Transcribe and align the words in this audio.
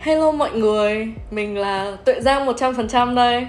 Hello 0.00 0.32
mọi 0.32 0.50
người, 0.50 1.08
mình 1.30 1.58
là 1.58 1.96
Tuệ 2.04 2.20
Giang 2.20 2.46
100% 2.46 3.14
đây. 3.14 3.46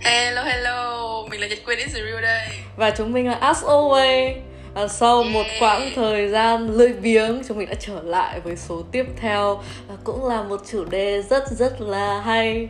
Hello 0.00 0.42
hello, 0.42 1.22
mình 1.30 1.40
là 1.40 1.46
Nhật 1.46 1.58
Quyên 1.64 1.78
Israel 1.78 2.22
đây. 2.22 2.48
Và 2.76 2.90
chúng 2.90 3.12
mình 3.12 3.28
là 3.28 3.34
As 3.34 3.64
Always. 3.64 4.34
Và 4.74 4.88
sau 4.88 5.22
Yeah. 5.22 5.32
một 5.32 5.44
quãng 5.60 5.90
thời 5.94 6.28
gian 6.28 6.70
lười 6.70 6.92
biếng 6.92 7.42
chúng 7.48 7.58
mình 7.58 7.68
đã 7.68 7.74
trở 7.80 8.02
lại 8.02 8.40
với 8.40 8.56
số 8.56 8.82
tiếp 8.92 9.04
theo. 9.20 9.62
Và 9.88 9.94
cũng 10.04 10.28
là 10.28 10.42
một 10.42 10.60
chủ 10.70 10.84
đề 10.84 11.22
rất 11.22 11.44
rất 11.50 11.80
là 11.80 12.20
hay. 12.20 12.68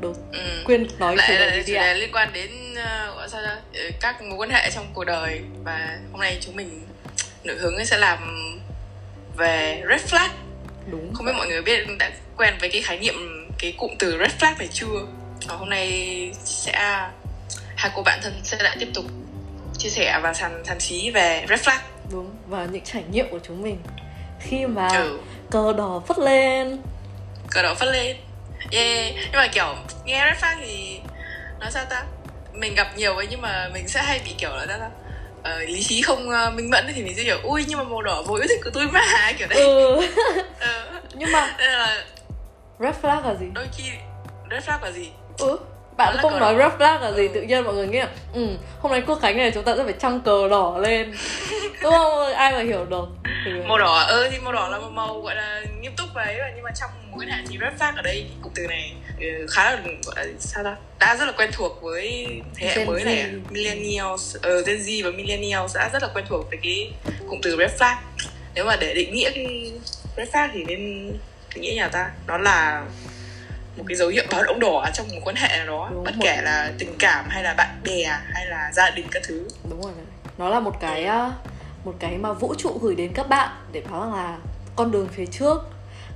Đồ 0.00 0.12
ừ. 0.32 0.38
Quyên 0.64 0.86
nói 0.98 1.12
chủ 1.12 1.16
Lại 1.16 1.30
đề 1.30 1.38
là 1.38 1.62
chủ 1.66 1.72
đề 1.72 1.94
liên 1.94 2.12
quan 2.12 2.32
đến 2.32 2.50
uh, 2.72 3.16
gọi 3.16 3.28
sao 3.28 3.42
ra 3.42 3.56
ờ, 3.74 3.80
các 4.00 4.22
mối 4.22 4.38
quan 4.38 4.50
hệ 4.50 4.70
trong 4.70 4.84
cuộc 4.94 5.04
đời. 5.04 5.40
Và 5.64 5.98
hôm 6.12 6.20
nay 6.20 6.38
chúng 6.40 6.56
mình 6.56 6.82
nửa 7.44 7.54
hướng 7.54 7.84
sẽ 7.84 7.98
làm 7.98 8.18
về 9.36 9.82
red 9.88 10.14
flag 10.14 10.28
Đúng 10.90 11.14
Không 11.14 11.26
biết 11.26 11.32
mọi 11.36 11.46
người 11.48 11.62
biết 11.62 11.86
đã 11.98 12.10
quen 12.36 12.54
với 12.60 12.68
cái 12.68 12.82
khái 12.82 12.98
niệm, 12.98 13.14
cái 13.58 13.74
cụm 13.76 13.90
từ 13.98 14.18
red 14.18 14.30
flag 14.40 14.58
này 14.58 14.68
chưa? 14.72 15.06
Và 15.48 15.54
hôm 15.56 15.70
nay 15.70 16.30
sẽ 16.44 16.72
hai 17.76 17.90
cô 17.94 18.02
bạn 18.02 18.18
thân 18.22 18.40
sẽ 18.42 18.62
lại 18.62 18.76
tiếp 18.80 18.88
tục 18.94 19.04
chia 19.78 19.88
sẻ 19.88 20.20
và 20.22 20.34
sàn 20.34 20.62
sàn 20.64 20.80
xí 20.80 21.10
về 21.10 21.46
red 21.48 21.60
flag. 21.60 21.78
Đúng, 22.12 22.30
và 22.46 22.64
những 22.64 22.84
trải 22.84 23.02
nghiệm 23.10 23.30
của 23.30 23.40
chúng 23.46 23.62
mình 23.62 23.78
Khi 24.40 24.66
mà 24.66 24.88
ừ. 24.88 25.18
cờ 25.50 25.72
đỏ 25.78 26.02
phất 26.08 26.18
lên. 26.18 26.78
Cờ 27.50 27.62
đỏ 27.62 27.74
phất 27.74 27.88
lên. 27.88 28.16
Yeah. 28.70 29.14
nhưng 29.14 29.32
mà 29.32 29.46
kiểu 29.46 29.74
nghe 30.04 30.24
red 30.24 30.44
flag 30.44 30.56
thì 30.60 31.00
nói 31.60 31.70
sao 31.70 31.84
ta? 31.90 32.04
Mình 32.52 32.74
gặp 32.74 32.96
nhiều 32.96 33.16
ấy 33.16 33.26
nhưng 33.30 33.40
mà 33.40 33.68
mình 33.74 33.88
sẽ 33.88 34.02
hay 34.02 34.20
bị 34.24 34.34
kiểu 34.38 34.50
là 34.50 34.66
sao 34.68 34.78
ta 34.78 34.88
ờ, 35.50 35.58
lý 35.60 35.82
trí 35.82 36.02
không 36.02 36.30
ờ, 36.30 36.50
minh 36.50 36.70
mẫn 36.70 36.84
thì 36.94 37.02
mình 37.02 37.14
sẽ 37.16 37.22
kiểu 37.24 37.38
ui 37.42 37.64
nhưng 37.68 37.78
mà 37.78 37.84
màu 37.84 38.02
đỏ 38.02 38.22
vốn 38.26 38.40
yêu 38.40 38.46
thích 38.48 38.60
của 38.64 38.70
tôi 38.70 38.86
mà. 38.86 39.32
Kiểu 39.38 39.48
đấy. 39.50 39.60
Ừ, 39.60 40.06
Ờ, 40.60 41.00
nhưng 41.14 41.32
mà 41.32 41.54
nên 41.58 41.70
là 41.70 42.04
red 42.80 42.94
flag 43.02 43.22
là 43.22 43.34
gì? 43.34 43.46
đôi 43.54 43.66
khi 43.76 43.84
red 44.50 44.64
flag 44.64 44.82
là 44.82 44.90
gì? 44.90 45.10
Ừ, 45.38 45.58
bạn 45.96 46.14
là 46.16 46.22
không 46.22 46.38
nói 46.40 46.54
red 46.58 46.72
flag 46.78 47.00
là 47.00 47.12
gì 47.12 47.22
Ừ. 47.28 47.32
tự 47.34 47.42
nhiên 47.42 47.64
mọi 47.64 47.74
người 47.74 47.86
nghĩ 47.88 47.98
là 47.98 48.08
ừ, 48.34 48.46
hôm 48.80 48.92
nay 48.92 49.02
quốc 49.06 49.18
khánh 49.22 49.36
này 49.36 49.50
chúng 49.54 49.64
ta 49.64 49.76
sẽ 49.76 49.84
phải 49.84 49.94
trăng 49.98 50.20
cờ 50.20 50.48
đỏ 50.48 50.78
lên. 50.78 51.12
Đúng 51.82 51.92
không? 51.92 52.32
Ai 52.34 52.52
mà 52.52 52.62
hiểu 52.62 52.84
được 52.84 53.04
thì 53.44 53.50
màu 53.68 53.78
đỏ 53.78 53.98
ơ 53.98 54.28
thì 54.32 54.38
màu 54.38 54.52
đỏ 54.52 54.68
là 54.68 54.78
một 54.78 54.90
màu 54.90 55.20
gọi 55.20 55.34
là 55.36 55.60
nghiêm 55.80 55.92
túc 55.96 56.06
và 56.14 56.22
ấy 56.22 56.38
mà 56.38 56.50
nhưng 56.54 56.64
mà 56.64 56.70
trong 56.80 56.90
mối 57.10 57.18
quan 57.24 57.28
hệ 57.28 57.44
thì 57.48 57.58
red 57.60 57.72
flag 57.80 57.96
ở 57.96 58.02
đây 58.02 58.14
cái 58.28 58.36
cụm 58.42 58.52
từ 58.54 58.66
này 58.68 58.92
ừ, 59.20 59.46
khá 59.50 59.70
là 59.70 59.78
sao 60.38 60.64
ta? 60.64 60.76
Đã 60.98 61.16
rất 61.16 61.24
là 61.26 61.32
quen 61.32 61.50
thuộc 61.52 61.82
với 61.82 62.28
thế 62.56 62.66
hệ 62.68 62.76
Gen 62.76 62.86
mới 62.86 63.02
Z. 63.02 63.04
này 63.04 63.26
millennials 63.50 64.36
ờ, 64.42 64.62
Gen 64.62 64.76
Z 64.78 65.04
và 65.04 65.10
millennials 65.10 65.76
đã 65.76 65.90
rất 65.92 66.02
là 66.02 66.08
quen 66.14 66.24
thuộc 66.28 66.46
với 66.50 66.58
cái 66.62 66.92
cụm 67.28 67.40
từ 67.42 67.56
red 67.58 67.70
flag 67.82 67.94
nếu 68.54 68.64
mà 68.64 68.76
để 68.76 68.94
định 68.94 69.14
nghĩa 69.14 69.30
cái 69.34 69.72
red 70.16 70.28
flag 70.28 70.48
thì 70.52 70.64
nên 70.64 70.78
định 71.54 71.62
nghĩa 71.62 71.74
nhà 71.74 71.88
ta 71.88 72.10
đó 72.26 72.38
là 72.38 72.84
một 73.76 73.84
cái 73.88 73.96
dấu 73.96 74.08
hiệu 74.08 74.24
báo 74.30 74.42
động 74.42 74.60
đỏ 74.60 74.86
trong 74.94 75.06
một 75.14 75.20
quan 75.24 75.36
hệ 75.36 75.48
nào 75.58 75.66
đó. 75.66 75.88
Đúng, 75.92 76.04
bất 76.04 76.14
một- 76.16 76.24
kể 76.24 76.40
là 76.42 76.72
tình 76.78 76.94
cảm 76.98 77.24
hay 77.28 77.42
là 77.42 77.54
bạn 77.54 77.80
bè 77.84 78.04
hay 78.34 78.46
là 78.46 78.70
gia 78.72 78.90
đình 78.90 79.06
các 79.10 79.22
thứ. 79.26 79.48
Đúng 79.70 79.82
rồi. 79.82 79.92
Nó 80.38 80.48
là 80.48 80.60
một 80.60 80.76
cái 80.80 81.04
á, 81.04 81.30
một 81.84 81.94
cái 81.98 82.16
mà 82.18 82.32
vũ 82.32 82.54
trụ 82.58 82.78
gửi 82.82 82.94
đến 82.94 83.12
các 83.14 83.28
bạn 83.28 83.48
để 83.72 83.82
báo 83.90 84.00
rằng 84.00 84.14
là 84.14 84.36
con 84.76 84.90
đường 84.90 85.08
phía 85.12 85.26
trước 85.26 85.58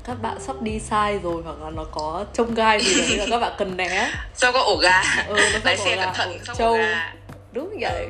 các 0.05 0.23
bạn 0.23 0.41
sắp 0.41 0.63
đi 0.63 0.79
sai 0.81 1.19
rồi 1.23 1.43
hoặc 1.45 1.57
là 1.63 1.71
nó 1.71 1.85
có 1.91 2.25
trông 2.35 2.55
gai 2.55 2.81
gì 2.81 2.95
đấy 3.09 3.17
là 3.19 3.27
các 3.31 3.39
bạn 3.41 3.53
cần 3.59 3.77
né. 3.77 4.11
Sao 4.35 4.53
có 4.53 4.61
ổ 4.63 4.77
gà? 4.77 5.03
Ừ, 5.29 5.35
nó 5.53 5.59
lái 5.65 5.77
xe 5.77 5.97
cẩn 5.97 6.15
thận 6.15 6.33
ổ 6.33 6.39
sau 6.47 6.55
trâu 6.57 6.69
ổ 6.73 6.77
gà? 6.77 7.13
Đúng 7.53 7.77
vậy. 7.81 8.07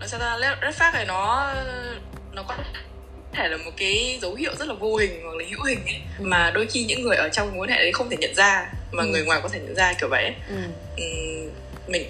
Nó 0.00 0.06
sao 0.06 0.20
ta? 0.20 0.38
Red 0.62 0.74
flag 0.76 0.92
này 0.92 1.04
nó 1.04 1.52
nó 2.32 2.42
có 2.42 2.54
thể 3.36 3.48
là 3.48 3.56
một 3.56 3.70
cái 3.76 4.18
dấu 4.22 4.34
hiệu 4.34 4.52
rất 4.58 4.68
là 4.68 4.74
vô 4.74 4.96
hình 4.96 5.20
hoặc 5.24 5.36
là 5.36 5.44
hữu 5.50 5.62
hình 5.64 5.78
ấy 5.86 6.00
Ừ. 6.18 6.24
mà 6.24 6.50
đôi 6.54 6.66
khi 6.66 6.84
những 6.84 7.02
người 7.02 7.16
ở 7.16 7.28
trong 7.28 7.56
mối 7.56 7.66
hệ 7.70 7.76
đấy 7.76 7.92
không 7.92 8.10
thể 8.10 8.16
nhận 8.20 8.34
ra 8.34 8.66
mà 8.92 9.02
Ừ. 9.02 9.08
người 9.08 9.24
ngoài 9.24 9.40
có 9.42 9.48
thể 9.48 9.60
nhận 9.60 9.74
ra 9.74 9.92
kiểu 10.00 10.08
vậy 10.08 10.22
ấy. 10.24 10.34
ừ. 10.48 10.54
Ừm, 10.96 11.50
mình 11.86 12.04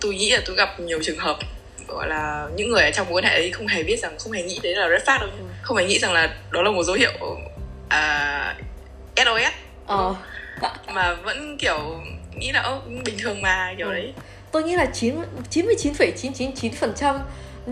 tôi 0.00 0.14
nghĩ 0.14 0.30
là 0.30 0.40
tôi 0.46 0.56
gặp 0.56 0.80
nhiều 0.80 0.98
trường 1.02 1.18
hợp 1.18 1.38
gọi 1.88 2.08
là 2.08 2.48
những 2.56 2.70
người 2.70 2.82
ở 2.82 2.90
trong 2.90 3.10
mối 3.10 3.22
hệ 3.24 3.30
ấy 3.34 3.50
không 3.50 3.66
hề 3.66 3.82
biết 3.82 3.96
rằng 3.98 4.18
không 4.18 4.32
hề 4.32 4.42
nghĩ 4.42 4.60
đấy 4.62 4.74
là 4.74 4.88
red 4.88 5.02
flag 5.02 5.20
đâu 5.20 5.28
Ừ. 5.38 5.44
không 5.62 5.76
hề 5.76 5.84
nghĩ 5.86 5.98
rằng 5.98 6.12
là 6.12 6.34
đó 6.50 6.62
là 6.62 6.70
một 6.70 6.82
dấu 6.82 6.96
hiệu 6.96 7.12
à, 7.88 8.54
SOS 9.16 9.52
ờ 9.86 10.14
mà 10.88 11.14
vẫn 11.14 11.56
kiểu 11.58 12.00
nghĩ 12.36 12.52
là 12.52 12.78
bình 13.04 13.18
thường 13.18 13.42
mà 13.42 13.74
kiểu 13.78 13.86
Ừ. 13.86 13.92
đấy 13.92 14.12
tôi 14.52 14.62
nghĩ 14.62 14.74
là 14.76 14.86
9 14.94 15.14
99,999% 15.50 17.18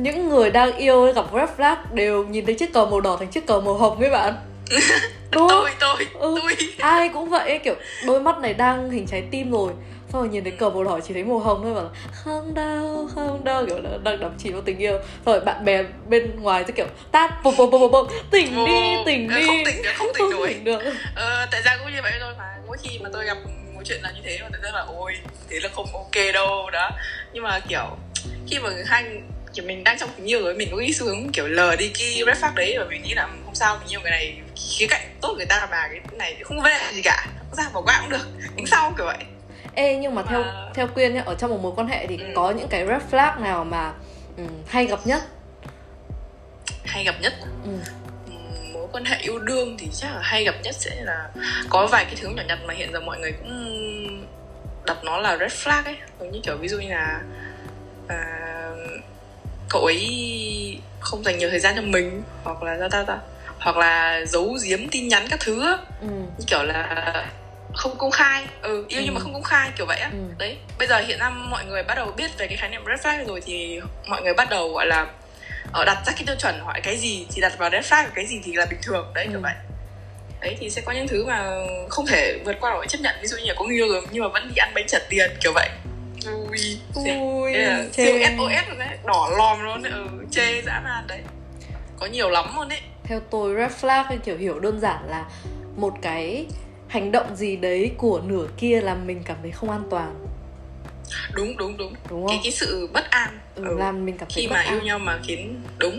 những 0.03 0.29
người 0.29 0.51
đang 0.51 0.77
yêu 0.77 1.13
gặp 1.13 1.25
red 1.35 1.49
flag 1.57 1.77
đều 1.93 2.25
nhìn 2.25 2.47
thấy 2.47 2.55
chiếc 2.55 2.73
cờ 2.73 2.87
màu 2.87 3.01
đỏ 3.01 3.17
thành 3.17 3.29
chiếc 3.29 3.47
cờ 3.47 3.61
màu 3.61 3.75
hồng 3.75 4.01
ấy 4.01 4.11
bạn. 4.11 4.35
Đúng 5.31 5.49
không? 5.49 5.65
tôi 5.65 5.71
tôi 5.81 6.07
Ừ. 6.21 6.39
tôi. 6.43 6.57
ai 6.79 7.09
cũng 7.09 7.31
vậy 7.31 7.61
kiểu 7.65 7.75
đôi 8.07 8.21
mắt 8.21 8.39
này 8.39 8.55
đang 8.55 8.91
hình 8.91 9.07
trái 9.07 9.23
tim 9.31 9.51
rồi. 9.53 9.73
Xong 10.13 10.23
rồi 10.23 10.29
nhìn 10.29 10.45
thấy 10.45 10.53
cờ 10.53 10.71
màu 10.71 10.85
đỏ 10.85 11.01
chỉ 11.01 11.15
thấy 11.15 11.25
màu 11.25 11.39
hồng 11.39 11.61
thôi 11.63 11.75
là 11.75 11.83
không 12.13 12.55
đâu 12.55 13.09
không 13.15 13.45
đâu. 13.45 13.67
Kiểu 13.67 13.79
là 13.83 13.91
đang 14.03 14.21
đắm 14.21 14.31
chìm 14.39 14.53
vào 14.53 14.63
tình 14.63 14.79
yêu. 14.79 14.99
Rồi 15.27 15.41
bạn 15.41 15.65
bè 15.65 15.83
bên 16.09 16.43
ngoài 16.43 16.65
sẽ 16.67 16.73
kiểu 16.73 16.87
tát 17.13 17.43
bộp 17.43 17.55
bộp 17.59 17.71
bộp 17.71 17.91
bộp 17.91 18.09
tỉnh 18.31 18.65
đi 18.65 18.73
Ồ, 18.97 19.03
tỉnh 19.07 19.29
ờ, 19.29 19.37
đi. 19.39 19.47
không 19.47 19.57
tỉnh 19.67 19.83
được 19.83 19.91
không 19.97 20.09
tỉnh 20.19 20.31
nổi 20.31 20.49
tỉnh 20.49 20.65
được. 20.65 20.79
Ờ, 21.15 21.47
tại 21.51 21.63
ra 21.63 21.77
cũng 21.77 21.93
như 21.95 21.99
vậy 22.03 22.13
thôi 22.21 22.33
mà. 22.39 22.45
Mỗi 22.67 22.77
khi 22.83 22.99
mà 23.03 23.11
tôi 23.13 23.25
gặp 23.25 23.37
một 23.75 23.81
chuyện 23.85 24.01
là 24.03 24.11
như 24.11 24.21
thế 24.25 24.39
mà 24.43 24.49
tôi 24.53 24.61
rất 24.63 24.71
là 24.75 24.85
ôi 24.99 25.13
thế 25.51 25.61
là 25.61 25.69
không 25.75 25.87
ok 25.93 26.33
đâu 26.35 26.71
đó. 26.73 26.91
Nhưng 27.33 27.43
mà 27.43 27.61
kiểu 27.69 27.85
khi 28.47 28.59
mà 28.59 28.71
hai 28.87 29.05
kiểu 29.57 29.65
mình 29.67 29.85
đang 29.85 29.99
trong 29.99 30.11
tình 30.17 30.27
yêu 30.27 30.43
rồi 30.43 30.55
mình 30.55 30.69
có 30.71 30.77
cái 30.77 30.93
xu 30.93 31.07
hướng 31.07 31.33
kiểu 31.33 31.49
lờ 31.49 31.77
đi 31.77 31.91
cái 31.99 32.23
red 32.27 32.39
flag 32.45 32.55
đấy 32.55 32.75
và 32.79 32.85
mình 32.85 33.03
nghĩ 33.03 33.15
là 33.15 33.29
không 33.45 33.55
sao 33.55 33.79
mình 33.79 33.89
yêu 33.93 34.01
người 34.01 34.11
này 34.11 34.39
khía 34.57 34.87
cạnh 34.87 35.03
tốt 35.21 35.35
người 35.37 35.47
ta 35.47 35.69
mà 35.71 35.89
cái 35.89 36.01
này 36.13 36.37
không 36.45 36.57
vấn 36.63 36.65
đề 36.73 36.93
gì 36.93 37.03
cả 37.03 37.27
sao 37.57 37.71
bỏ 37.75 37.83
qua 37.83 37.99
cũng 38.01 38.11
được 38.11 38.27
tính 38.57 38.67
sau 38.67 38.93
kiểu 38.97 39.07
vậy 39.07 39.17
Ê 39.75 39.97
nhưng 39.97 40.15
mà 40.15 40.23
theo 40.23 40.45
theo 40.75 40.87
Quyên 40.87 41.15
nhá, 41.15 41.23
ở 41.27 41.35
trong 41.35 41.51
một 41.51 41.59
mối 41.63 41.73
quan 41.77 41.89
hệ 41.89 42.07
thì 42.07 42.17
Ừ. 42.17 42.25
có 42.35 42.51
những 42.51 42.69
cái 42.69 42.87
red 42.87 43.03
flag 43.11 43.43
nào 43.43 43.65
mà 43.65 43.93
ừ, 44.37 44.43
hay 44.69 44.87
gặp 44.87 44.99
nhất? 45.05 45.23
hay 46.85 47.05
gặp 47.05 47.15
nhất 47.21 47.33
Ừ. 47.65 47.71
Mối 48.73 48.87
quan 48.93 49.05
hệ 49.05 49.17
yêu 49.21 49.39
đương 49.39 49.77
thì 49.79 49.89
chắc 49.95 50.15
là 50.15 50.21
hay 50.23 50.45
gặp 50.45 50.55
nhất 50.63 50.75
sẽ 50.79 50.97
là 51.05 51.29
có 51.71 51.87
vài 51.87 52.05
cái 52.05 52.15
thứ 52.21 52.29
nhỏ 52.29 52.43
nhặt 52.49 52.59
mà 52.67 52.75
hiện 52.75 52.93
giờ 52.93 53.01
mọi 53.01 53.19
người 53.19 53.33
cũng 53.33 54.27
đặt 54.87 54.97
nó 55.05 55.19
là 55.19 55.37
red 55.39 55.53
flag 55.53 55.85
ấy 55.85 55.97
giống 56.21 56.31
như 56.33 56.41
kiểu 56.45 56.57
ví 56.57 56.69
dụ 56.69 56.79
như 56.79 56.89
là 56.91 57.21
à, 58.09 58.17
cậu 59.69 59.85
ấy 59.85 60.79
không 61.01 61.25
dành 61.25 61.39
nhiều 61.39 61.51
thời 61.51 61.61
gian 61.61 61.77
cho 61.77 61.83
mình 61.83 62.23
hoặc 62.45 62.63
là 62.63 62.75
ra 62.77 62.89
ta 62.89 63.03
ta 63.07 63.19
hoặc 63.59 63.77
là 63.77 64.25
giấu 64.27 64.57
giếm 64.65 64.89
tin 64.89 65.09
nhắn 65.09 65.27
các 65.31 65.41
thứ 65.41 65.77
Ừ. 66.01 66.07
như 66.39 66.45
kiểu 66.47 66.63
là 66.63 67.13
không 67.75 67.99
công 67.99 68.11
khai 68.11 68.45
ừ 68.63 68.85
yêu 68.89 69.03
nhưng 69.05 69.15
mà 69.15 69.21
Ừ. 69.21 69.23
không 69.25 69.33
công 69.33 69.43
khai 69.43 69.71
kiểu 69.77 69.87
vậy 69.87 69.99
á 69.99 70.11
Ừ. 70.13 70.19
đấy 70.39 70.57
bây 70.79 70.89
giờ 70.89 70.99
hiện 70.99 71.19
nay 71.19 71.31
mọi 71.31 71.65
người 71.65 71.83
bắt 71.83 71.95
đầu 71.95 72.13
biết 72.17 72.31
về 72.39 72.47
cái 72.47 72.57
khái 72.57 72.71
niệm 72.71 72.83
red 72.87 73.01
flag 73.07 73.27
rồi 73.27 73.41
thì 73.47 73.81
mọi 74.07 74.23
người 74.23 74.35
bắt 74.35 74.51
đầu 74.51 74.73
gọi 74.73 74.87
là 74.87 75.07
ờ, 75.73 75.85
đặt 75.85 76.03
ra 76.07 76.13
cái 76.13 76.23
tiêu 76.27 76.37
chuẩn 76.39 76.61
hỏi 76.61 76.81
cái 76.83 76.97
gì 76.97 77.27
thì 77.35 77.41
đặt 77.41 77.59
vào 77.59 77.71
red 77.71 77.85
flag 77.93 78.05
cái 78.15 78.27
gì 78.27 78.41
thì 78.45 78.53
là 78.53 78.67
bình 78.67 78.79
thường 78.83 79.11
đấy 79.15 79.27
kiểu 79.29 79.39
Ừ. 79.39 79.43
vậy 79.43 79.55
đấy 80.41 80.57
thì 80.61 80.71
sẽ 80.71 80.83
có 80.83 80.93
những 80.93 81.09
thứ 81.09 81.25
mà 81.27 81.51
không 81.89 82.07
thể 82.07 82.39
vượt 82.45 82.57
qua 82.61 82.71
nổi 82.71 82.87
chấp 82.89 82.99
nhận 83.01 83.15
ví 83.23 83.27
dụ 83.29 83.37
như 83.37 83.45
là 83.47 83.55
có 83.59 83.65
người 83.65 83.77
yêu 83.77 83.89
rồi 83.89 84.03
nhưng 84.11 84.23
mà 84.23 84.29
vẫn 84.29 84.49
đi 84.49 84.55
ăn 84.57 84.73
bánh 84.75 84.85
trả 84.89 84.99
tiền 85.09 85.31
kiểu 85.41 85.53
vậy 85.55 85.69
ui 86.27 86.79
Ui, 86.95 87.53
chê. 87.55 87.91
siêu 87.93 88.19
SOS 88.37 88.79
đấy. 88.79 88.99
Đỏ 89.05 89.31
lòm 89.39 89.65
luôn 89.65 89.83
đấy. 89.83 89.93
Ừ, 89.93 90.07
chê 90.31 90.63
dã 90.63 90.81
man 90.85 91.05
đấy. 91.07 91.21
Có 91.97 92.07
nhiều 92.07 92.31
lắm 92.31 92.45
luôn 92.57 92.69
đấy. 92.69 92.81
Theo 93.05 93.21
tôi 93.31 93.55
red 93.55 93.73
flag 93.73 94.05
thì 94.09 94.17
kiểu 94.25 94.37
hiểu 94.37 94.61
đơn 94.61 94.81
giản 94.81 95.09
là 95.09 95.25
một 95.77 95.95
cái 96.03 96.47
hành 96.89 97.13
động 97.13 97.37
gì 97.37 97.57
đấy 97.57 97.91
của 97.97 98.21
nửa 98.27 98.47
kia 98.59 98.81
làm 98.81 99.07
mình 99.07 99.23
cảm 99.25 99.37
thấy 99.43 99.51
không 99.51 99.71
an 99.71 99.83
toàn. 99.91 100.15
Đúng 101.33 101.57
đúng 101.57 101.77
đúng. 101.77 101.95
Đúng 102.11 102.27
cái 102.29 102.37
không? 102.37 102.45
cái 102.45 102.53
sự 102.53 102.89
bất 102.93 103.11
an. 103.11 103.39
Ừ, 103.55 103.65
ừ. 103.69 103.77
làm 103.79 104.07
mình 104.07 104.19
cảm 104.19 104.29
thấy 104.35 104.43
khi 104.43 104.49
mà 104.49 104.57
an. 104.57 104.69
yêu 104.69 104.81
nhau 104.83 104.99
mà 104.99 105.19
khiến 105.27 105.63
đúng. 105.79 105.99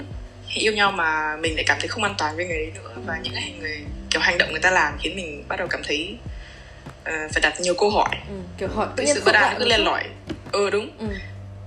Yêu 0.53 0.73
nhau 0.73 0.91
mà 0.91 1.37
mình 1.37 1.55
lại 1.55 1.63
cảm 1.67 1.77
thấy 1.79 1.87
không 1.87 2.03
an 2.03 2.15
toàn 2.17 2.35
với 2.35 2.45
người 2.45 2.57
ấy 2.57 2.71
nữa 2.75 2.91
và 3.05 3.17
những 3.23 3.33
cái 3.33 3.53
người 3.59 3.83
kiểu 4.09 4.21
hành 4.21 4.37
động 4.37 4.51
người 4.51 4.59
ta 4.61 4.71
làm 4.71 4.97
khiến 4.99 5.15
mình 5.15 5.43
bắt 5.47 5.55
đầu 5.59 5.67
cảm 5.67 5.81
thấy 5.83 6.17
ờ, 7.07 7.27
phải 7.33 7.41
đặt 7.41 7.61
nhiều 7.61 7.73
câu 7.77 7.89
hỏi. 7.89 8.09
Ừ, 8.29 8.35
kiểu 8.57 8.69
hỏi 8.75 8.87
tự 8.95 9.05
sự 9.05 9.21
bất 9.25 9.35
an 9.35 9.55
cứ 9.59 9.65
chút. 9.77 9.83
lỏi. 9.83 10.03
Ừ 10.51 10.69
đúng. 10.69 10.89
Ừ, 10.99 11.07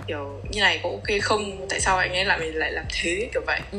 kiểu 0.06 0.40
như 0.50 0.60
này 0.60 0.80
có 0.82 0.90
ok 0.90 1.22
không? 1.22 1.66
Tại 1.68 1.80
sao 1.80 1.98
anh 1.98 2.12
ấy 2.12 2.24
lại 2.24 2.38
mình 2.38 2.56
lại 2.56 2.72
làm 2.72 2.84
thế? 3.02 3.28
Kiểu 3.32 3.42
vậy. 3.46 3.60
Ừ. 3.72 3.78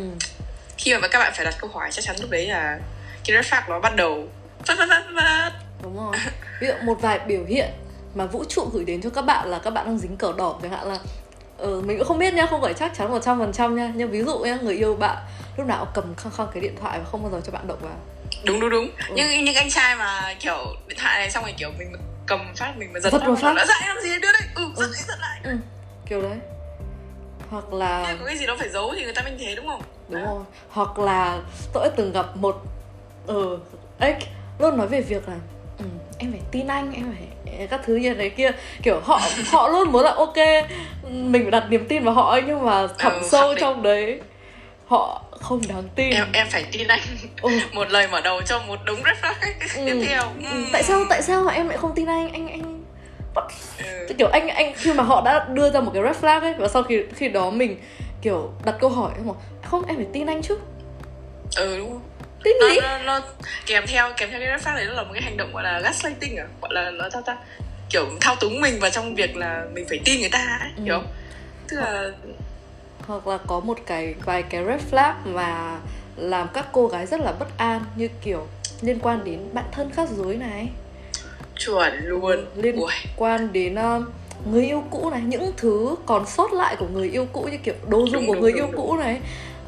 khi 0.77 0.97
mà 0.97 1.07
các 1.07 1.19
bạn 1.19 1.33
phải 1.35 1.45
đặt 1.45 1.55
câu 1.59 1.69
hỏi 1.73 1.89
chắc 1.91 2.05
chắn 2.05 2.15
lúc 2.21 2.29
đấy 2.29 2.47
là 2.47 2.79
cái 3.25 3.37
red 3.37 3.45
flag 3.53 3.61
nó 3.69 3.79
bắt 3.79 3.95
đầu 3.95 4.27
phát 4.65 4.75
phát 4.77 4.87
phát 4.89 5.03
phát 5.15 5.51
đúng 5.83 5.97
rồi. 5.97 6.15
Ví 6.61 6.67
dụ 6.67 6.73
một 6.83 7.01
vài 7.01 7.19
biểu 7.19 7.45
hiện 7.45 7.69
mà 8.15 8.25
vũ 8.25 8.43
trụ 8.49 8.69
gửi 8.73 8.85
đến 8.85 9.01
cho 9.01 9.09
các 9.09 9.21
bạn 9.21 9.47
là 9.47 9.59
các 9.59 9.69
bạn 9.69 9.85
đang 9.85 9.97
dính 9.97 10.17
cờ 10.17 10.33
đỏ 10.37 10.59
chẳng 10.61 10.71
hạn 10.71 10.87
là 10.87 10.97
ừ, 11.57 11.81
mình 11.85 11.97
cũng 11.97 12.07
không 12.07 12.19
biết 12.19 12.33
nha 12.33 12.45
không 12.45 12.61
phải 12.61 12.73
chắc 12.73 12.91
chắn 12.97 13.11
một 13.11 13.19
trăm 13.23 13.39
phần 13.39 13.51
trăm 13.53 13.75
nha. 13.75 13.91
Nhưng 13.95 14.11
ví 14.11 14.23
dụ 14.23 14.37
nhá 14.37 14.57
người 14.61 14.75
yêu 14.75 14.95
bạn 14.95 15.17
lúc 15.57 15.67
nào 15.67 15.85
cũng 15.85 15.93
cầm 15.93 16.15
khăng 16.15 16.31
khăng 16.37 16.47
cái 16.53 16.61
điện 16.61 16.75
thoại 16.81 16.99
và 16.99 17.05
không 17.11 17.23
bao 17.23 17.31
giờ 17.31 17.41
cho 17.45 17.51
bạn 17.51 17.67
động 17.67 17.79
vào 17.81 17.95
đúng 18.43 18.59
đúng 18.59 18.69
đúng. 18.69 18.89
Ừ. 19.07 19.13
nhưng 19.15 19.45
những 19.45 19.55
anh 19.55 19.69
trai 19.69 19.95
mà 19.95 20.33
kiểu 20.39 20.75
điện 20.87 20.97
thoại 21.01 21.19
này 21.19 21.31
xong 21.31 21.43
rồi 21.43 21.53
kiểu 21.57 21.71
mình 21.77 21.93
cầm 22.25 22.39
phát 22.55 22.73
mình 22.77 22.93
mà 22.93 22.99
giật 22.99 23.09
phát 23.11 23.21
phát. 23.41 23.53
nó 23.55 23.65
dạy 23.65 23.81
làm 23.87 23.97
gì 24.03 24.09
đưa 24.21 24.31
đây 24.31 24.41
ừ 24.55 24.69
giật 24.77 24.87
lại 24.87 25.01
giật 25.07 25.17
lại. 25.21 25.39
Ừ, 25.43 25.51
kiểu 26.09 26.21
đấy. 26.21 26.37
Hoặc 27.49 27.73
là 27.73 28.15
có 28.19 28.25
cái 28.25 28.37
gì 28.37 28.45
đó 28.45 28.55
phải 28.59 28.69
giấu 28.69 28.93
thì 28.95 29.03
người 29.03 29.13
ta 29.13 29.21
mới 29.21 29.33
thế 29.39 29.55
đúng 29.55 29.67
không? 29.67 29.81
Đúng 30.09 30.25
rồi. 30.25 30.43
Hoặc 30.69 30.99
là 30.99 31.39
tôi 31.73 31.83
đã 31.87 31.93
từng 31.95 32.11
gặp 32.11 32.25
một 32.37 32.61
ừ, 33.27 33.57
ex 33.99 34.15
luôn 34.59 34.77
nói 34.77 34.87
về 34.87 35.01
việc 35.01 35.27
là 35.29 35.35
ừ, 35.79 35.85
em 36.17 36.31
phải 36.31 36.41
tin 36.51 36.67
anh 36.67 36.93
em 36.93 37.13
phải 37.17 37.67
các 37.67 37.81
thứ 37.85 37.95
như 37.95 38.13
thế 38.13 38.29
kia. 38.29 38.51
Kiểu 38.83 38.99
họ 39.03 39.21
họ 39.51 39.67
luôn 39.69 39.91
muốn 39.91 40.03
là 40.03 40.11
ok 40.13 40.37
mình 41.11 41.41
phải 41.43 41.51
đặt 41.51 41.63
niềm 41.69 41.85
tin 41.87 42.03
vào 42.03 42.13
họ 42.13 42.31
ấy, 42.31 42.41
nhưng 42.47 42.65
mà 42.65 42.81
Ừ, 42.81 42.87
sâu 42.97 43.41
khẳng 43.41 43.49
định. 43.55 43.57
trong 43.61 43.83
đấy 43.83 44.19
họ 44.91 45.21
không 45.41 45.61
đáng 45.67 45.83
tin 45.95 46.11
em 46.13 46.27
em 46.33 46.47
phải 46.49 46.65
tin 46.71 46.87
anh 46.87 46.99
Ừ. 47.41 47.49
một 47.73 47.91
lời 47.91 48.07
mở 48.07 48.21
đầu 48.21 48.41
cho 48.41 48.59
một 48.67 48.79
đống 48.85 48.95
red 49.05 49.17
flag. 49.21 49.33
Ừ. 49.75 49.85
tiếp 49.85 50.05
theo 50.07 50.21
Ừ, 50.23 50.41
Ừ. 50.51 50.65
tại 50.73 50.83
sao 50.83 50.99
tại 51.09 51.21
sao 51.21 51.43
mà 51.43 51.53
em 51.53 51.67
lại 51.67 51.77
không 51.77 51.95
tin 51.95 52.05
anh 52.07 52.33
anh 52.33 52.47
anh 52.47 52.83
Ừ. 53.79 54.13
kiểu 54.17 54.27
anh 54.27 54.47
anh 54.47 54.73
khi 54.77 54.93
mà 54.93 55.03
họ 55.03 55.21
đã 55.25 55.45
đưa 55.49 55.69
ra 55.71 55.79
một 55.79 55.91
cái 55.93 56.03
red 56.03 56.15
flag 56.23 56.41
ấy 56.41 56.53
và 56.53 56.67
sau 56.67 56.83
khi 56.83 57.03
khi 57.15 57.29
đó 57.29 57.49
mình 57.49 57.77
kiểu 58.21 58.51
đặt 58.65 58.75
câu 58.79 58.89
hỏi 58.89 59.11
không 59.25 59.35
không 59.63 59.85
em 59.85 59.95
phải 59.95 60.05
tin 60.13 60.27
anh 60.27 60.41
chứ 60.41 60.57
ừ 61.55 61.77
đúng 61.77 61.89
không 61.89 62.01
tin 62.43 62.53
nó, 62.61 62.69
gì 62.69 62.79
nó, 62.81 62.97
nó 62.97 63.19
kèm 63.65 63.83
theo 63.87 64.11
kèm 64.17 64.29
theo 64.31 64.39
cái 64.39 64.49
red 64.49 64.67
flag 64.67 64.75
đấy 64.75 64.85
là 64.85 65.03
một 65.03 65.09
cái 65.13 65.21
hành 65.23 65.37
động 65.37 65.53
gọi 65.53 65.63
là 65.63 65.79
gaslighting 65.79 66.37
à 66.37 66.45
gọi 66.61 66.73
là 66.73 66.91
nó 66.91 67.09
sao 67.13 67.21
ta 67.25 67.37
kiểu 67.89 68.05
thao 68.21 68.35
túng 68.35 68.61
mình 68.61 68.79
vào 68.79 68.89
trong 68.89 69.15
việc 69.15 69.35
là 69.35 69.65
mình 69.73 69.85
phải 69.89 69.99
tin 70.05 70.19
người 70.19 70.29
ta 70.29 70.57
ấy, 70.61 70.69
Ừ. 70.77 70.83
hiểu 70.83 70.93
không 70.95 71.07
tức 71.69 71.77
là 71.79 72.09
hoặc 73.07 73.27
là 73.27 73.37
có 73.47 73.59
một 73.59 73.77
cái 73.85 74.15
vài 74.25 74.43
cái 74.43 74.63
red 74.65 74.81
flag 74.91 75.13
mà 75.25 75.77
làm 76.15 76.47
các 76.53 76.67
cô 76.71 76.87
gái 76.87 77.05
rất 77.05 77.19
là 77.19 77.31
bất 77.39 77.57
an 77.57 77.81
như 77.95 78.07
kiểu 78.21 78.47
liên 78.81 78.99
quan 79.01 79.23
đến 79.23 79.39
bạn 79.53 79.65
thân 79.71 79.91
khác 79.95 80.09
giới 80.17 80.37
này. 80.37 80.67
Chuẩn 81.65 81.93
luôn. 82.03 82.45
Liên 82.55 82.75
Ui, 82.75 82.91
quan 83.17 83.53
đến 83.53 83.75
um, 83.75 84.05
người 84.51 84.65
yêu 84.65 84.83
cũ 84.89 85.09
này 85.09 85.21
những 85.25 85.51
thứ 85.57 85.95
còn 86.05 86.25
sót 86.25 86.53
lại 86.53 86.75
của 86.79 86.87
người 86.93 87.09
yêu 87.09 87.27
cũ 87.33 87.47
như 87.51 87.57
kiểu 87.57 87.73
đồ 87.87 87.97
dùng 87.99 88.11
Đúng, 88.13 88.27
của 88.27 88.33
đúng, 88.33 88.41
người 88.41 88.51
đúng, 88.51 88.59
yêu 88.59 88.67
đúng. 88.71 88.75
cũ 88.87 88.97
này 88.97 89.19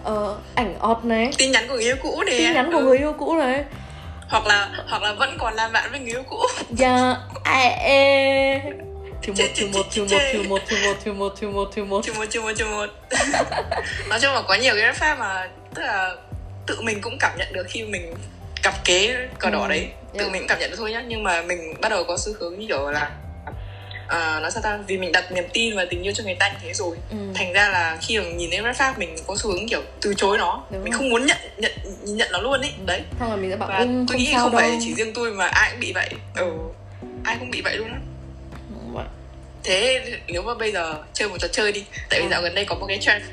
ờ, 0.04 0.38
ảnh 0.56 0.76
ọt 0.80 1.06
này. 1.06 1.32
Tin 1.38 1.52
nhắn 1.52 1.64
của 1.68 1.74
người 1.74 1.84
yêu 1.84 1.96
cũ 2.04 2.24
này 2.26 2.38
tin 2.38 2.54
nhắn 2.54 2.72
của 2.72 2.78
Ừ. 2.78 2.84
người 2.84 2.98
yêu 2.98 3.14
cũ 3.14 3.36
này. 3.36 3.64
Hoặc 4.30 4.46
là 4.46 4.70
hoặc 4.90 5.04
là 5.04 5.14
vẫn 5.14 5.38
còn 5.40 5.54
làm 5.54 5.72
bạn 5.74 5.88
với 5.92 6.00
người 6.00 6.10
yêu 6.12 6.24
cũ. 6.30 6.40
Dạ 6.70 7.16
à, 7.44 7.70
trừ 9.24 9.32
một 9.34 9.44
chê, 9.54 9.66
một 9.66 9.86
chê, 9.92 10.02
một 10.02 10.08
trừ 10.34 10.44
một 10.50 10.60
trừ 10.70 11.14
một 11.14 11.34
trừ 11.42 11.48
một 11.48 11.72
trừ 11.76 11.84
một 11.84 12.04
trừ 12.04 12.14
một 12.14 12.30
chưa 12.32 12.42
một 12.42 12.54
chưa 12.58 12.66
một 12.66 12.90
nói 14.10 14.20
chung 14.22 14.34
là 14.34 14.42
có 14.48 14.56
nhiều 14.56 14.76
cái 14.76 14.94
flag 14.94 15.18
mà 15.18 15.50
tức 15.76 15.82
là 15.82 16.16
tự 16.68 16.82
mình 16.82 17.02
cũng 17.02 17.18
cảm 17.20 17.38
nhận 17.38 17.54
được 17.54 17.66
khi 17.70 17.84
mình 17.84 18.14
cặp 18.64 18.74
cái 18.86 19.16
cờ 19.40 19.50
đỏ 19.50 19.64
Ừ, 19.64 19.70
đấy. 19.70 19.88
Tự 20.18 20.30
mình 20.30 20.42
cũng 20.42 20.48
cảm 20.48 20.60
nhận 20.60 20.70
được 20.72 20.78
thôi 20.80 20.92
nhá 20.92 21.04
nhưng 21.08 21.24
mà 21.24 21.42
mình 21.42 21.74
bắt 21.82 21.90
đầu 21.90 22.04
có 22.04 22.18
xu 22.18 22.32
hướng 22.40 22.60
như 22.60 22.66
kiểu 22.68 22.90
là 22.92 23.12
à, 24.08 24.40
nói 24.40 24.52
sao 24.52 24.64
ta 24.64 24.80
vì 24.88 24.98
mình 24.98 25.12
đặt 25.12 25.32
niềm 25.32 25.44
tin 25.54 25.76
và 25.76 25.86
tình 25.90 26.04
yêu 26.04 26.14
cho 26.16 26.24
người 26.24 26.36
ta 26.40 26.50
như 26.50 26.56
thế 26.62 26.74
rồi. 26.74 26.98
Ừ. 27.12 27.18
thành 27.36 27.54
ra 27.54 27.70
là 27.70 27.98
khi 28.02 28.18
mà 28.20 28.26
nhìn 28.26 28.50
thấy 28.52 28.60
red 28.64 28.76
flag 28.82 28.94
mình 28.98 29.16
có 29.28 29.36
xu 29.38 29.52
hướng 29.52 29.70
kiểu 29.70 29.82
từ 30.02 30.14
chối 30.14 30.38
nó. 30.38 30.64
Đúng 30.72 30.84
mình 30.84 30.92
rồi. 30.92 30.98
không 30.98 31.10
muốn 31.10 31.26
nhận 31.26 31.38
nhận 31.58 31.72
nhận 32.04 32.32
nó 32.32 32.40
luôn 32.40 32.62
ấy 32.62 32.72
đấy. 32.86 33.02
Xong 33.20 33.30
rồi 33.30 33.38
mình 33.38 33.50
sẽ 33.52 33.56
bảo 33.58 33.70
và 33.70 33.78
tôi 34.08 34.18
nghĩ 34.18 34.34
không 34.38 34.52
đâu. 34.52 34.62
phải 34.62 34.78
chỉ 34.82 34.94
riêng 34.96 35.14
tôi 35.14 35.32
mà 35.32 35.48
ai 35.48 35.72
cũng 35.72 35.80
bị 35.80 35.94
vậy. 35.94 36.10
Ừ. 36.36 36.52
Ai 37.24 37.38
cũng 37.40 37.52
bị 37.52 37.62
vậy 37.62 37.78
luôn 37.78 37.90
á. 37.90 38.00
Thế 39.64 40.02
nếu 40.28 40.42
mà 40.42 40.54
bây 40.54 40.72
giờ 40.72 40.94
chơi 41.14 41.30
một 41.30 41.36
trò 41.40 41.48
chơi 41.48 41.72
đi 41.72 41.84
tại 42.10 42.20
vì 42.20 42.26
Ừ. 42.26 42.30
dạo 42.32 42.42
gần 42.42 42.56
đây 42.56 42.66
có 42.66 42.76
một 42.76 42.86
cái 42.88 42.98
trend 43.02 43.24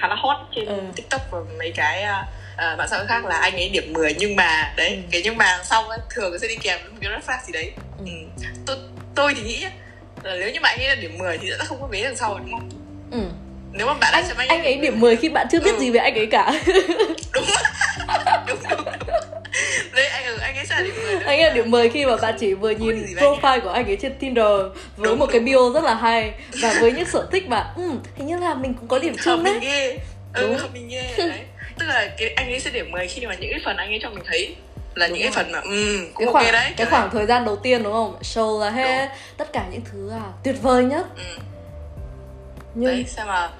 khá 0.00 0.08
là 0.08 0.14
hot 0.18 0.36
trên 0.56 0.66
Ừ. 0.66 0.74
tiktok 0.96 1.20
và 1.30 1.38
mấy 1.58 1.72
cái 1.76 2.02
uh, 2.04 2.78
mạng 2.78 2.88
xã 2.90 2.96
hội 2.96 3.06
khác 3.06 3.24
là 3.24 3.36
anh 3.38 3.52
ấy 3.54 3.68
điểm 3.68 3.92
10 3.92 4.14
nhưng 4.18 4.36
mà 4.36 4.72
đấy 4.76 4.90
Ừ. 4.90 4.96
cái 5.10 5.20
nhưng 5.24 5.36
mà 5.36 5.58
sau 5.64 5.82
ấy, 5.88 5.98
thường 6.10 6.38
sẽ 6.38 6.48
đi 6.48 6.56
kèm 6.62 6.78
với 6.82 6.90
một 6.92 6.98
cái 7.00 7.10
red 7.10 7.24
flag 7.30 7.46
gì 7.46 7.52
đấy 7.52 7.72
Ừ. 7.98 8.04
ừ. 8.06 8.12
tôi, 8.66 8.76
tôi 9.14 9.34
thì 9.34 9.42
nghĩ 9.42 9.60
là 10.24 10.34
nếu 10.36 10.50
như 10.50 10.58
anh 10.62 10.78
ấy 10.80 10.88
là 10.88 10.94
điểm 10.94 11.18
10 11.18 11.38
thì 11.38 11.50
sẽ 11.58 11.64
không 11.64 11.80
có 11.80 11.86
vế 11.86 12.02
đằng 12.04 12.16
sau 12.16 12.38
đúng 12.38 12.50
không 12.52 12.68
ừ. 13.10 13.18
nếu 13.72 13.86
mà 13.86 13.92
bạn 13.92 14.00
đã 14.12 14.18
anh, 14.18 14.26
xem 14.26 14.36
anh, 14.36 14.48
anh 14.48 14.62
ấy 14.64 14.76
điểm 14.76 15.00
10 15.00 15.16
khi 15.16 15.28
bạn 15.28 15.46
chưa 15.52 15.60
biết 15.60 15.74
Ừ. 15.74 15.80
gì 15.80 15.90
về 15.90 16.00
anh 16.00 16.14
ấy 16.14 16.26
cả 16.26 16.52
đúng 17.34 17.44
đúng 18.48 18.48
đúng, 18.48 18.58
đúng. 18.66 19.37
đấy 19.94 20.06
anh 20.06 20.24
ừ, 20.24 20.36
anh 20.40 20.56
ấy 20.56 20.66
sẽ 20.66 20.74
là 20.74 20.82
điểm 20.82 20.94
10 21.02 21.14
anh 21.14 21.40
ấy 21.40 21.42
là 21.42 21.50
điểm 21.50 21.70
10 21.70 21.88
khi 21.88 22.06
mà 22.06 22.16
bạn 22.16 22.34
chỉ 22.40 22.54
vừa 22.54 22.70
nhìn 22.70 23.06
profile 23.16 23.60
của 23.60 23.68
anh 23.70 23.86
ấy 23.86 23.96
trên 23.96 24.14
Tinder 24.18 24.44
với 24.96 25.10
Đúng, 25.10 25.18
một 25.18 25.26
cái 25.26 25.40
đúng. 25.40 25.44
bio 25.44 25.70
rất 25.74 25.84
là 25.84 25.94
hay 25.94 26.32
và 26.62 26.74
với 26.80 26.92
những 26.92 27.06
sở 27.06 27.28
thích 27.32 27.48
mà 27.48 27.72
ừ, 27.76 27.90
hình 28.16 28.26
như 28.26 28.38
là 28.38 28.54
mình 28.54 28.74
cũng 28.74 28.88
có 28.88 28.98
điểm 28.98 29.14
chung 29.24 29.44
đấy 29.44 29.58
ghê 29.62 29.98
ừ, 30.34 30.42
Đúng. 30.48 30.72
mình 30.72 30.88
ghê 30.88 31.14
đấy 31.18 31.40
tức 31.78 31.86
là 31.86 32.08
cái 32.18 32.28
anh 32.36 32.50
ấy 32.50 32.60
sẽ 32.60 32.70
điểm 32.70 32.90
10 32.90 33.06
khi 33.08 33.26
mà 33.26 33.34
những 33.34 33.50
cái 33.50 33.60
phần 33.64 33.76
anh 33.76 33.88
ấy 33.90 33.98
cho 34.02 34.10
mình 34.10 34.24
thấy 34.26 34.54
là 34.94 35.06
Đúng 35.06 35.18
những 35.18 35.22
cái 35.22 35.32
rồi. 35.34 35.44
phần 35.44 35.52
mà 35.52 35.60
um, 35.60 35.98
cái 35.98 36.10
cũng 36.14 36.32
khoảng 36.32 36.44
ok 36.44 36.52
đấy 36.52 36.64
cái 36.64 36.74
kiểu 36.76 36.86
khoảng 36.90 37.10
thời 37.10 37.26
gian 37.26 37.44
đầu 37.44 37.56
tiên 37.56 37.82
đúng 37.82 37.92
không 37.92 38.16
show 38.22 38.60
là 38.60 38.70
hết 38.70 39.08
tất 39.36 39.52
cả 39.52 39.64
những 39.72 39.80
thứ 39.92 40.10
à, 40.10 40.22
tuyệt 40.44 40.54
vời 40.62 40.84
nhất. 40.84 41.06
Ừ. 41.16 41.22
nhưng 42.74 42.90
đấy 42.90 43.04
xem 43.08 43.26
mà 43.26 43.50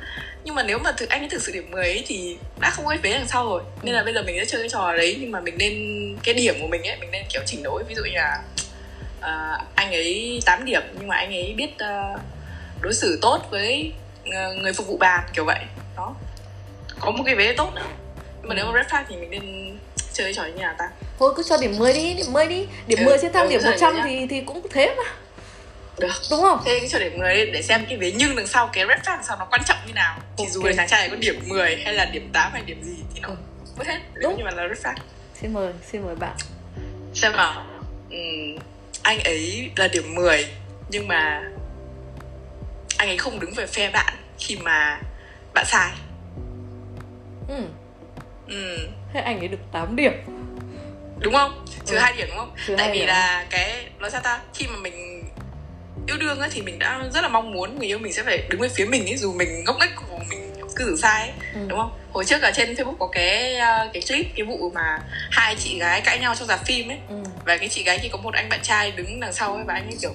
nhưng 0.45 0.55
mà 0.55 0.63
nếu 0.63 0.79
mà 0.79 0.93
thực 0.93 1.09
anh 1.09 1.21
ấy 1.23 1.29
thực 1.29 1.43
sự 1.43 1.53
điểm 1.53 1.71
10 1.71 1.85
ấy 1.85 2.05
thì 2.07 2.37
đã 2.61 2.71
không 2.71 2.85
có 2.85 2.97
vế 3.03 3.13
đằng 3.13 3.29
sau 3.29 3.45
rồi. 3.49 3.63
Nên 3.83 3.95
Ừ. 3.95 3.97
là 3.99 4.05
bây 4.05 4.15
giờ 4.15 4.23
mình 4.23 4.37
sẽ 4.39 4.45
chơi 4.45 4.61
cái 4.63 4.69
trò 4.69 4.95
đấy 4.97 5.17
nhưng 5.21 5.31
mà 5.31 5.41
mình 5.41 5.55
nên 5.59 5.75
cái 6.23 6.35
điểm 6.35 6.55
của 6.61 6.67
mình 6.67 6.83
ấy 6.89 6.97
mình 7.01 7.11
nên 7.11 7.23
kiểu 7.33 7.43
chỉnh 7.47 7.63
đổi 7.63 7.85
ví 7.89 7.95
dụ 7.95 8.03
như 8.05 8.15
là 8.17 8.43
à, 9.21 9.59
anh 9.75 9.93
ấy 9.93 10.41
8 10.47 10.65
điểm 10.65 10.83
nhưng 10.99 11.09
mà 11.09 11.17
anh 11.17 11.31
ấy 11.35 11.55
biết 11.57 11.79
à, 11.79 12.03
đối 12.81 12.95
xử 12.95 13.19
tốt 13.23 13.39
với 13.51 13.93
ờ, 14.35 14.55
người 14.55 14.73
phục 14.73 14.87
vụ 14.87 14.97
bàn 14.97 15.25
kiểu 15.35 15.45
vậy. 15.45 15.61
Đó. 15.97 16.15
Có 17.01 17.11
một 17.11 17.23
cái 17.27 17.35
vế 17.35 17.53
tốt 17.57 17.73
nữa. 17.75 17.87
Nhưng 18.41 18.49
mà 18.49 18.55
nếu 18.55 18.65
mà 18.67 18.73
red 18.75 18.87
flag 18.93 19.05
thì 19.09 19.17
mình 19.17 19.31
nên 19.31 19.43
chơi 20.13 20.35
trò 20.35 20.45
như 20.45 20.61
nào 20.61 20.75
ta. 20.79 20.89
Thôi 21.19 21.33
cứ 21.37 21.43
cho 21.49 21.57
điểm 21.61 21.79
10 21.79 21.93
đi 21.93 22.15
điểm 22.15 22.33
10 22.33 22.47
đi. 22.47 22.67
Điểm 22.87 22.99
Ừ, 22.99 23.05
10 23.05 23.19
sẽ 23.19 23.29
thăng 23.29 23.45
ừ, 23.47 23.51
điểm 23.51 23.61
rồi 23.61 23.73
100 23.73 23.97
nhá. 23.97 24.03
thì 24.07 24.27
thì 24.31 24.41
cũng 24.47 24.67
thế 24.71 24.95
mà 24.97 25.03
được. 26.01 26.13
Đúng 26.31 26.41
không? 26.43 26.63
Thế 26.65 26.79
cái 26.81 26.89
cho 26.89 26.99
điểm 26.99 27.19
10 27.19 27.35
đi 27.35 27.51
để 27.53 27.63
xem 27.63 27.87
cái 27.89 27.97
vế 27.99 28.13
nhưng 28.17 28.37
đằng 28.37 28.47
sau 28.47 28.71
cái 28.73 28.85
red 28.89 28.99
flag 28.99 29.15
đằng 29.17 29.25
sau 29.25 29.37
nó 29.39 29.47
quan 29.51 29.61
trọng 29.67 29.79
như 29.87 29.93
nào. 29.93 30.19
Thì 30.39 30.45
dù 30.51 30.61
Ok. 30.63 30.67
là 30.67 30.73
chàng 30.77 30.89
trai 30.89 31.09
có 31.11 31.17
điểm 31.17 31.41
10 31.49 31.77
hay 31.85 31.93
là 31.95 32.05
điểm 32.05 32.31
8 32.33 32.53
hay 32.53 32.63
điểm 32.67 32.83
gì 32.83 32.95
thì 33.15 33.21
nó 33.21 33.29
Ừ. 33.29 33.35
vứt 33.77 33.87
hết. 33.87 33.99
Đúng. 34.15 34.37
như 34.39 34.45
mà 34.45 34.51
là 34.51 34.69
red 34.69 34.79
flag. 34.87 34.95
Xin 35.41 35.53
mời 35.53 35.73
xin 35.93 36.03
mời 36.07 36.15
bạn. 36.15 36.37
Xem 37.15 37.33
nào. 37.33 37.67
Ừm, 38.11 38.57
anh 39.03 39.19
ấy 39.25 39.71
là 39.77 39.89
điểm 39.89 40.15
10 40.15 40.47
nhưng 40.91 41.09
mà 41.09 41.43
anh 42.97 43.09
ấy 43.09 43.19
không 43.19 43.41
đứng 43.41 43.55
về 43.55 43.67
phe 43.67 43.91
bạn 43.91 44.15
khi 44.39 44.57
mà 44.57 45.01
bạn 45.55 45.65
sai. 45.69 45.91
Ừ. 47.49 47.55
Ừm, 48.49 48.79
thế 49.13 49.21
anh 49.21 49.39
ấy 49.39 49.49
được 49.49 49.59
8 49.73 49.97
điểm. 49.97 50.13
Đúng 51.21 51.35
không? 51.35 51.65
Trừ 51.87 51.97
Ừ. 51.97 52.01
hai 52.01 52.13
điểm 52.17 52.27
đúng 52.29 52.37
không? 52.39 52.55
Trừ 52.67 52.75
tại 52.79 52.91
vì 52.93 52.99
điểm. 52.99 53.09
là 53.09 53.47
cái 53.51 53.87
nói 53.99 54.11
sao 54.11 54.21
ta? 54.21 54.41
Khi 54.55 54.67
mà 54.67 54.77
mình 54.77 55.25
yêu 56.09 56.17
đương 56.17 56.39
ấy 56.41 56.49
thì 56.53 56.63
mình 56.63 56.79
đã 56.79 57.01
rất 57.15 57.21
là 57.23 57.29
mong 57.29 57.53
muốn 57.53 57.79
người 57.79 57.87
yêu 57.87 57.99
mình 57.99 58.13
sẽ 58.13 58.23
phải 58.23 58.39
đứng 58.51 58.61
về 58.61 58.69
phía 58.69 58.85
mình 58.85 59.05
ấy 59.07 59.17
dù 59.17 59.33
mình 59.33 59.65
ngốc 59.65 59.77
nghếch 59.81 59.91
của 59.97 60.19
mình 60.31 60.53
cư 60.77 60.85
xử 60.85 60.97
sai 61.03 61.21
ấy 61.23 61.33
ừ. 61.55 61.61
đúng 61.69 61.79
không 61.79 61.91
hồi 62.13 62.25
trước 62.25 62.43
ở 62.43 62.51
trên 62.55 62.75
facebook 62.75 62.97
có 62.99 63.09
cái 63.13 63.55
uh, 63.57 63.93
cái 63.93 64.03
clip 64.09 64.27
cái 64.37 64.47
vụ 64.47 64.71
mà 64.75 64.99
hai 65.31 65.57
chị 65.59 65.79
gái 65.79 66.01
cãi 66.01 66.19
nhau 66.19 66.35
trong 66.35 66.49
rạp 66.49 66.65
phim 66.67 66.89
ấy 66.91 66.99
Ừ. 67.09 67.15
và 67.45 67.57
cái 67.57 67.69
chị 67.69 67.83
gái 67.83 67.99
kia 68.03 68.09
có 68.13 68.19
một 68.19 68.35
anh 68.35 68.49
bạn 68.49 68.61
trai 68.63 68.91
đứng 68.91 69.21
đằng 69.21 69.33
sau 69.33 69.55
ấy 69.55 69.65
và 69.67 69.75
anh 69.75 69.87
ấy 69.87 69.97
kiểu 70.01 70.11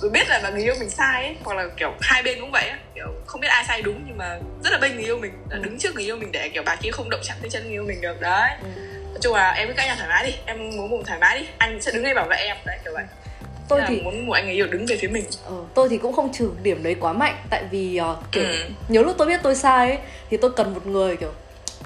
tôi 0.00 0.10
biết 0.10 0.28
là, 0.28 0.38
là 0.38 0.50
người 0.50 0.62
yêu 0.62 0.74
mình 0.80 0.90
sai 0.90 1.24
ấy 1.24 1.36
hoặc 1.44 1.54
là 1.56 1.64
kiểu 1.76 1.92
hai 2.00 2.22
bên 2.22 2.40
cũng 2.40 2.50
vậy 2.50 2.68
á 2.68 2.78
kiểu 2.94 3.06
không 3.26 3.40
biết 3.40 3.48
ai 3.48 3.64
sai 3.68 3.82
đúng 3.82 4.02
nhưng 4.06 4.16
mà 4.18 4.38
rất 4.64 4.70
là 4.72 4.78
bênh 4.78 4.94
người 4.94 5.04
yêu 5.04 5.18
mình 5.18 5.32
là 5.50 5.56
Ừ. 5.56 5.62
đứng 5.64 5.78
trước 5.78 5.94
người 5.94 6.04
yêu 6.04 6.16
mình 6.16 6.32
để 6.32 6.48
kiểu 6.48 6.62
bà 6.66 6.76
kia 6.76 6.90
không 6.90 7.10
động 7.10 7.20
chạm 7.24 7.36
tới 7.40 7.50
chân 7.50 7.62
người 7.62 7.72
yêu 7.72 7.84
mình 7.88 8.00
được 8.00 8.20
đấy 8.20 8.50
Ừ. 8.62 8.68
nói 9.04 9.18
chung 9.22 9.34
là 9.34 9.50
em 9.50 9.68
cứ 9.68 9.74
cãi 9.74 9.86
nhau 9.86 9.96
thoải 9.98 10.08
mái 10.08 10.26
đi 10.26 10.34
em 10.46 10.76
muốn 10.76 10.90
vùng 10.90 11.04
thoải 11.04 11.18
mái 11.18 11.38
đi 11.38 11.46
anh 11.58 11.82
sẽ 11.82 11.92
đứng 11.92 12.02
đây 12.04 12.14
bảo 12.14 12.26
vệ 12.30 12.36
em 12.36 12.56
đấy 12.66 12.78
kiểu 12.84 12.92
vậy 12.94 13.04
tôi 13.72 13.80
là 13.80 13.86
thì 13.88 14.00
muốn 14.00 14.30
anh 14.32 14.44
người 14.44 14.54
yêu 14.54 14.66
đứng 14.66 14.86
về 14.86 14.96
phía 15.00 15.08
mình 15.08 15.24
ờ, 15.46 15.52
tôi 15.74 15.88
thì 15.88 15.98
cũng 15.98 16.12
không 16.12 16.32
trừ 16.32 16.50
điểm 16.62 16.82
đấy 16.82 16.96
quá 17.00 17.12
mạnh 17.12 17.34
tại 17.50 17.64
vì 17.70 17.96
ờ, 17.96 18.16
kiểu 18.32 18.42
Ừ. 18.44 18.54
nhiều 18.88 19.02
lúc 19.02 19.14
tôi 19.18 19.26
biết 19.26 19.40
tôi 19.42 19.54
sai 19.54 19.88
ấy, 19.88 19.98
thì 20.30 20.36
tôi 20.36 20.50
cần 20.56 20.74
một 20.74 20.86
người 20.86 21.16
kiểu 21.16 21.30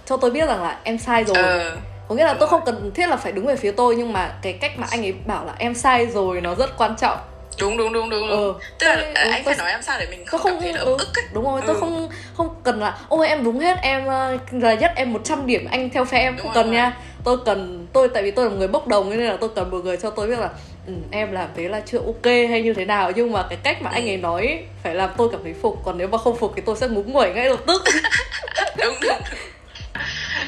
cho 0.06 0.16
tôi 0.16 0.30
biết 0.30 0.46
rằng 0.46 0.62
là 0.62 0.78
em 0.84 0.98
sai 0.98 1.24
rồi 1.24 1.36
ờ 1.36 1.76
có 2.08 2.14
nghĩa 2.14 2.24
là 2.24 2.32
tôi 2.34 2.40
rồi. 2.40 2.48
không 2.48 2.60
cần 2.66 2.90
thiết 2.94 3.08
là 3.08 3.16
phải 3.16 3.32
đứng 3.32 3.46
về 3.46 3.56
phía 3.56 3.70
tôi 3.70 3.96
nhưng 3.96 4.12
mà 4.12 4.34
cái 4.42 4.52
cách 4.52 4.78
mà 4.78 4.86
anh 4.90 5.02
ấy 5.02 5.12
bảo 5.26 5.44
là 5.44 5.54
em 5.58 5.74
sai 5.74 6.06
rồi 6.06 6.40
nó 6.40 6.54
rất 6.54 6.78
quan 6.78 6.94
trọng 7.00 7.18
đúng 7.60 7.76
đúng 7.76 7.92
đúng 7.92 8.10
đúng, 8.10 8.20
đúng. 8.28 8.30
ừ. 8.30 8.54
tức 8.78 8.86
là 8.86 8.94
tôi- 8.96 9.04
anh 9.14 9.30
ừ, 9.30 9.30
phải 9.32 9.42
tôi- 9.44 9.54
nói 9.56 9.70
em 9.70 9.82
sao 9.82 9.96
để 10.00 10.06
mình 10.10 10.24
tôi 10.30 10.40
không, 10.40 10.52
không 10.52 10.60
cảm 10.62 10.72
thấy 10.74 10.82
ừ, 10.84 10.96
ức 10.98 11.18
ấy 11.18 11.24
đúng 11.32 11.44
rồi 11.44 11.60
tôi 11.66 11.74
Ừ. 11.74 11.80
không 11.80 12.08
không 12.36 12.48
cần 12.64 12.80
là 12.80 12.98
ôi 13.08 13.28
em 13.28 13.44
đúng 13.44 13.58
hết 13.60 13.76
em 13.82 14.06
ờ, 14.06 14.36
là 14.52 14.74
nhất 14.74 14.92
em 14.96 15.12
100 15.12 15.46
điểm 15.46 15.66
anh 15.70 15.90
theo 15.90 16.04
phe 16.04 16.18
em 16.18 16.36
Đúng 16.36 16.42
không 16.46 16.54
rồi, 16.54 16.54
cần 16.54 16.66
đúng 16.66 16.74
nha 16.74 16.96
tôi 17.24 17.36
cần 17.44 17.86
tôi 17.92 18.08
tại 18.08 18.22
vì 18.22 18.30
tôi 18.30 18.44
là 18.44 18.50
một 18.50 18.56
người 18.58 18.68
bốc 18.68 18.88
đồng 18.88 19.10
nên 19.10 19.20
là 19.20 19.36
tôi 19.40 19.50
cần 19.54 19.70
một 19.70 19.78
người 19.84 19.96
cho 19.96 20.10
tôi 20.10 20.26
biết 20.28 20.38
là 20.38 20.48
ừ, 20.86 20.92
em 21.10 21.32
làm 21.32 21.48
thế 21.56 21.68
là 21.68 21.82
chưa 21.86 21.98
ok 21.98 22.24
hay 22.24 22.62
như 22.62 22.74
thế 22.74 22.84
nào 22.84 23.12
nhưng 23.16 23.32
mà 23.32 23.42
cái 23.50 23.58
cách 23.62 23.82
mà 23.82 23.90
anh 23.90 24.04
Ừ. 24.04 24.08
ấy 24.10 24.16
nói 24.16 24.46
ấy, 24.46 24.64
phải 24.82 24.94
làm 24.94 25.10
tôi 25.16 25.28
cảm 25.32 25.40
thấy 25.44 25.54
phục 25.62 25.82
còn 25.84 25.98
nếu 25.98 26.08
mà 26.08 26.18
không 26.18 26.36
phục 26.38 26.52
thì 26.56 26.62
tôi 26.66 26.76
sẽ 26.76 26.88
ngúng 26.88 27.12
nguẩy 27.12 27.32
ngay 27.34 27.48
lập 27.50 27.60
tức 27.66 27.82
đúng 28.78 28.94
đúng 29.02 29.18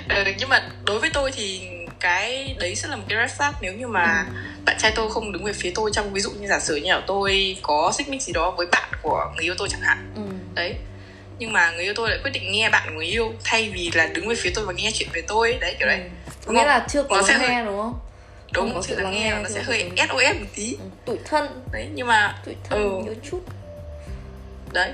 ừ, 0.08 0.24
nhưng 0.38 0.48
mà 0.48 0.68
đối 0.86 0.98
với 0.98 1.10
tôi 1.12 1.30
thì 1.34 1.68
cái 2.00 2.56
đấy 2.60 2.74
sẽ 2.74 2.88
là 2.88 2.96
một 2.96 3.02
cái 3.08 3.18
red 3.28 3.38
flag 3.40 3.52
nếu 3.60 3.72
như 3.72 3.86
mà 3.88 4.24
Ừ. 4.28 4.32
bạn 4.64 4.76
trai 4.78 4.92
tôi 4.96 5.10
không 5.10 5.32
đứng 5.32 5.44
về 5.44 5.52
phía 5.52 5.72
tôi 5.74 5.90
trong 5.94 6.12
ví 6.12 6.20
dụ 6.20 6.30
như 6.30 6.48
giả 6.48 6.58
sử 6.60 6.76
như 6.76 6.92
là 6.92 7.02
tôi 7.06 7.56
có 7.62 7.92
xích 7.98 8.08
mích 8.08 8.22
gì 8.22 8.32
đó 8.32 8.50
với 8.50 8.66
bạn 8.72 8.88
của 9.02 9.32
người 9.36 9.44
yêu 9.44 9.54
tôi 9.58 9.68
chẳng 9.70 9.80
hạn 9.80 10.12
ừ. 10.14 10.22
đấy 10.54 10.74
nhưng 11.38 11.52
mà 11.52 11.70
người 11.70 11.84
yêu 11.84 11.92
tôi 11.96 12.10
lại 12.10 12.18
quyết 12.22 12.30
định 12.30 12.52
nghe 12.52 12.68
bạn 12.70 12.96
người 12.96 13.06
yêu 13.06 13.32
thay 13.44 13.70
vì 13.74 13.90
là 13.94 14.06
đứng 14.06 14.28
về 14.28 14.34
phía 14.38 14.50
tôi 14.54 14.64
và 14.66 14.72
nghe 14.72 14.90
chuyện 14.94 15.08
về 15.12 15.22
tôi 15.28 15.58
đấy 15.60 15.76
kiểu 15.78 15.88
đấy 15.88 15.98
Ừ. 15.98 16.08
có 16.26 16.32
Đúng 16.46 16.54
nghĩa 16.54 16.60
không? 16.60 16.68
là 16.68 16.86
chưa 16.88 17.02
có 17.02 17.22
nghe 17.40 17.64
đúng 17.64 17.78
không 17.80 17.98
đúng 18.52 18.74
có 18.74 18.82
sự 18.82 18.96
là 18.96 19.02
lắng 19.02 19.12
nghe 19.12 19.30
nó 19.42 19.48
sẽ 19.48 19.62
hơi 19.62 19.90
sos 19.98 20.10
một 20.40 20.46
tí. 20.54 20.76
Ừ. 20.80 20.84
tủi 21.04 21.16
thân. 21.24 21.62
Đấy 21.72 21.88
nhưng 21.94 22.06
mà 22.06 22.38
tủi 22.44 22.54
thân 22.64 22.82
Ừ. 22.82 23.04
nhiều 23.04 23.14
chút. 23.30 23.40
Đấy. 24.72 24.92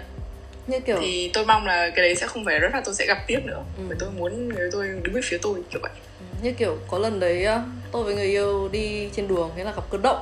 Như 0.67 0.81
kiểu 0.81 0.97
thì 1.01 1.31
tôi 1.35 1.47
mong 1.47 1.67
là 1.67 1.91
cái 1.91 2.07
đấy 2.07 2.17
sẽ 2.17 2.27
không 2.27 2.45
phải 2.45 2.59
rất 2.59 2.69
là 2.75 2.83
tôi 2.85 2.95
sẽ 2.95 3.07
gặp 3.07 3.19
tiếp 3.27 3.39
nữa. 3.45 3.63
Ừ. 3.79 3.85
bởi 3.89 3.97
tôi 4.01 4.11
muốn 4.11 4.49
người 4.49 4.69
tôi 4.73 4.89
đứng 5.03 5.15
về 5.15 5.21
phía 5.25 5.39
tôi 5.43 5.55
kiểu 5.71 5.81
vậy. 5.83 5.91
Ừ, 6.21 6.25
như 6.43 6.53
kiểu 6.53 6.79
có 6.89 6.99
lần 6.99 7.21
đấy 7.21 7.47
tôi 7.93 8.05
với 8.05 8.15
người 8.15 8.27
yêu 8.27 8.69
đi 8.73 9.09
trên 9.17 9.29
đường 9.29 9.51
thế 9.57 9.65
là 9.65 9.73
gặp 9.73 9.83
cơn 9.91 10.03
động. 10.03 10.19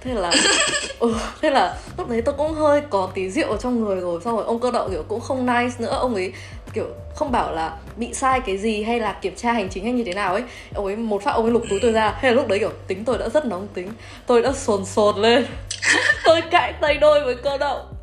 Thế 0.00 0.14
là 0.14 0.32
ừ, 0.98 1.14
thế 1.42 1.50
là 1.50 1.76
lúc 1.98 2.08
đấy 2.08 2.22
tôi 2.22 2.34
cũng 2.38 2.52
hơi 2.52 2.82
có 2.90 3.10
tí 3.14 3.30
rượu 3.30 3.50
ở 3.50 3.56
trong 3.56 3.84
người 3.84 3.96
rồi 4.00 4.20
xong 4.24 4.36
rồi 4.36 4.44
ông 4.44 4.60
cơ 4.60 4.70
động 4.70 4.90
kiểu 4.90 5.04
cũng 5.08 5.20
không 5.20 5.46
nice 5.46 5.74
nữa. 5.78 5.96
Ông 6.00 6.14
ấy 6.14 6.32
kiểu 6.78 6.86
không 7.14 7.32
bảo 7.32 7.52
là 7.54 7.76
bị 7.96 8.14
sai 8.14 8.40
cái 8.46 8.58
gì 8.58 8.82
hay 8.82 9.00
là 9.00 9.12
kiểm 9.12 9.34
tra 9.36 9.52
hành 9.52 9.68
chính 9.68 9.84
hay 9.84 9.92
như 9.92 10.04
thế 10.04 10.14
nào 10.14 10.32
ấy. 10.32 10.42
Ông 10.74 10.86
ấy 10.86 10.96
một 10.96 11.22
phát 11.22 11.30
ông 11.30 11.44
ấy 11.44 11.52
lục 11.52 11.62
túi 11.70 11.78
tôi 11.82 11.92
ra. 11.92 12.10
Hay 12.20 12.30
là 12.30 12.36
lúc 12.36 12.48
đấy 12.48 12.58
kiểu 12.58 12.72
tính 12.86 13.04
tôi 13.04 13.18
đã 13.18 13.28
rất 13.28 13.44
nóng 13.46 13.68
tính. 13.74 13.88
Tôi 14.26 14.42
đã 14.42 14.52
sồn 14.52 14.84
sồn 14.84 15.16
lên. 15.16 15.46
Tôi 16.24 16.40
cãi 16.50 16.72
tay 16.80 16.94
đôi 16.94 17.24
với 17.24 17.34
cơ 17.34 17.58
động 17.58 17.94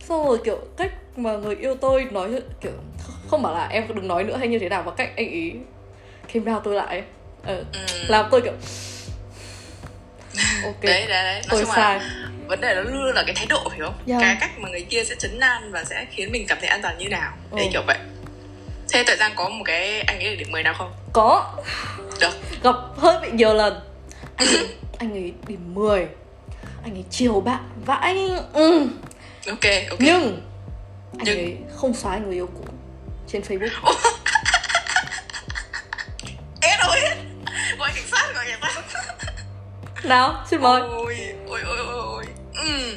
xong 0.00 0.26
rồi 0.28 0.38
kiểu 0.44 0.58
cách 0.76 0.92
mà 1.16 1.32
người 1.36 1.56
yêu 1.56 1.74
tôi 1.74 2.04
nói 2.10 2.30
kiểu 2.60 2.72
không 3.30 3.42
bảo 3.42 3.54
là 3.54 3.66
em 3.66 3.84
đừng 3.94 4.08
nói 4.08 4.24
nữa 4.24 4.36
hay 4.36 4.48
như 4.48 4.58
thế 4.58 4.68
nào 4.68 4.82
và 4.82 4.92
cách 4.92 5.10
anh 5.16 5.28
ý 5.30 5.52
came 6.32 6.52
down 6.52 6.60
tôi 6.64 6.74
lại. 6.74 7.02
Ờ, 7.46 7.56
Ừ. 7.72 7.78
làm 8.08 8.26
tôi 8.30 8.40
kiểu 8.40 8.52
ok 10.64 10.82
đấy 10.82 11.06
đấy 11.08 11.08
đấy. 11.08 11.34
Nói 11.34 11.42
tôi 11.50 11.60
chung 11.64 11.74
sai. 11.74 11.98
là 11.98 12.10
vấn 12.48 12.60
đề 12.60 12.74
nó 12.74 12.80
luôn 12.80 13.14
là 13.14 13.22
cái 13.26 13.34
thái 13.34 13.46
độ 13.46 13.68
hiểu 13.76 13.84
không? 13.86 13.94
Dạ. 14.06 14.18
cái 14.20 14.36
cách 14.40 14.50
mà 14.58 14.68
người 14.68 14.86
kia 14.90 15.04
sẽ 15.04 15.14
chấn 15.18 15.40
an 15.40 15.72
và 15.72 15.84
sẽ 15.84 16.06
khiến 16.10 16.32
mình 16.32 16.44
cảm 16.48 16.58
thấy 16.60 16.68
an 16.68 16.82
toàn 16.82 16.98
như 16.98 17.08
nào. 17.08 17.32
Đấy 17.56 17.64
Ừ. 17.64 17.70
kiểu 17.72 17.82
vậy 17.86 17.98
thế 18.94 19.04
tại 19.06 19.16
giang 19.16 19.32
có 19.36 19.48
một 19.48 19.64
cái 19.64 20.00
anh 20.00 20.20
ấy 20.20 20.36
điểm 20.36 20.50
10 20.52 20.62
nào 20.62 20.74
không? 20.78 20.92
Có. 21.12 21.52
Được. 22.20 22.30
Gặp 22.62 22.74
hơi 22.96 23.18
bị 23.22 23.28
nhiều 23.32 23.54
lần. 23.54 23.80
Anh 24.36 24.48
ấy, 24.48 24.68
anh 24.98 25.12
ấy 25.12 25.32
điểm 25.46 25.74
10 25.74 26.06
anh 26.84 26.94
ấy 26.94 27.04
chiều 27.10 27.40
bạn 27.40 27.60
vãi. 27.86 28.30
Ừ. 28.52 28.86
ok 29.48 29.60
ok. 29.90 29.98
Nhưng 30.00 30.40
anh 31.18 31.24
Nhưng- 31.24 31.38
ấy 31.38 31.56
không 31.76 31.94
xóa 31.94 32.18
người 32.18 32.34
yêu 32.34 32.46
cũ 32.54 32.64
trên 33.28 33.42
facebook. 33.42 33.94
Ế 36.62 36.76
rồi 36.86 37.00
gọi 37.78 37.90
cảnh 37.94 38.04
sát 38.10 38.34
gọi 38.34 38.44
cảnh 38.48 38.72
sát. 38.92 39.04
Nào 40.04 40.44
xin 40.50 40.60
mời. 40.60 40.80
Ôi 40.80 41.16
ôi 41.48 41.60
ôi 41.66 41.76
ôi 41.78 42.02
ôi. 42.04 42.24
Ừ. 42.54 42.96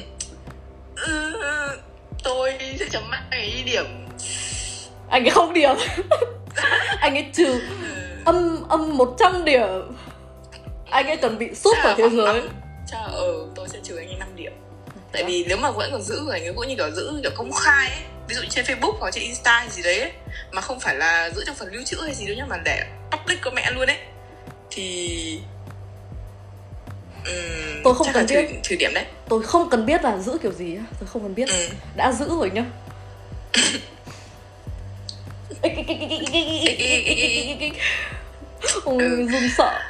Ừ, 0.96 1.32
tôi 2.24 2.52
sẽ 2.80 2.86
chấm 2.90 3.10
anh 3.10 3.40
ấy 3.40 3.62
điểm 3.66 4.07
anh 5.10 5.24
ấy 5.24 5.30
không 5.30 5.52
điểm. 5.52 5.76
Anh 7.00 7.14
ấy 7.14 7.26
trừ 7.34 7.60
âm 8.24 8.68
âm 8.68 8.96
100 8.96 9.44
điểm. 9.44 9.68
Anh 10.90 11.06
ấy 11.06 11.16
cần 11.16 11.38
bị 11.38 11.54
sút 11.54 11.76
vào 11.84 11.94
thế 11.96 12.08
giới. 12.10 12.42
là 12.92 12.98
ờ 13.12 13.32
tôi 13.54 13.68
sẽ 13.68 13.78
trừ 13.82 13.96
anh 13.96 14.08
ấy 14.08 14.16
5 14.18 14.28
điểm. 14.36 14.52
Tại 15.12 15.24
vì 15.24 15.44
nếu 15.48 15.56
mà 15.56 15.70
vẫn 15.70 15.90
còn 15.92 16.02
giữ 16.02 16.22
của 16.24 16.30
anh 16.30 16.44
ấy 16.44 16.52
cũng 16.56 16.68
như 16.68 16.74
kiểu 16.76 16.90
giữ 16.90 17.20
kiểu 17.22 17.32
công 17.36 17.52
khai 17.52 17.88
ấy. 17.88 17.98
Ví 18.28 18.34
dụ 18.34 18.42
trên 18.50 18.64
facebook 18.64 18.92
hoặc 19.00 19.10
trên 19.10 19.24
insta 19.24 19.52
hay 19.58 19.68
gì 19.70 19.82
đấy 19.82 20.00
ấy, 20.00 20.12
mà 20.52 20.60
không 20.62 20.80
phải 20.80 20.94
là 20.96 21.30
giữ 21.30 21.42
trong 21.46 21.56
phần 21.56 21.72
lưu 21.72 21.82
trữ 21.86 21.96
hay 22.04 22.14
gì 22.14 22.26
đâu 22.26 22.36
nhá 22.36 22.44
mà 22.48 22.56
để 22.64 22.84
public 23.10 23.38
có 23.42 23.50
mẹ 23.50 23.70
luôn 23.74 23.86
ấy. 23.86 23.98
Thì 24.70 25.40
Ừm, 27.24 27.80
Tôi 27.84 27.94
không 27.94 28.06
cần 28.12 28.22
là 28.22 28.28
trừ, 28.28 28.34
biết. 28.36 28.48
trừ 28.62 28.76
điểm 28.78 28.94
đấy. 28.94 29.04
Tôi 29.28 29.42
không 29.42 29.70
cần 29.70 29.86
biết 29.86 30.04
là 30.04 30.16
giữ 30.18 30.38
kiểu 30.42 30.52
gì 30.52 30.76
tôi 31.00 31.08
không 31.12 31.22
cần 31.22 31.34
biết. 31.34 31.48
Ừ. 31.48 31.68
đã 31.96 32.12
giữ 32.12 32.28
rồi 32.28 32.50
nhá 32.50 32.64
ôi 38.84 38.98
run 39.32 39.48
sợ 39.56 39.80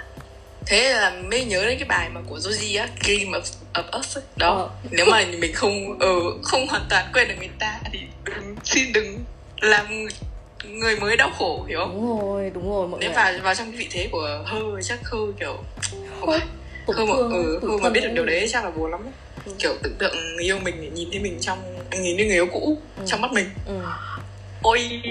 thế 0.66 0.92
là 0.92 1.10
mới 1.30 1.44
nhớ 1.44 1.64
đến 1.66 1.78
cái 1.78 1.88
bài 1.88 2.08
mà 2.14 2.20
của 2.28 2.38
Joji 2.38 2.80
á 2.80 2.88
Dream 3.02 3.32
of, 3.32 3.42
of 3.74 3.98
Us 3.98 4.18
đó 4.36 4.54
Ờ. 4.56 4.68
nếu 4.90 5.06
mà 5.10 5.24
mình 5.38 5.52
không 5.54 5.98
ờ, 6.00 6.08
không 6.42 6.66
hoàn 6.68 6.82
toàn 6.90 7.06
quên 7.12 7.28
được 7.28 7.34
người 7.38 7.48
ta 7.58 7.80
thì 7.92 7.98
đừng, 8.24 8.56
xin 8.64 8.92
đừng 8.92 9.18
làm 9.60 9.86
người- 10.64 10.96
mới 11.00 11.16
đau 11.16 11.30
khổ 11.38 11.64
hiểu 11.68 11.78
không 11.78 11.92
đúng 11.94 12.18
rồi 12.20 12.50
đúng 12.54 12.70
rồi 12.70 12.88
mọi 12.88 13.00
nếu 13.00 13.10
người 13.10 13.16
vào 13.16 13.32
vào 13.42 13.54
trong 13.54 13.70
cái 13.70 13.76
vị 13.78 13.88
thế 13.90 14.08
của 14.12 14.42
hơ 14.46 14.60
chắc 14.82 14.98
hơ 15.04 15.18
kiểu 15.40 15.56
tổn 16.86 16.96
hơ 16.96 17.04
mà, 17.06 17.14
ừ, 17.36 17.60
hơ 17.62 17.76
mà 17.82 17.90
biết 17.90 18.00
được 18.00 18.10
điều 18.14 18.24
đấy 18.26 18.48
chắc 18.52 18.64
là 18.64 18.70
buồn 18.70 18.90
lắm 18.90 19.00
Ừ. 19.46 19.52
kiểu 19.58 19.74
tưởng 19.82 19.94
tượng 19.98 20.34
người 20.36 20.44
yêu 20.44 20.58
mình 20.58 20.94
nhìn 20.94 21.08
thấy 21.10 21.20
mình 21.20 21.38
trong 21.40 21.58
anh 21.90 22.02
nhìn 22.02 22.16
thấy 22.16 22.26
người 22.26 22.34
yêu 22.36 22.46
cũ 22.52 22.78
Ừ. 22.96 23.02
trong 23.06 23.20
mắt 23.20 23.32
mình 23.32 23.50
ừ. 23.66 23.74
Ôi 24.62 25.02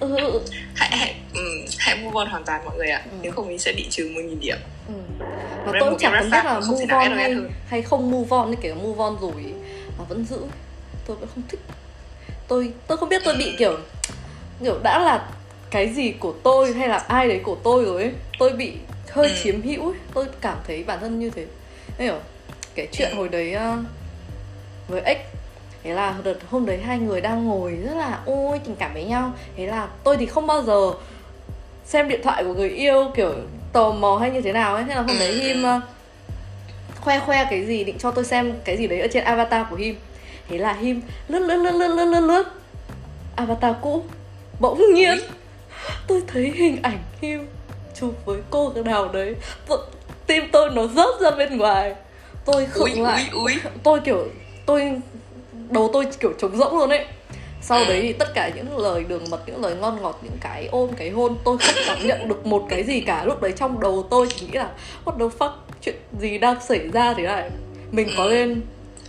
Ừ, 0.00 0.16
ừ, 0.16 0.16
ừ. 0.16 0.40
hãy 0.74 0.90
hãy 0.98 1.14
ừ, 1.34 1.40
hãy 1.78 1.96
move 1.96 2.14
on 2.14 2.26
hoàn 2.28 2.44
toàn 2.44 2.64
mọi 2.64 2.76
người 2.76 2.90
ạ 2.90 3.02
Ừ. 3.10 3.16
nếu 3.22 3.32
không 3.32 3.48
mình 3.48 3.58
sẽ 3.58 3.72
bị 3.76 3.86
trừ 3.90 4.08
10.000 4.14 4.40
điểm 4.40 4.56
Ừ. 4.88 4.94
Và 5.64 5.72
tôi 5.80 5.94
chẳng 6.00 6.12
cái 6.12 6.20
cần 6.22 6.30
biết 6.30 6.44
là 6.44 6.60
move 6.60 6.94
on 6.94 7.10
hay, 7.12 7.34
hay 7.66 7.82
không 7.82 8.10
move 8.10 8.28
on 8.36 8.54
kiểu 8.62 8.74
move 8.74 8.98
on 9.04 9.16
rồi 9.20 9.54
mà 9.98 10.04
vẫn 10.08 10.24
giữ 10.24 10.38
tôi 11.06 11.16
vẫn 11.16 11.28
không 11.34 11.42
thích 11.48 11.60
tôi 12.48 12.72
tôi 12.86 12.98
không 12.98 13.08
biết 13.08 13.22
tôi 13.24 13.34
bị 13.34 13.54
kiểu 13.58 13.76
kiểu 14.64 14.78
đã 14.82 14.98
là 14.98 15.28
cái 15.70 15.88
gì 15.94 16.12
của 16.12 16.34
tôi 16.42 16.72
hay 16.72 16.88
là 16.88 16.98
ai 16.98 17.28
đấy 17.28 17.40
của 17.42 17.56
tôi 17.64 17.84
rồi 17.84 18.02
ấy 18.02 18.12
tôi 18.38 18.50
bị 18.52 18.72
hơi 19.10 19.28
Ừ. 19.28 19.34
chiếm 19.42 19.62
hữu 19.62 19.88
ấy 19.90 19.98
tôi 20.14 20.26
cảm 20.40 20.58
thấy 20.66 20.84
bản 20.84 20.98
thân 21.00 21.18
như 21.18 21.30
thế 21.30 21.46
hiểu 21.98 22.18
kể 22.74 22.86
chuyện 22.92 23.10
Ừ. 23.10 23.16
hồi 23.16 23.28
đấy 23.28 23.52
ờ, 23.52 23.78
với 24.88 25.00
ếch 25.00 25.18
thế 25.82 25.92
là 25.94 26.14
đợt 26.24 26.36
hôm 26.50 26.66
đấy 26.66 26.78
hai 26.78 26.98
người 26.98 27.20
đang 27.20 27.44
ngồi 27.48 27.72
rất 27.84 27.94
là 27.96 28.18
ôi 28.26 28.60
tình 28.64 28.76
cảm 28.76 28.94
với 28.94 29.04
nhau. 29.04 29.32
Thế 29.56 29.66
là 29.66 29.88
tôi 30.04 30.16
thì 30.16 30.26
không 30.26 30.46
bao 30.46 30.62
giờ 30.62 30.92
xem 31.84 32.08
điện 32.08 32.20
thoại 32.24 32.44
của 32.44 32.54
người 32.54 32.68
yêu 32.70 33.10
kiểu 33.16 33.32
tò 33.72 33.90
mò 33.92 34.16
hay 34.16 34.30
như 34.30 34.40
thế 34.40 34.52
nào 34.52 34.74
ấy. 34.74 34.84
Thế 34.88 34.94
là 34.94 35.02
hôm 35.02 35.16
đấy 35.18 35.28
Ừ. 35.32 35.40
him 35.40 35.62
ờ, 35.62 35.80
khoe 37.00 37.18
khoe 37.18 37.44
cái 37.50 37.66
gì 37.66 37.84
định 37.84 37.98
cho 37.98 38.10
tôi 38.10 38.24
xem 38.24 38.52
cái 38.64 38.76
gì 38.76 38.86
đấy 38.86 39.00
ở 39.00 39.06
trên 39.12 39.24
avatar 39.24 39.66
của 39.70 39.76
him. 39.76 39.96
Thế 40.48 40.58
là 40.58 40.72
him 40.72 41.00
lướt 41.28 41.38
lướt 41.38 41.56
lướt 41.56 41.72
lướt 41.72 41.88
lướt 41.88 42.04
lướt 42.04 42.20
lướt. 42.20 42.42
Avatar 43.36 43.74
cũ 43.82 44.02
bỗng 44.60 44.94
nhiên 44.94 45.18
tôi 46.06 46.22
thấy 46.26 46.52
hình 46.56 46.78
ảnh 46.82 46.98
him 47.20 47.46
chụp 48.00 48.14
với 48.24 48.40
cô 48.50 48.72
nào 48.84 49.08
đấy. 49.08 49.34
Tim 50.26 50.44
tôi 50.52 50.70
nó 50.70 50.86
rớt 50.86 51.20
ra 51.20 51.30
bên 51.30 51.58
ngoài. 51.58 51.94
Tôi 52.44 52.66
khựng 52.66 53.02
lại 53.02 53.28
ui 53.32 53.42
ui. 53.44 53.60
Tôi 53.82 54.00
kiểu 54.00 54.28
tôi 54.66 55.00
đầu 55.70 55.90
tôi 55.92 56.06
kiểu 56.20 56.32
trống 56.38 56.56
rỗng 56.56 56.78
luôn 56.78 56.88
ấy 56.90 57.06
sau 57.62 57.78
Ừ. 57.78 57.84
đấy 57.88 58.00
thì 58.02 58.12
tất 58.12 58.28
cả 58.34 58.50
những 58.56 58.78
lời 58.78 59.04
đường 59.04 59.24
mật 59.30 59.40
những 59.46 59.62
lời 59.62 59.74
ngon 59.74 60.02
ngọt 60.02 60.18
những 60.22 60.36
cái 60.40 60.68
ôm 60.72 60.90
cái 60.96 61.10
hôn 61.10 61.36
tôi 61.44 61.58
không 61.58 61.74
cảm 61.86 62.06
nhận 62.06 62.28
được 62.28 62.46
một 62.46 62.66
cái 62.68 62.84
gì 62.84 63.00
cả 63.00 63.24
lúc 63.24 63.40
đấy 63.42 63.52
trong 63.56 63.80
đầu 63.80 64.06
tôi 64.10 64.26
chỉ 64.36 64.46
nghĩ 64.46 64.58
là 64.58 64.70
what 65.04 65.18
the 65.18 65.36
fuck 65.38 65.52
chuyện 65.82 65.94
gì 66.20 66.38
đang 66.38 66.60
xảy 66.68 66.88
ra 66.92 67.14
thế 67.16 67.22
này 67.22 67.50
mình 67.90 68.08
có 68.16 68.24
Ừ. 68.24 68.30
lên 68.30 68.60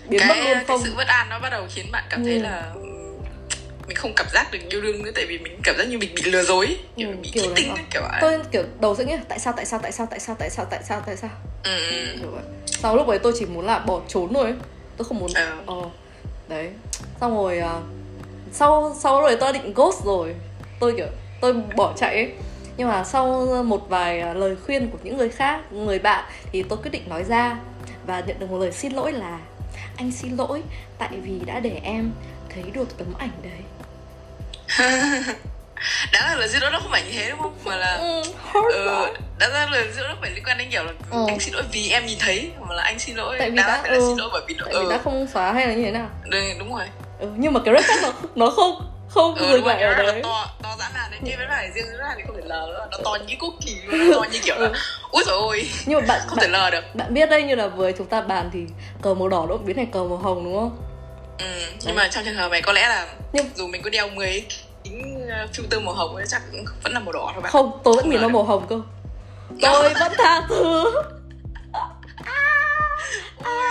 biến 0.09 0.21
mất 0.27 0.33
cái, 0.35 0.43
luôn 0.45 0.53
cái 0.53 0.65
không 0.67 0.81
sự 0.83 0.93
bất 0.97 1.07
an 1.07 1.27
nó 1.29 1.39
bắt 1.39 1.49
đầu 1.49 1.65
khiến 1.69 1.85
bạn 1.91 2.03
cảm 2.09 2.23
thấy 2.23 2.33
Ừ. 2.35 2.41
là 2.41 2.71
ừ, 2.75 2.81
mình 3.87 3.95
không 3.95 4.13
cảm 4.15 4.27
giác 4.33 4.51
được 4.51 4.59
yêu 4.69 4.81
đương 4.81 5.03
nữa 5.03 5.11
tại 5.15 5.25
vì 5.25 5.37
mình 5.37 5.57
cảm 5.63 5.75
giác 5.77 5.87
như 5.87 5.97
mình 5.97 6.09
bị 6.15 6.21
lừa 6.31 6.43
dối 6.43 6.77
kiểu 6.97 7.07
Ừ, 7.09 7.15
bị 7.21 7.29
kiểu 7.33 7.43
đấy. 7.55 7.65
ấy, 7.69 7.85
kiểu 7.91 8.01
ấy. 8.01 8.21
tôi 8.21 8.39
kiểu 8.51 8.63
đầu 8.79 8.95
sẽ 8.95 9.05
nghĩ 9.05 9.13
là 9.13 9.21
tại 9.29 9.39
sao 9.39 9.53
tại 9.57 9.65
sao 9.65 9.79
tại 9.83 9.91
sao 9.91 10.07
tại 10.09 10.19
sao 10.19 10.35
tại 10.39 10.49
sao 10.49 10.65
tại 10.69 10.79
sao 10.83 11.01
tại 11.05 11.15
sao 11.17 11.29
ừ, 11.63 11.71
ừ. 12.21 12.27
sau 12.65 12.95
lúc 12.95 13.07
đấy 13.07 13.19
tôi 13.19 13.33
chỉ 13.39 13.45
muốn 13.45 13.65
là 13.65 13.79
bỏ 13.79 14.01
trốn 14.07 14.33
thôi 14.33 14.43
ấy. 14.43 14.53
tôi 14.97 15.05
không 15.05 15.19
muốn 15.19 15.29
Ờ. 15.35 15.51
ờ 15.65 15.75
đấy. 16.51 16.69
Xong 17.21 17.35
rồi 17.35 17.59
uh, 17.59 17.83
sau 18.51 18.95
sau 18.99 19.21
rồi 19.21 19.37
tôi 19.39 19.53
định 19.53 19.73
ghost 19.73 20.05
rồi. 20.05 20.35
Tôi 20.79 20.93
kiểu 20.97 21.07
tôi 21.41 21.53
bỏ 21.75 21.93
chạy 21.97 22.15
ấy. 22.15 22.31
Nhưng 22.77 22.87
mà 22.87 23.03
sau 23.03 23.47
một 23.63 23.89
vài 23.89 24.19
à, 24.21 24.33
lời 24.33 24.55
khuyên 24.65 24.89
của 24.91 24.97
những 25.03 25.17
người 25.17 25.29
khác 25.29 25.71
người 25.71 25.99
bạn 25.99 26.25
thì 26.51 26.63
tôi 26.63 26.79
quyết 26.83 26.91
định 26.91 27.09
nói 27.09 27.23
ra 27.23 27.59
và 28.05 28.23
nhận 28.27 28.39
được 28.39 28.51
một 28.51 28.57
lời 28.57 28.71
xin 28.71 28.93
lỗi 28.93 29.11
là 29.11 29.39
anh 29.95 30.11
xin 30.11 30.35
lỗi 30.37 30.63
tại 30.97 31.09
vì 31.23 31.39
đã 31.45 31.59
để 31.59 31.79
em 31.83 32.11
thấy 32.49 32.63
được 32.73 32.97
tấm 32.97 33.07
ảnh 33.17 33.31
đấy. 33.43 33.61
đáng 36.13 36.23
là 36.23 36.35
lời 36.35 36.49
xin 36.49 36.61
lỗi 36.61 36.71
nó 36.71 36.79
không 36.79 36.91
phải 36.91 37.03
như 37.03 37.11
thế 37.11 37.29
đúng 37.29 37.39
không 37.39 37.53
mà 37.65 37.75
là 37.75 37.95
ừ, 37.97 38.21
ừ, 38.53 38.85
quá. 38.89 39.11
đáng 39.39 39.51
ra 39.53 39.67
lời 39.71 39.87
xin 39.93 39.99
lỗi 40.03 40.09
nó 40.09 40.15
phải 40.21 40.31
liên 40.31 40.43
quan 40.43 40.57
đến 40.57 40.67
kiểu 40.71 40.83
là 40.83 40.91
Ừ. 41.11 41.25
anh 41.27 41.39
xin 41.39 41.53
lỗi 41.53 41.63
vì 41.71 41.89
em 41.89 42.05
nhìn 42.05 42.17
thấy 42.19 42.51
mà 42.69 42.75
là 42.75 42.83
anh 42.83 42.99
xin 42.99 43.15
lỗi 43.15 43.35
Tại 43.39 43.49
vì 43.49 43.57
đáng 43.57 43.67
đã- 43.67 43.89
là 43.91 43.97
ừ. 43.97 44.03
xin 44.07 44.17
lỗi 44.17 44.29
bởi 44.33 44.41
vì 44.47 44.55
nó 44.57 44.65
tại 44.65 44.73
vì 44.79 44.85
ừ, 44.85 44.91
đã 44.91 44.97
không 45.03 45.27
xóa 45.33 45.53
hay 45.53 45.67
là 45.67 45.73
như 45.73 45.83
thế 45.85 45.91
nào 45.91 46.09
đúng, 46.29 46.41
đúng 46.59 46.73
rồi 46.75 46.85
ừ, 47.19 47.27
nhưng 47.37 47.53
mà 47.53 47.59
cái 47.65 47.73
red 47.75 47.85
flag 47.85 48.01
nó 48.01 48.11
nó 48.35 48.49
không 48.49 48.87
không 49.09 49.35
ừ, 49.35 49.51
dừng 49.51 49.65
lại 49.65 49.81
ở 49.83 49.95
nó 49.95 50.03
là 50.03 50.11
đấy 50.11 50.21
to 50.23 50.45
to 50.63 50.75
dã 50.79 50.89
man 50.93 51.11
đấy 51.11 51.19
chứ 51.25 51.31
với 51.37 51.47
lại 51.47 51.71
riêng 51.75 51.85
với 51.85 51.97
lại 51.97 52.13
thì 52.17 52.23
không 52.27 52.35
thể 52.35 52.41
lờ 52.45 52.65
nữa 52.67 52.87
nó 52.91 52.97
to 53.03 53.17
như 53.27 53.35
quốc 53.39 53.53
kỳ 53.65 53.75
nó 53.87 54.15
to 54.21 54.25
như 54.31 54.39
kiểu 54.43 54.55
là 54.59 54.67
Ừ. 54.67 54.73
úi 55.11 55.23
rồi 55.27 55.37
ôi 55.41 55.69
nhưng 55.85 55.99
mà 55.99 56.05
bạn 56.07 56.21
không 56.27 56.37
thể 56.39 56.47
bạn, 56.47 56.51
lờ 56.51 56.69
được 56.69 56.95
bạn 56.95 57.13
biết 57.13 57.29
đây 57.29 57.43
như 57.43 57.55
là 57.55 57.67
vừa 57.67 57.91
chúng 57.91 58.07
ta 58.07 58.21
bàn 58.21 58.49
thì 58.53 58.59
cờ 59.01 59.13
màu 59.13 59.29
đỏ 59.29 59.45
nó 59.49 59.55
cũng 59.55 59.65
biến 59.65 59.75
thành 59.77 59.91
cờ 59.91 59.99
màu 60.03 60.17
hồng 60.17 60.43
đúng 60.43 60.55
không 60.59 60.77
ừ. 61.39 61.63
nhưng 61.85 61.95
mà 61.95 62.07
trong 62.07 62.25
trường 62.25 62.35
hợp 62.35 62.51
này 62.51 62.61
có 62.61 62.73
lẽ 62.73 62.87
là 62.89 63.07
Nhưng- 63.33 63.49
dù 63.55 63.67
mình 63.67 63.81
có 63.81 63.89
đeo 63.89 64.09
10 64.09 64.45
kính 64.91 65.27
filter 65.53 65.85
màu 65.85 65.93
hồng 65.93 66.15
ấy 66.15 66.25
chắc 66.27 66.41
cũng 66.51 66.65
vẫn 66.83 66.93
là 66.93 66.99
màu 66.99 67.11
đỏ 67.11 67.31
thôi 67.33 67.41
bạn. 67.41 67.51
Không 67.51 67.79
tôi 67.83 67.95
vẫn 67.95 68.09
nhìn 68.09 68.21
nó 68.21 68.27
màu 68.27 68.43
hồng 68.43 68.65
cơ. 68.69 68.81
Tôi 69.61 69.93
vẫn 69.99 70.11
tha 70.17 70.41
thứ. 70.49 70.91
Ôi, 73.43 73.69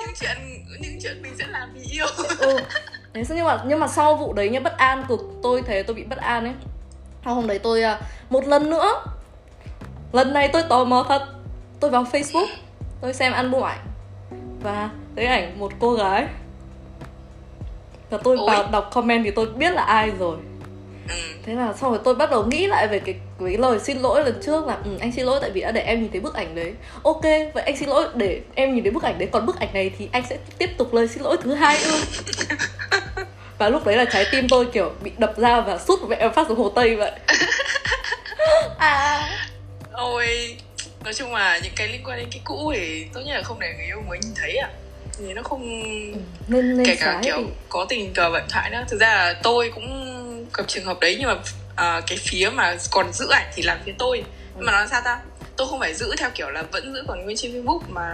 những 0.00 0.14
chuyện 0.20 0.36
những 0.80 0.98
chuyện 1.02 1.22
mình 1.22 1.34
sẽ 1.38 1.46
làm 1.46 1.72
vì 1.74 1.80
yêu. 1.90 2.06
Ừ. 2.38 2.56
Thế 3.14 3.22
nhưng 3.28 3.44
mà 3.44 3.62
nhưng 3.66 3.80
mà 3.80 3.88
sau 3.88 4.16
vụ 4.16 4.32
đấy 4.32 4.48
nhá 4.48 4.60
bất 4.60 4.76
an 4.76 5.04
cực. 5.08 5.20
Tôi 5.42 5.62
thấy 5.62 5.82
tôi 5.82 5.94
bị 5.94 6.04
bất 6.04 6.18
an 6.18 6.44
ấy. 6.44 6.54
Sau 7.24 7.34
hôm 7.34 7.46
đấy 7.46 7.58
tôi 7.58 7.82
à, 7.82 8.00
một 8.30 8.46
lần 8.46 8.70
nữa. 8.70 9.04
Lần 10.12 10.32
này 10.32 10.48
tôi 10.52 10.62
tò 10.62 10.84
mò 10.84 11.06
thật. 11.08 11.22
Tôi 11.80 11.90
vào 11.90 12.04
facebook 12.12 12.46
tôi 13.00 13.14
xem 13.14 13.32
album 13.32 13.62
ảnh. 13.62 13.86
Và 14.62 14.90
thấy 15.16 15.26
ảnh 15.26 15.58
một 15.58 15.72
cô 15.78 15.94
gái 15.94 16.26
và 18.12 18.18
tôi 18.24 18.36
Ôi. 18.36 18.46
vào 18.46 18.68
đọc 18.72 18.90
comment 18.92 19.24
thì 19.24 19.30
tôi 19.30 19.46
biết 19.46 19.70
là 19.70 19.82
ai 19.82 20.10
rồi. 20.18 20.36
Ừ. 21.08 21.14
thế 21.46 21.54
là 21.54 21.72
xong 21.72 21.90
rồi 21.90 22.00
tôi 22.04 22.14
bắt 22.14 22.30
đầu 22.30 22.44
nghĩ 22.46 22.66
lại 22.66 22.88
về 22.88 22.98
cái 22.98 23.14
cái 23.40 23.56
lời 23.56 23.78
xin 23.78 23.98
lỗi 23.98 24.24
lần 24.24 24.40
trước 24.42 24.66
là 24.66 24.78
ừ, 24.84 24.90
anh 25.00 25.12
xin 25.12 25.26
lỗi 25.26 25.38
tại 25.40 25.50
vì 25.50 25.60
đã 25.60 25.70
để 25.70 25.80
em 25.80 26.02
nhìn 26.02 26.10
thấy 26.10 26.20
bức 26.20 26.34
ảnh 26.34 26.54
đấy. 26.54 26.72
Ok 27.02 27.22
vậy 27.22 27.64
anh 27.64 27.76
xin 27.76 27.88
lỗi 27.88 28.06
để 28.14 28.40
em 28.54 28.74
nhìn 28.74 28.84
thấy 28.84 28.90
bức 28.90 29.02
ảnh 29.02 29.18
đấy. 29.18 29.28
Còn 29.32 29.46
bức 29.46 29.60
ảnh 29.60 29.68
này 29.74 29.90
thì 29.98 30.08
anh 30.12 30.22
sẽ 30.30 30.36
tiếp 30.58 30.70
tục 30.78 30.94
lời 30.94 31.08
xin 31.08 31.22
lỗi 31.22 31.36
thứ 31.42 31.54
hai 31.54 31.78
ư? 31.82 32.02
Và 33.58 33.68
lúc 33.68 33.86
đấy 33.86 33.96
là 33.96 34.04
trái 34.04 34.26
tim 34.32 34.48
tôi 34.48 34.66
kiểu 34.72 34.92
bị 35.02 35.10
đập 35.18 35.34
ra 35.36 35.60
và 35.60 35.78
sút 35.78 36.00
mẹ 36.08 36.28
phát 36.28 36.48
xuống 36.48 36.58
hồ 36.58 36.68
tây 36.68 36.96
vậy. 36.96 37.12
À. 38.78 39.28
Ôi 39.92 40.56
nói 41.04 41.14
chung 41.14 41.34
là 41.34 41.58
những 41.62 41.72
cái 41.76 41.88
liên 41.88 42.00
quan 42.04 42.18
đến 42.18 42.28
cái 42.30 42.40
cũ 42.44 42.72
thì 42.76 43.06
tốt 43.14 43.20
nhất 43.24 43.34
là 43.34 43.42
không 43.42 43.60
để 43.60 43.74
người 43.76 43.86
yêu 43.86 44.02
mới 44.08 44.18
nhìn 44.18 44.34
thấy 44.36 44.56
à 44.56 44.68
thì 45.26 45.34
nó 45.34 45.42
không 45.42 45.62
ừ, 46.12 46.18
nên, 46.48 46.76
nên 46.76 46.86
kể 46.86 46.96
cả 46.96 47.20
kiểu 47.22 47.36
thì... 47.36 47.52
có 47.68 47.86
tình 47.88 48.12
cờ 48.14 48.30
vận 48.30 48.44
thoại 48.48 48.70
nữa. 48.70 48.84
Thực 48.88 49.00
ra 49.00 49.14
là 49.14 49.34
tôi 49.42 49.70
cũng 49.74 50.46
gặp 50.54 50.64
trường 50.68 50.84
hợp 50.84 51.00
đấy 51.00 51.16
nhưng 51.20 51.28
mà 51.28 51.34
uh, 51.98 52.04
cái 52.06 52.18
phía 52.20 52.50
mà 52.54 52.76
còn 52.90 53.12
giữ 53.12 53.28
ảnh 53.30 53.46
thì 53.54 53.62
là 53.62 53.78
phía 53.86 53.92
tôi. 53.98 54.18
Ừ. 54.18 54.24
nhưng 54.56 54.66
mà 54.66 54.72
nói 54.72 54.86
sao 54.90 55.02
ta? 55.04 55.18
Tôi 55.56 55.68
không 55.68 55.80
phải 55.80 55.94
giữ 55.94 56.14
theo 56.18 56.30
kiểu 56.34 56.50
là 56.50 56.62
vẫn 56.62 56.94
giữ 56.94 57.04
còn 57.08 57.24
nguyên 57.24 57.36
trên 57.36 57.52
facebook 57.52 57.80
mà 57.88 58.08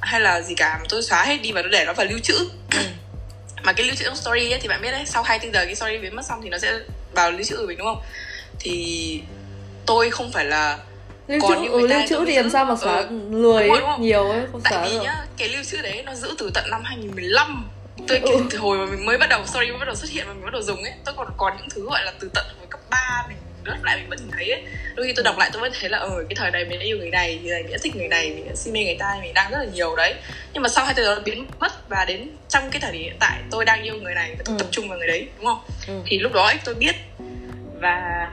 hay 0.00 0.20
là 0.20 0.40
gì 0.40 0.54
cả 0.54 0.78
mà 0.78 0.84
tôi 0.88 1.02
xóa 1.02 1.24
hết 1.24 1.42
đi 1.42 1.52
và 1.52 1.62
tôi 1.62 1.70
để 1.70 1.84
nó 1.86 1.92
vào 1.92 2.06
lưu 2.06 2.18
trữ. 2.18 2.34
Ừ. 2.72 2.78
mà 3.62 3.72
cái 3.72 3.86
lưu 3.86 3.96
trữ 3.96 4.04
trong 4.04 4.16
story 4.16 4.50
ấy, 4.50 4.60
thì 4.62 4.68
bạn 4.68 4.82
biết 4.82 4.90
đấy 4.90 5.02
sau 5.06 5.22
24 5.22 5.54
giờ 5.54 5.64
cái 5.64 5.74
story 5.74 5.98
biến 5.98 6.16
mất 6.16 6.26
xong 6.26 6.40
thì 6.42 6.48
nó 6.48 6.58
sẽ 6.58 6.72
vào 7.12 7.30
lưu 7.30 7.42
trữ 7.42 7.56
của 7.56 7.66
mình 7.66 7.78
đúng 7.78 7.86
không? 7.86 8.02
Thì 8.58 9.22
tôi 9.86 10.10
không 10.10 10.32
phải 10.32 10.44
là 10.44 10.78
lưu 11.30 11.40
trữ 11.48 11.70
ừ, 11.70 11.86
lưu 11.86 12.00
trữ 12.08 12.24
thì 12.26 12.36
làm 12.36 12.50
sao 12.50 12.64
mà 12.64 12.76
xóa 12.76 12.96
ừ, 12.96 13.20
lười 13.30 13.62
đúng 13.62 13.70
rồi, 13.70 13.80
đúng 13.80 13.88
không? 13.90 14.02
nhiều 14.02 14.30
ấy 14.30 14.40
không 14.52 14.60
tại 14.64 14.72
xóa 14.72 14.84
vì 14.84 14.92
được. 14.92 15.02
nhá 15.02 15.24
cái 15.36 15.48
lưu 15.48 15.64
trữ 15.64 15.82
đấy 15.82 16.02
nó 16.06 16.14
giữ 16.14 16.34
từ 16.38 16.50
tận 16.54 16.64
năm 16.70 16.82
2015 16.84 17.70
tôi 18.08 18.18
ừ. 18.18 18.42
từ 18.50 18.58
hồi 18.58 18.78
mà 18.78 18.86
mình 18.86 19.06
mới 19.06 19.18
bắt 19.18 19.26
đầu 19.30 19.42
sorry 19.46 19.70
mới 19.70 19.78
bắt 19.78 19.84
đầu 19.84 19.94
xuất 19.94 20.10
hiện 20.10 20.24
và 20.28 20.32
mình 20.32 20.44
bắt 20.44 20.52
đầu 20.52 20.62
dùng 20.62 20.82
ấy 20.82 20.92
tôi 21.04 21.14
còn 21.18 21.28
còn 21.36 21.56
những 21.56 21.68
thứ 21.70 21.84
gọi 21.84 22.04
là 22.04 22.12
từ 22.20 22.30
tận 22.34 22.44
hồi 22.58 22.66
cấp 22.70 22.80
3 22.90 23.24
mình 23.28 23.36
lướt 23.64 23.76
lại 23.82 23.96
mình 23.96 24.08
vẫn 24.08 24.18
nhìn 24.18 24.30
thấy 24.32 24.50
ấy 24.50 24.62
đôi 24.94 25.06
khi 25.06 25.12
tôi 25.16 25.24
đọc 25.24 25.38
lại 25.38 25.50
tôi 25.52 25.62
vẫn 25.62 25.72
thấy 25.80 25.90
là 25.90 25.98
ở 25.98 26.08
ừ, 26.08 26.26
cái 26.28 26.36
thời 26.36 26.50
này 26.50 26.64
mình 26.64 26.78
đã 26.78 26.84
yêu 26.84 26.98
người 26.98 27.10
này 27.10 27.40
thì 27.42 27.50
này 27.50 27.62
mình 27.62 27.72
đã 27.72 27.78
thích 27.82 27.96
người 27.96 28.08
này 28.08 28.30
mình 28.30 28.48
đã 28.48 28.54
si 28.54 28.70
mê 28.70 28.84
người 28.84 28.96
ta 28.98 29.18
mình 29.22 29.34
đang 29.34 29.50
rất 29.50 29.58
là 29.58 29.66
nhiều 29.74 29.96
đấy 29.96 30.14
nhưng 30.52 30.62
mà 30.62 30.68
sau 30.68 30.84
hai 30.84 30.94
từ 30.94 31.04
đó 31.04 31.16
biến 31.24 31.46
mất 31.60 31.88
và 31.88 32.04
đến 32.04 32.30
trong 32.48 32.70
cái 32.70 32.80
thời 32.80 32.92
điểm 32.92 33.02
hiện 33.02 33.16
tại 33.20 33.40
tôi 33.50 33.64
đang 33.64 33.82
yêu 33.82 33.94
người 34.02 34.14
này 34.14 34.34
và 34.38 34.42
tôi 34.44 34.56
ừ. 34.56 34.58
tập 34.58 34.68
trung 34.70 34.88
vào 34.88 34.98
người 34.98 35.08
đấy 35.08 35.28
đúng 35.36 35.46
không 35.46 35.60
ừ. 35.88 35.94
thì 36.06 36.18
lúc 36.18 36.32
đó 36.32 36.46
ấy 36.46 36.58
tôi 36.64 36.74
biết 36.74 36.96
và 37.80 38.28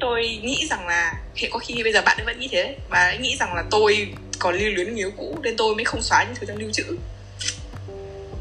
tôi 0.00 0.40
nghĩ 0.42 0.66
rằng 0.70 0.86
là 0.86 1.14
hiện 1.34 1.50
có 1.52 1.58
khi 1.58 1.82
bây 1.82 1.92
giờ 1.92 2.02
bạn 2.02 2.16
ấy 2.18 2.24
vẫn 2.24 2.38
nghĩ 2.38 2.48
thế 2.50 2.76
và 2.88 3.04
ấy 3.04 3.18
nghĩ 3.18 3.36
rằng 3.36 3.54
là 3.54 3.64
tôi 3.70 4.08
còn 4.38 4.54
lưu 4.54 4.70
luyến 4.74 4.88
người 4.88 4.98
yêu 4.98 5.10
cũ 5.16 5.38
nên 5.42 5.56
tôi 5.56 5.74
mới 5.74 5.84
không 5.84 6.02
xóa 6.02 6.24
những 6.24 6.34
thứ 6.34 6.46
trong 6.46 6.56
lưu 6.56 6.70
trữ. 6.72 6.84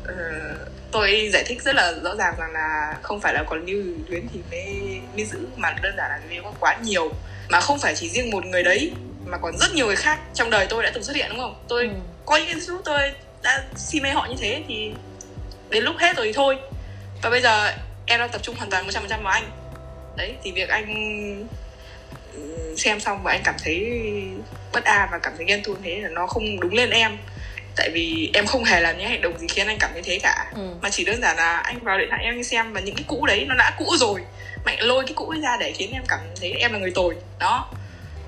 Ờ, 0.06 0.14
tôi 0.92 1.30
giải 1.34 1.44
thích 1.48 1.62
rất 1.62 1.76
là 1.76 1.94
rõ 2.04 2.16
ràng 2.16 2.36
rằng 2.40 2.52
là 2.54 2.96
không 3.02 3.20
phải 3.20 3.34
là 3.34 3.44
còn 3.50 3.66
lưu 3.66 3.84
luyến 4.08 4.28
thì 4.34 4.40
mới 4.52 5.00
mới 5.16 5.26
giữ 5.26 5.40
mà 5.56 5.76
đơn 5.82 5.94
giản 5.98 6.10
là 6.10 6.20
vì 6.30 6.40
có 6.44 6.54
quá 6.60 6.78
nhiều 6.84 7.12
mà 7.50 7.62
không 7.62 7.80
phải 7.80 7.96
chỉ 7.96 8.10
riêng 8.10 8.32
một 8.32 8.46
người 8.46 8.64
đấy 8.64 8.92
mà 9.26 9.38
còn 9.38 9.58
rất 9.58 9.74
nhiều 9.74 9.88
người 9.88 9.96
khác 9.96 10.20
trong 10.34 10.50
đời 10.50 10.68
tôi 10.70 10.84
đã 10.84 10.92
từng 10.94 11.04
xuất 11.04 11.16
hiện 11.16 11.30
đúng 11.30 11.40
không? 11.40 11.64
Tôi 11.68 11.84
ừ. 11.84 11.94
có 12.26 12.38
những 12.38 12.60
lúc 12.68 12.82
tôi 12.86 13.00
đã 13.44 13.64
si 13.76 14.00
mê 14.00 14.10
họ 14.10 14.28
như 14.30 14.36
thế 14.40 14.64
thì 14.68 14.92
đến 15.70 15.84
lúc 15.84 15.96
hết 15.98 16.18
rồi 16.18 16.26
thì 16.26 16.34
thôi. 16.34 16.58
Và 17.22 17.30
bây 17.30 17.42
giờ 17.42 17.74
em 18.06 18.20
đang 18.20 18.30
tập 18.30 18.42
trung 18.44 18.56
hoàn 18.56 18.70
toàn 18.70 18.88
100% 18.88 19.22
vào 19.22 19.34
anh 19.34 19.63
đấy 20.16 20.36
thì 20.44 20.52
việc 20.52 20.70
anh 20.70 20.88
ừ, 22.34 22.76
xem 22.78 23.00
xong 23.00 23.24
và 23.24 23.32
anh 23.32 23.42
cảm 23.44 23.56
thấy 23.64 24.02
bất 24.74 24.84
an 24.84 25.10
và 25.12 25.20
cảm 25.20 25.34
thấy 25.38 25.46
ghen 25.46 25.64
tuông 25.64 25.78
thế 25.84 26.00
là 26.02 26.10
nó 26.10 26.28
không 26.28 26.60
đúng 26.60 26.74
lên 26.74 26.90
em. 26.90 27.18
Tại 27.76 27.90
vì 27.94 28.30
em 28.34 28.46
không 28.46 28.64
hề 28.64 28.82
làm 28.82 28.98
những 28.98 29.08
hành 29.10 29.22
động 29.22 29.38
gì 29.40 29.48
khiến 29.48 29.68
anh 29.68 29.78
cảm 29.80 29.90
thấy 29.94 30.02
thế 30.02 30.20
cả. 30.24 30.52
Ừ. 30.56 30.70
mà 30.82 30.90
chỉ 30.90 31.06
đơn 31.06 31.22
giản 31.22 31.38
là 31.38 31.58
anh 31.58 31.80
vào 31.80 31.98
điện 31.98 32.08
thoại 32.10 32.24
em 32.24 32.44
xem 32.44 32.74
và 32.74 32.80
những 32.80 32.96
cái 32.96 33.06
cũ 33.08 33.26
đấy 33.26 33.46
nó 33.50 33.56
đã 33.56 33.76
cũ 33.78 33.86
rồi. 33.98 34.22
Mạnh 34.66 34.78
lôi 34.80 35.04
cái 35.08 35.14
cũ 35.16 35.30
ấy 35.30 35.42
ra 35.42 35.58
để 35.60 35.72
khiến 35.72 35.92
em 35.94 36.04
cảm 36.08 36.20
thấy 36.42 36.52
em 36.52 36.74
là 36.74 36.80
người 36.80 36.92
tồi. 36.92 37.16
Đó. 37.40 37.70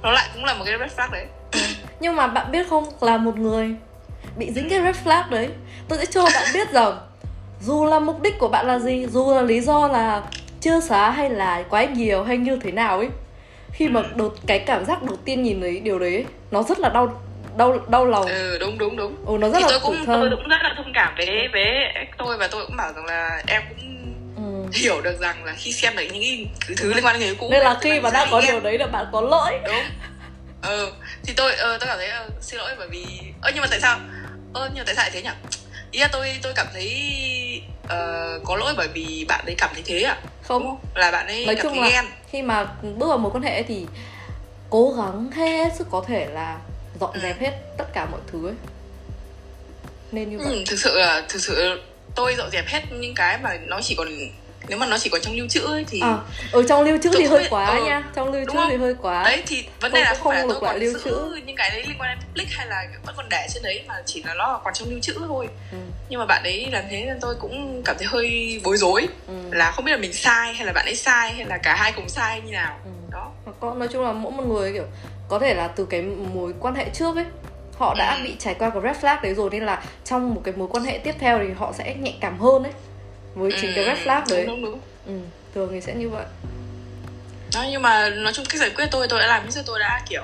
Nó 0.01 0.11
lại 0.11 0.29
cũng 0.33 0.45
là 0.45 0.53
một 0.53 0.65
cái 0.65 0.75
red 0.79 0.91
flag 0.91 1.11
đấy. 1.11 1.25
Nhưng 1.99 2.15
mà 2.15 2.27
bạn 2.27 2.51
biết 2.51 2.67
không 2.69 2.91
là 3.01 3.17
một 3.17 3.37
người 3.37 3.69
bị 4.37 4.51
dính 4.51 4.69
cái 4.69 4.81
red 4.81 4.95
flag 5.03 5.29
đấy. 5.29 5.49
Tôi 5.89 5.99
sẽ 5.99 6.05
cho 6.05 6.25
bạn 6.25 6.47
biết 6.53 6.71
rằng 6.71 6.97
dù 7.61 7.85
là 7.85 7.99
mục 7.99 8.21
đích 8.21 8.39
của 8.39 8.47
bạn 8.47 8.67
là 8.67 8.79
gì 8.79 9.07
dù 9.07 9.35
là 9.35 9.41
lý 9.41 9.61
do 9.61 9.87
là 9.87 10.21
chưa 10.65 10.79
xóa 10.79 11.11
hay 11.11 11.29
là 11.29 11.63
quá 11.69 11.85
nhiều 11.85 12.23
hay 12.23 12.37
như 12.37 12.59
thế 12.63 12.71
nào 12.71 12.97
ấy. 12.97 13.09
Khi 13.73 13.87
mà 13.87 14.01
đầu, 14.15 14.33
cái 14.47 14.59
cảm 14.59 14.85
giác 14.85 15.03
đầu 15.03 15.15
tiên 15.25 15.43
nhìn 15.43 15.61
thấy 15.61 15.79
điều 15.79 15.99
đấy 15.99 16.25
nó 16.51 16.63
rất 16.63 16.79
là 16.79 16.89
đau 16.89 17.21
đau 17.57 17.79
đau 17.87 18.05
lòng. 18.05 18.25
Ừ 18.25 18.57
đúng 18.59 18.77
đúng 18.77 18.95
đúng. 18.95 19.15
Ừ, 19.25 19.37
nó 19.39 19.49
rất 19.49 19.57
thì 19.57 19.63
là 19.63 19.69
tôi 19.69 19.79
cũng 19.79 20.05
tôi 20.05 20.29
cũng 20.29 20.49
rất 20.49 20.57
là 20.63 20.73
thông 20.77 20.91
cảm 20.93 21.13
với 21.17 21.47
với 21.53 21.65
tôi 22.17 22.37
và 22.37 22.47
tôi 22.47 22.65
cũng 22.65 22.75
bảo 22.75 22.93
rằng 22.93 23.05
là 23.05 23.43
em 23.47 23.61
cũng 23.69 23.79
ừ. 24.35 24.69
hiểu 24.73 25.01
được 25.01 25.19
rằng 25.19 25.43
là 25.43 25.53
khi 25.57 25.71
xem 25.71 25.95
được 25.95 26.03
những 26.03 26.21
cái 26.21 26.47
thứ 26.77 26.93
liên 26.93 27.05
quan 27.05 27.19
đến 27.19 27.27
người 27.27 27.35
cũ 27.35 27.49
nên 27.51 27.61
là 27.61 27.77
khi 27.81 27.99
mà 27.99 28.09
đã 28.09 28.27
có 28.31 28.39
em. 28.39 28.51
điều 28.51 28.59
đấy 28.59 28.77
là 28.77 28.87
bạn 28.87 29.05
có 29.11 29.21
lỗi. 29.21 29.59
Đúng. 29.65 29.83
Ừ 30.61 30.91
thì 31.23 31.33
tôi 31.37 31.51
uh, 31.51 31.59
tôi 31.59 31.87
cảm 31.87 31.97
thấy 31.97 32.09
uh, 32.25 32.43
xin 32.43 32.57
lỗi 32.59 32.71
bởi 32.77 32.87
vì 32.87 33.05
ơ 33.41 33.51
nhưng 33.53 33.61
mà 33.61 33.67
tại 33.69 33.79
sao? 33.79 33.99
Ơ 34.53 34.69
nhưng 34.73 34.77
mà 34.77 34.83
tại 34.85 34.95
sao 34.95 35.03
lại 35.03 35.11
thế 35.13 35.21
nhỉ? 35.21 35.29
Ý 35.91 35.99
là 35.99 36.07
tôi 36.11 36.39
tôi 36.41 36.53
cảm 36.55 36.67
thấy 36.73 36.89
uh, 37.85 38.43
có 38.43 38.55
lỗi 38.55 38.73
bởi 38.77 38.87
vì 38.87 39.25
bạn 39.27 39.45
ấy 39.45 39.55
cảm 39.57 39.69
thấy 39.73 39.83
thế 39.85 40.01
à 40.01 40.17
không. 40.41 40.77
Là 40.95 41.11
bạn 41.11 41.27
ấy 41.27 41.45
nói 41.45 41.55
cảm 41.55 41.63
chung 41.63 41.73
thấy 41.73 41.81
là 41.81 41.89
ghen. 41.89 42.11
khi 42.29 42.41
mà 42.41 42.67
bước 42.81 43.07
vào 43.07 43.17
mối 43.17 43.31
quan 43.31 43.43
hệ 43.43 43.63
thì 43.63 43.85
cố 44.69 44.93
gắng 44.97 45.31
hết 45.31 45.73
sức 45.77 45.87
có 45.91 46.03
thể 46.07 46.25
là 46.25 46.59
dọn 46.99 47.13
ừ. 47.13 47.19
dẹp 47.23 47.39
hết 47.39 47.51
tất 47.77 47.85
cả 47.93 48.05
mọi 48.11 48.21
thứ 48.31 48.47
ấy. 48.47 48.55
Nên 50.11 50.29
như 50.29 50.37
vậy. 50.37 50.47
ừ, 50.47 50.63
thực 50.67 50.79
sự 50.79 50.99
là 50.99 51.23
thực 51.29 51.39
sự 51.39 51.81
tôi 52.15 52.35
dọn 52.37 52.49
dẹp 52.51 52.67
hết 52.67 52.81
những 52.91 53.13
cái 53.15 53.37
mà 53.43 53.57
nó 53.65 53.79
chỉ 53.83 53.95
còn 53.95 54.07
nếu 54.67 54.77
mà 54.79 54.85
nó 54.85 54.97
chỉ 54.97 55.09
còn 55.09 55.21
trong 55.21 55.35
lưu 55.35 55.47
trữ 55.47 55.61
ấy 55.61 55.85
thì 55.87 55.99
à, 55.99 56.17
ở 56.51 56.63
trong 56.63 56.83
lưu 56.83 56.97
trữ 57.03 57.09
thì 57.17 57.25
hơi 57.25 57.39
biết, 57.39 57.47
quá 57.49 57.65
ừ, 57.65 57.85
nha 57.85 58.03
trong 58.15 58.31
lưu 58.33 58.45
trữ 58.53 58.59
thì 58.69 58.75
hơi 58.77 58.95
quá 59.01 59.23
đấy 59.23 59.43
thì 59.47 59.65
vấn 59.81 59.91
đề 59.91 60.01
là 60.01 60.13
không, 60.13 60.19
không 60.19 60.31
phải 60.31 60.41
là 60.41 60.47
tôi 60.49 60.61
còn 60.61 60.75
lưu 60.79 60.93
giữ 60.93 60.99
trữ. 61.03 61.41
những 61.45 61.55
cái 61.55 61.69
đấy 61.69 61.83
liên 61.87 61.97
quan 61.99 62.09
đến 62.09 62.27
public 62.27 62.47
hay 62.51 62.67
là 62.67 62.87
vẫn 63.05 63.15
còn 63.17 63.25
để 63.29 63.47
trên 63.53 63.63
đấy 63.63 63.83
mà 63.87 63.93
chỉ 64.05 64.23
là 64.23 64.33
nó 64.33 64.61
còn 64.63 64.73
trong 64.73 64.89
lưu 64.89 64.99
trữ 64.99 65.13
thôi 65.27 65.47
ừ. 65.71 65.77
nhưng 66.09 66.19
mà 66.19 66.25
bạn 66.25 66.43
ấy 66.43 66.67
làm 66.71 66.83
thế 66.89 67.03
nên 67.05 67.17
tôi 67.21 67.35
cũng 67.39 67.81
cảm 67.85 67.95
thấy 67.99 68.07
hơi 68.07 68.61
bối 68.63 68.77
rối 68.77 69.07
ừ. 69.27 69.33
là 69.51 69.71
không 69.71 69.85
biết 69.85 69.91
là 69.91 69.97
mình 69.97 70.13
sai 70.13 70.53
hay 70.53 70.65
là 70.65 70.73
bạn 70.73 70.85
ấy 70.85 70.95
sai 70.95 71.33
hay 71.33 71.45
là 71.45 71.57
cả 71.57 71.75
hai 71.75 71.91
cùng 71.95 72.09
sai 72.09 72.41
như 72.41 72.51
nào 72.51 72.79
ừ. 72.85 72.91
đó 73.11 73.31
có 73.59 73.73
nói 73.73 73.87
chung 73.91 74.03
là 74.03 74.11
mỗi 74.11 74.31
một 74.31 74.43
người 74.43 74.73
kiểu 74.73 74.85
có 75.27 75.39
thể 75.39 75.53
là 75.53 75.67
từ 75.67 75.85
cái 75.85 76.01
mối 76.01 76.53
quan 76.59 76.75
hệ 76.75 76.89
trước 76.93 77.15
ấy 77.15 77.25
họ 77.77 77.95
đã 77.97 78.15
ừ. 78.15 78.23
bị 78.23 78.35
trải 78.39 78.53
qua 78.53 78.69
cái 78.69 78.81
red 78.83 79.03
flag 79.03 79.21
đấy 79.21 79.33
rồi 79.33 79.49
nên 79.49 79.65
là 79.65 79.83
trong 80.03 80.33
một 80.35 80.41
cái 80.43 80.53
mối 80.57 80.67
quan 80.71 80.83
hệ 80.83 80.97
tiếp 80.97 81.15
theo 81.19 81.39
thì 81.39 81.53
họ 81.57 81.73
sẽ 81.73 81.95
nhạy 81.99 82.17
cảm 82.21 82.39
hơn 82.39 82.63
ấy 82.63 82.71
với 83.35 83.51
chính 83.61 83.71
cái 83.75 83.85
red 83.85 83.97
flag 84.07 84.21
đấy. 84.29 84.45
Đúng, 84.45 84.61
đúng, 84.61 84.71
đúng. 84.71 84.79
Ừ, 85.05 85.13
thường 85.55 85.69
thì 85.71 85.81
sẽ 85.81 85.95
như 85.95 86.09
vậy. 86.09 86.25
Đó 87.53 87.65
nhưng 87.71 87.81
mà 87.81 88.09
nói 88.09 88.33
chung 88.33 88.45
cách 88.45 88.61
giải 88.61 88.69
quyết 88.69 88.85
tôi 88.91 89.07
tôi 89.07 89.19
đã 89.19 89.27
làm 89.27 89.49
như 89.49 89.61
tôi 89.65 89.79
đã 89.79 90.01
kiểu 90.09 90.23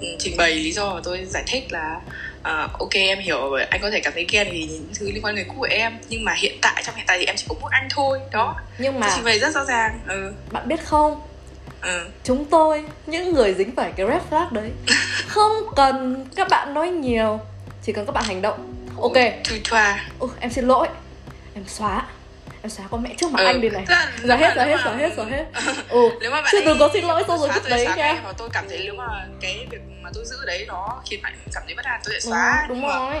ừ, 0.00 0.06
trình 0.18 0.36
bày 0.36 0.54
lý 0.54 0.72
do 0.72 0.94
và 0.94 1.00
tôi 1.04 1.24
giải 1.24 1.44
thích 1.46 1.72
là 1.72 2.00
uh, 2.38 2.78
ok 2.78 2.92
em 2.92 3.18
hiểu 3.18 3.52
anh 3.70 3.80
có 3.82 3.90
thể 3.90 4.00
cảm 4.00 4.12
thấy 4.12 4.26
ghen 4.30 4.48
vì 4.50 4.66
những 4.66 4.94
thứ 4.98 5.10
liên 5.10 5.24
quan 5.24 5.34
người 5.34 5.44
cũ 5.48 5.54
của 5.58 5.68
em 5.70 5.92
nhưng 6.08 6.24
mà 6.24 6.34
hiện 6.34 6.58
tại 6.62 6.82
trong 6.86 6.94
hiện 6.94 7.04
tại 7.08 7.18
thì 7.18 7.24
em 7.24 7.36
chỉ 7.36 7.44
có 7.48 7.54
một 7.60 7.68
anh 7.70 7.88
thôi 7.90 8.20
đó. 8.32 8.56
Nhưng 8.78 9.00
mà 9.00 9.06
tôi 9.06 9.16
trình 9.16 9.24
bày 9.24 9.38
rất 9.38 9.54
rõ 9.54 9.64
ràng 9.64 10.00
ừ. 10.08 10.32
bạn 10.52 10.68
biết 10.68 10.84
không? 10.84 11.20
Ừ. 11.82 12.06
chúng 12.24 12.44
tôi 12.44 12.84
những 13.06 13.34
người 13.34 13.54
dính 13.54 13.74
phải 13.76 13.92
cái 13.96 14.06
red 14.06 14.22
flag 14.30 14.52
đấy 14.52 14.70
không 15.26 15.52
cần 15.76 16.26
các 16.36 16.48
bạn 16.50 16.74
nói 16.74 16.90
nhiều 16.90 17.40
chỉ 17.82 17.92
cần 17.92 18.06
các 18.06 18.12
bạn 18.12 18.24
hành 18.24 18.42
động. 18.42 18.74
Ok. 19.00 19.14
Ừ, 20.18 20.28
em 20.40 20.50
xin 20.50 20.64
lỗi. 20.64 20.88
Em 21.54 21.64
xóa 21.66 22.06
em 22.62 22.70
xóa 22.70 22.86
con 22.90 23.02
mẹ 23.02 23.14
trước 23.18 23.32
mặt 23.32 23.40
ừ. 23.40 23.46
anh 23.46 23.60
đi 23.60 23.68
này. 23.68 23.84
Xóa 24.26 24.36
hết 24.36 24.52
xóa 24.54 24.64
hết 24.64 24.76
xóa 24.84 24.96
hết 24.96 25.12
xóa 25.16 25.24
hết. 25.24 25.44
Ừ. 25.88 26.10
Nếu 26.20 26.30
mà 26.30 26.40
bạn 26.42 26.48
chưa 26.52 26.64
từng 26.64 26.78
có 26.78 26.90
xin 26.92 27.04
lỗi 27.04 27.24
xong 27.28 27.38
rồi 27.38 27.48
chút 27.54 27.68
đấy 27.68 27.88
nha. 27.96 28.20
và 28.24 28.32
tôi 28.38 28.48
cảm 28.52 28.68
thấy 28.68 28.80
nếu 28.84 28.94
mà 28.94 29.26
cái 29.40 29.66
việc 29.70 29.78
mà 30.02 30.10
tôi 30.14 30.24
giữ 30.24 30.36
đấy 30.46 30.64
nó 30.68 31.02
khiến 31.10 31.20
bạn 31.22 31.32
cảm 31.54 31.62
thấy 31.66 31.74
bất 31.74 31.84
an 31.84 32.00
tôi 32.04 32.14
sẽ 32.14 32.20
xóa. 32.20 32.66
Ừ, 32.68 32.74
đúng 32.74 32.86
rồi. 32.86 33.14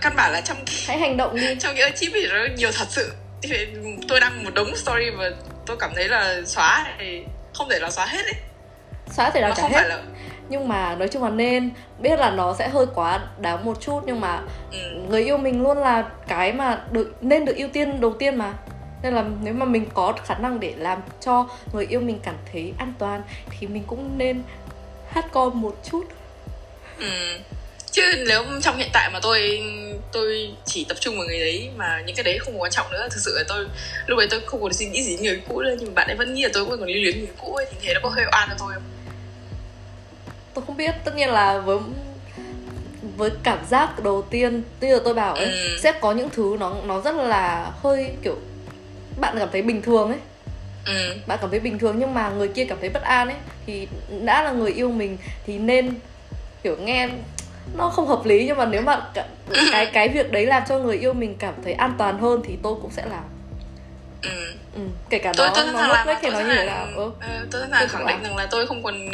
căn 0.00 0.16
bản 0.16 0.32
là 0.32 0.40
trong 0.40 0.56
hãy 0.86 0.98
hành 0.98 1.16
động 1.16 1.36
đi. 1.36 1.54
trong 1.60 1.74
cái 1.76 1.92
chip 1.96 2.12
thì 2.14 2.26
nó 2.26 2.46
nhiều 2.56 2.70
thật 2.72 2.86
sự. 2.90 3.12
Tôi 4.08 4.20
đăng 4.20 4.44
một 4.44 4.50
đống 4.54 4.76
story 4.76 5.10
và 5.10 5.30
tôi 5.66 5.76
cảm 5.80 5.90
thấy 5.94 6.08
là 6.08 6.40
xóa 6.46 6.86
thì 6.98 7.22
không 7.54 7.68
thể 7.70 7.78
là 7.78 7.90
xóa 7.90 8.06
hết 8.06 8.24
ấy. 8.24 8.34
Xóa 9.10 9.30
thể 9.30 9.40
nào 9.40 9.52
trả 9.56 9.68
hết. 9.68 9.88
là... 9.88 10.02
nhưng 10.48 10.68
mà 10.68 10.94
nói 10.94 11.08
chung 11.08 11.24
là 11.24 11.30
nên 11.30 11.70
biết 11.98 12.18
là 12.18 12.30
nó 12.30 12.54
sẽ 12.58 12.68
hơi 12.68 12.86
quá 12.94 13.20
đáng 13.38 13.64
một 13.64 13.80
chút 13.80 14.00
nhưng 14.06 14.20
mà 14.20 14.40
ừ. 14.72 14.78
người 15.08 15.24
yêu 15.24 15.38
mình 15.38 15.62
luôn 15.62 15.78
là 15.78 16.04
cái 16.28 16.52
mà 16.52 16.80
được 16.90 17.14
nên 17.20 17.44
được 17.44 17.56
ưu 17.56 17.68
tiên 17.68 18.00
đầu 18.00 18.14
tiên 18.18 18.36
mà 18.36 18.52
nên 19.02 19.14
là 19.14 19.24
nếu 19.42 19.54
mà 19.54 19.64
mình 19.64 19.86
có 19.94 20.14
khả 20.24 20.34
năng 20.34 20.60
để 20.60 20.74
làm 20.78 21.00
cho 21.20 21.48
người 21.72 21.86
yêu 21.86 22.00
mình 22.00 22.18
cảm 22.22 22.34
thấy 22.52 22.72
an 22.78 22.92
toàn 22.98 23.22
thì 23.50 23.66
mình 23.66 23.84
cũng 23.86 24.18
nên 24.18 24.42
hát 25.08 25.26
con 25.32 25.60
một 25.60 25.76
chút. 25.90 26.04
Ừ. 26.98 27.06
Chứ 27.90 28.02
nếu 28.28 28.44
trong 28.62 28.76
hiện 28.76 28.88
tại 28.92 29.10
mà 29.12 29.20
tôi 29.22 29.62
tôi 30.12 30.54
chỉ 30.64 30.84
tập 30.84 30.96
trung 31.00 31.18
vào 31.18 31.26
người 31.26 31.40
đấy 31.40 31.70
mà 31.76 32.02
những 32.06 32.16
cái 32.16 32.24
đấy 32.24 32.38
không 32.38 32.60
quan 32.60 32.70
trọng 32.70 32.92
nữa. 32.92 33.08
Thực 33.10 33.20
sự 33.20 33.34
là 33.36 33.44
tôi 33.48 33.66
lúc 34.06 34.18
đấy 34.18 34.28
tôi 34.30 34.40
không 34.46 34.62
còn 34.62 34.72
suy 34.72 34.86
nghĩ 34.86 35.02
gì 35.02 35.16
người 35.16 35.42
cũ 35.48 35.60
nữa 35.60 35.74
nhưng 35.78 35.88
mà 35.88 35.92
bạn 35.94 36.08
ấy 36.08 36.16
vẫn 36.16 36.34
nghĩ 36.34 36.42
là 36.42 36.48
tôi 36.52 36.64
vẫn 36.64 36.80
còn 36.80 36.88
lưu 36.88 37.02
luyến 37.02 37.18
người 37.18 37.34
cũ 37.40 37.54
ấy 37.54 37.66
thì 37.70 37.76
thế 37.80 37.94
nó 37.94 38.00
có 38.02 38.08
hơi 38.08 38.24
oan 38.32 38.48
cho 38.48 38.54
tôi 38.58 38.74
không? 38.74 38.82
Tôi 40.54 40.64
không 40.66 40.76
biết 40.76 40.94
tất 41.04 41.16
nhiên 41.16 41.30
là 41.30 41.58
với 41.58 41.78
với 43.16 43.30
cảm 43.42 43.58
giác 43.70 44.02
đầu 44.02 44.22
tiên 44.30 44.62
bây 44.80 44.90
giờ 44.90 45.00
tôi 45.04 45.14
bảo 45.14 45.34
ấy 45.34 45.46
ừ. 45.46 45.76
sẽ 45.78 45.92
có 46.00 46.12
những 46.12 46.30
thứ 46.30 46.56
nó 46.60 46.74
nó 46.84 47.00
rất 47.00 47.14
là 47.14 47.72
hơi 47.82 48.10
kiểu 48.22 48.36
bạn 49.20 49.36
cảm 49.38 49.48
thấy 49.52 49.62
bình 49.62 49.82
thường 49.82 50.08
ấy 50.08 50.18
ừ. 50.86 51.14
bạn 51.26 51.38
cảm 51.40 51.50
thấy 51.50 51.60
bình 51.60 51.78
thường 51.78 51.96
nhưng 51.98 52.14
mà 52.14 52.28
người 52.30 52.48
kia 52.48 52.64
cảm 52.64 52.78
thấy 52.80 52.88
bất 52.90 53.02
an 53.02 53.28
ấy 53.28 53.36
thì 53.66 53.88
đã 54.24 54.42
là 54.42 54.52
người 54.52 54.72
yêu 54.72 54.90
mình 54.90 55.16
thì 55.46 55.58
nên 55.58 55.94
kiểu 56.62 56.76
nghe 56.76 57.08
nó 57.76 57.88
không 57.88 58.06
hợp 58.06 58.24
lý 58.26 58.44
nhưng 58.46 58.56
mà 58.56 58.64
nếu 58.64 58.82
mà 58.82 59.00
cái 59.72 59.86
cái 59.86 60.08
việc 60.08 60.32
đấy 60.32 60.46
làm 60.46 60.62
cho 60.68 60.78
người 60.78 60.96
yêu 60.98 61.12
mình 61.12 61.34
cảm 61.38 61.54
thấy 61.64 61.72
an 61.72 61.94
toàn 61.98 62.18
hơn 62.18 62.40
thì 62.48 62.54
tôi 62.62 62.74
cũng 62.82 62.90
sẽ 62.90 63.04
làm 63.10 63.24
ừ. 64.22 64.52
ừ. 64.74 64.80
kể 65.10 65.18
cả 65.18 65.32
tôi 65.36 65.48
nó 65.48 65.54
tôi 65.54 65.64
nó 65.66 65.72
sẵn 65.72 65.78
sàng 65.80 65.88
ngốc 65.88 65.96
làm 65.96 66.06
nghếch 66.06 66.16
thì 66.22 66.28
tôi 66.30 66.32
nó 66.32 66.38
sẵn 66.38 66.48
như 66.48 66.54
thế 66.56 66.66
nào 66.66 66.86
ừ. 66.96 67.10
ờ, 67.20 67.46
tôi 67.50 67.60
sẵn 67.62 67.70
Tôi 67.70 67.88
sàng 67.88 67.88
khẳng 67.88 68.06
định 68.06 68.22
rằng 68.22 68.36
là 68.36 68.46
tôi 68.50 68.66
không 68.66 68.82
còn 68.82 69.06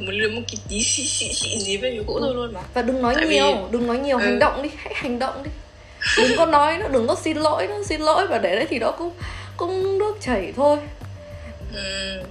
một 0.00 0.12
một 0.34 0.42
cái 0.48 0.56
tí 0.68 0.82
xị 0.82 1.02
xị 1.04 1.32
xị 1.32 1.58
gì 1.58 1.76
với 1.76 1.94
người 1.94 2.04
cũ 2.06 2.18
tôi 2.20 2.34
luôn 2.34 2.52
mà 2.54 2.60
và 2.74 2.82
đừng 2.82 3.02
nói 3.02 3.14
Tại 3.16 3.26
vì- 3.26 3.34
nhiều 3.34 3.68
đừng 3.70 3.86
nói 3.86 3.98
nhiều 3.98 4.18
Ừ. 4.18 4.24
hành 4.24 4.38
động 4.38 4.62
đi 4.62 4.70
hãy 4.76 4.94
hành 4.96 5.18
động 5.18 5.42
đi 5.42 5.50
đừng 6.16 6.36
có 6.36 6.46
nói 6.46 6.78
nữa 6.78 6.88
đừng 6.92 7.08
có 7.08 7.14
xin 7.14 7.36
lỗi 7.36 7.66
nữa 7.66 7.82
xin 7.86 8.00
lỗi 8.00 8.26
và 8.26 8.38
để 8.38 8.56
đấy 8.56 8.66
thì 8.70 8.78
nó 8.78 8.90
cũng 8.90 9.12
cũng 9.56 9.98
nước 9.98 10.16
chảy 10.20 10.52
thôi 10.56 10.78
ừ. 11.74 12.22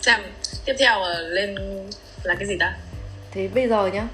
xem 0.00 0.20
tiếp 0.64 0.74
theo 0.78 1.00
là 1.00 1.18
lên 1.20 1.54
là 2.22 2.34
cái 2.34 2.48
gì 2.48 2.56
ta 2.60 2.76
thế 3.30 3.48
bây 3.48 3.68
giờ 3.68 3.86
nhá 3.86 4.08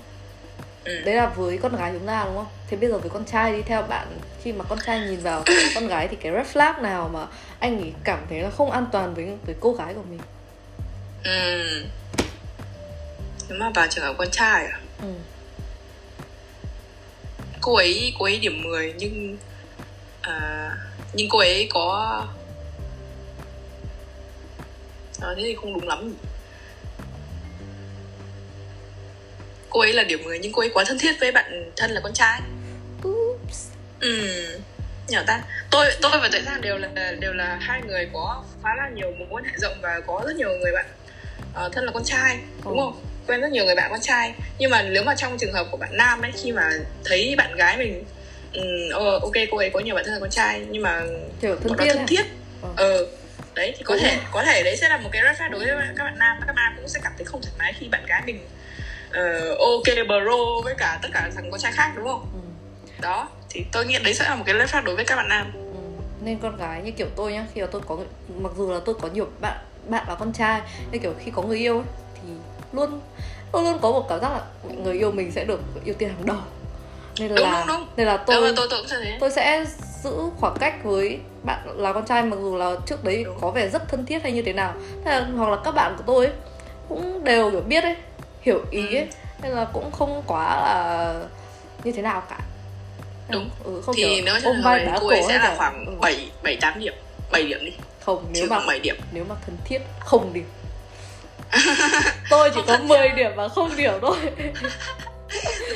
Ừ. 0.85 1.01
đấy 1.05 1.15
là 1.15 1.27
với 1.27 1.59
con 1.63 1.77
gái 1.77 1.93
chúng 1.93 2.07
ta 2.07 2.25
đúng 2.25 2.37
không 2.37 2.47
thế 2.71 2.77
bây 2.77 2.91
giờ 2.91 2.99
với 2.99 3.11
con 3.11 3.25
trai 3.25 3.53
đi 3.53 3.63
theo 3.63 3.83
bạn 3.83 4.07
khi 4.43 4.53
mà 4.53 4.65
con 4.69 4.79
trai 4.87 5.01
nhìn 5.01 5.21
vào 5.21 5.45
con 5.75 5.89
gái 5.89 6.09
thì 6.09 6.17
cái 6.17 6.33
red 6.33 6.47
flag 6.57 6.83
nào 6.83 7.11
mà 7.13 7.27
anh 7.59 7.81
ấy 7.81 7.93
cảm 8.05 8.19
thấy 8.31 8.41
là 8.41 8.51
không 8.51 8.71
an 8.71 8.87
toàn 8.93 9.15
với 9.15 9.29
với 9.47 9.55
cô 9.61 9.73
gái 9.73 9.95
của 9.95 10.03
mình 10.11 10.21
ừ. 11.25 11.65
nếu 13.49 13.59
mà 13.59 13.71
vào 13.75 13.87
trường 13.91 14.05
hợp 14.05 14.15
con 14.19 14.29
trai 14.31 14.67
à 14.67 14.81
ừ. 15.03 15.09
Cô 17.61 17.75
ấy 17.77 18.15
cô 18.19 18.25
ấy 18.25 18.39
điểm 18.39 18.63
10 18.63 18.95
nhưng 18.99 19.37
à, 20.21 20.71
nhưng 21.13 21.29
cô 21.29 21.39
ấy 21.39 21.69
có 21.71 22.17
à, 25.21 25.29
thế 25.37 25.43
thì 25.45 25.55
không 25.55 25.75
đúng 25.75 25.89
lắm 25.89 26.15
cô 29.71 29.81
ấy 29.81 29.93
là 29.93 30.03
điểm 30.03 30.25
10 30.25 30.39
nhưng 30.39 30.53
cô 30.53 30.63
ấy 30.63 30.71
quá 30.75 30.85
thân 30.87 30.99
thiết 30.99 31.13
với 31.21 31.33
bạn 31.33 31.71
thân 31.77 31.91
là 31.91 32.01
con 32.01 32.13
trai 32.13 32.41
Oops. 33.09 33.69
ừ 34.01 34.19
nhỏ 35.09 35.21
ta 35.27 35.43
tôi 35.71 35.87
tôi 36.03 36.11
và 36.21 36.29
tuệ 36.33 36.41
giang 36.43 36.61
đều 36.61 36.79
là 36.79 36.89
đều 37.21 37.33
là 37.33 37.59
hai 37.61 37.83
người 37.87 38.09
có 38.13 38.45
khá 38.63 38.69
là 38.77 38.89
nhiều 38.95 39.11
mối 39.19 39.29
quan 39.31 39.45
hệ 39.45 39.51
rộng 39.57 39.77
và 39.83 40.01
có 40.07 40.23
rất 40.27 40.37
nhiều 40.37 40.49
người 40.49 40.73
bạn 40.73 40.87
ờ, 41.55 41.69
thân 41.73 41.85
là 41.85 41.93
con 41.93 42.05
trai 42.05 42.39
đúng 42.65 42.77
Ừ. 42.79 42.81
không 42.85 43.03
quen 43.27 43.41
rất 43.41 43.51
nhiều 43.53 43.65
người 43.65 43.75
bạn 43.75 43.91
con 43.91 44.01
trai 44.01 44.35
nhưng 44.59 44.71
mà 44.71 44.83
nếu 44.83 45.03
mà 45.03 45.15
trong 45.15 45.39
trường 45.39 45.53
hợp 45.53 45.67
của 45.71 45.77
bạn 45.77 45.97
nam 45.97 46.23
ấy 46.23 46.33
khi 46.43 46.53
mà 46.53 46.71
thấy 47.05 47.35
bạn 47.37 47.57
gái 47.57 47.77
mình 47.77 48.05
ừ, 48.53 48.61
ờ, 48.93 49.19
ok 49.19 49.33
cô 49.51 49.59
ấy 49.59 49.71
có 49.71 49.81
nhiều 49.81 49.95
bạn 49.95 50.05
thân 50.05 50.15
là 50.15 50.21
con 50.21 50.31
trai 50.31 50.67
nhưng 50.71 50.83
mà 50.83 51.03
kiểu 51.41 51.57
thân 51.57 51.77
thiết 51.79 51.89
thân 51.89 51.99
à? 51.99 52.05
thiết 52.09 52.27
Ờ. 52.63 52.69
ờ 52.77 53.07
đấy 53.55 53.75
thì 53.79 53.83
có 53.85 53.95
Đúng 53.95 54.03
thể 54.05 54.15
rồi. 54.17 54.25
có 54.33 54.43
thể 54.45 54.63
đấy 54.63 54.77
sẽ 54.77 54.89
là 54.89 54.97
một 54.97 55.09
cái 55.13 55.23
red 55.23 55.37
flag 55.37 55.51
đối 55.51 55.61
với 55.61 55.87
các 55.97 56.05
bạn 56.05 56.19
nam 56.19 56.37
các 56.41 56.47
bạn 56.47 56.55
nam 56.57 56.73
cũng 56.77 56.89
sẽ 56.89 57.01
cảm 57.03 57.13
thấy 57.19 57.25
không 57.25 57.43
thoải 57.43 57.53
mái 57.59 57.73
khi 57.79 57.89
bạn 57.89 58.07
gái 58.07 58.23
mình 58.27 58.41
ờ, 59.13 59.55
ok 59.59 60.07
bro 60.09 60.37
với 60.65 60.75
cả 60.79 60.99
tất 61.03 61.09
cả 61.13 61.31
thằng 61.35 61.51
con 61.51 61.61
trai 61.61 61.73
khác 61.73 61.93
đúng 61.97 62.05
không 62.07 62.27
ừ. 62.33 62.39
đó 63.03 63.29
thì 63.51 63.65
tôi 63.73 63.87
nghĩ 63.87 63.99
đấy 64.05 64.15
sẽ 64.15 64.25
là 64.25 64.35
một 64.35 64.43
cái 64.47 64.55
red 64.59 64.71
flag 64.71 64.85
đối 64.85 64.97
với 64.97 65.05
các 65.05 65.17
bạn 65.17 65.29
nam 65.29 65.53
Ừ. 65.55 65.61
nên 66.25 66.39
con 66.39 66.57
gái 66.57 66.83
như 66.83 66.91
kiểu 66.91 67.07
tôi 67.17 67.33
nhá 67.33 67.47
khi 67.55 67.61
mà 67.61 67.67
tôi 67.73 67.83
có 67.87 67.99
mặc 68.41 68.53
dù 68.57 68.73
là 68.73 68.81
tôi 68.85 68.95
có 69.01 69.09
nhiều 69.09 69.29
bạn 69.41 69.57
bạn 69.89 70.05
là 70.09 70.15
con 70.15 70.33
trai 70.33 70.61
nhưng 70.93 71.03
kiểu 71.03 71.15
khi 71.25 71.31
có 71.35 71.43
người 71.43 71.59
yêu 71.59 71.77
ấy, 71.79 71.85
luôn 72.73 73.01
luôn 73.53 73.65
luôn 73.65 73.79
có 73.83 73.91
một 73.91 74.07
cảm 74.09 74.21
giác 74.21 74.29
là 74.33 74.41
người 74.83 74.95
yêu 74.99 75.13
mình 75.13 75.31
sẽ 75.33 75.45
được 75.45 75.61
ưu 75.85 75.95
tiên 75.95 76.09
hàng 76.09 76.27
đầu 76.27 76.37
nên 77.19 77.35
Đúng, 77.35 77.51
là 77.51 77.65
đúng, 77.67 77.77
đúng. 77.77 77.87
nên 77.97 78.07
là 78.07 78.17
tôi 78.17 78.37
tôi 78.57 78.69
tôi 78.71 78.83
tôi 78.91 79.07
tôi 79.21 79.31
sẽ 79.31 79.65
giữ 80.03 80.11
khoảng 80.41 80.57
cách 80.61 80.85
với 80.85 81.19
bạn 81.43 81.59
là 81.77 81.93
con 81.93 82.07
trai 82.07 82.23
mặc 82.23 82.37
dù 82.41 82.57
là 82.57 82.75
trước 82.87 83.05
đấy 83.05 83.25
Đúng. 83.25 83.39
có 83.41 83.51
vẻ 83.51 83.69
rất 83.69 83.89
thân 83.89 84.07
thiết 84.07 84.23
hay 84.23 84.33
như 84.33 84.43
thế 84.43 84.53
nào 84.53 84.75
thế 85.05 85.11
là, 85.11 85.27
hoặc 85.37 85.51
là 85.51 85.57
các 85.65 85.71
bạn 85.75 85.95
của 85.97 86.05
tôi 86.07 86.27
ấy, 86.27 86.35
cũng 86.89 87.25
đều 87.25 87.51
kiểu 87.51 87.61
biết 87.61 87.85
ấy 87.85 87.97
hiểu 88.41 88.61
ý 88.71 88.87
Ừ. 88.89 88.97
ấy 88.97 89.09
nên 89.43 89.53
là 89.53 89.65
cũng 89.73 89.93
không 89.93 90.23
quá 90.27 90.57
là 90.57 91.15
như 91.85 91.93
thế 91.93 92.03
nào 92.03 92.23
cả 92.31 92.39
Đúng. 93.31 93.51
ừ, 93.65 93.83
không 93.87 93.95
thì 93.97 94.03
kiểu 94.03 94.25
nếu 94.25 94.35
ôm 94.45 94.57
vai 94.65 94.85
đá 94.85 94.99
cổ 95.01 95.11
sẽ 95.29 95.39
là 95.39 95.55
khoảng 95.57 95.87
ừ. 95.87 95.93
7 96.01 96.31
7 96.43 96.57
8 96.61 96.81
điểm 96.81 96.95
7 97.33 97.43
điểm 97.43 97.59
đi 97.65 97.73
không 98.05 98.25
nếu 98.33 98.47
mà 98.51 98.57
khoảng 98.57 98.67
7 98.67 98.79
điểm 98.81 98.97
nếu 99.13 99.25
mà 99.29 99.35
thân 99.47 99.57
thiết 99.65 99.79
không 100.01 100.33
điểm 100.33 100.45
tôi 102.31 102.51
chỉ 102.51 102.55
Không 102.57 102.67
có 102.67 102.77
thân 102.77 102.89
10 102.89 102.99
theo. 103.09 103.17
điểm 103.17 103.31
và 103.37 103.49
không 103.49 103.77
điểm 103.77 103.93
thôi 104.03 104.17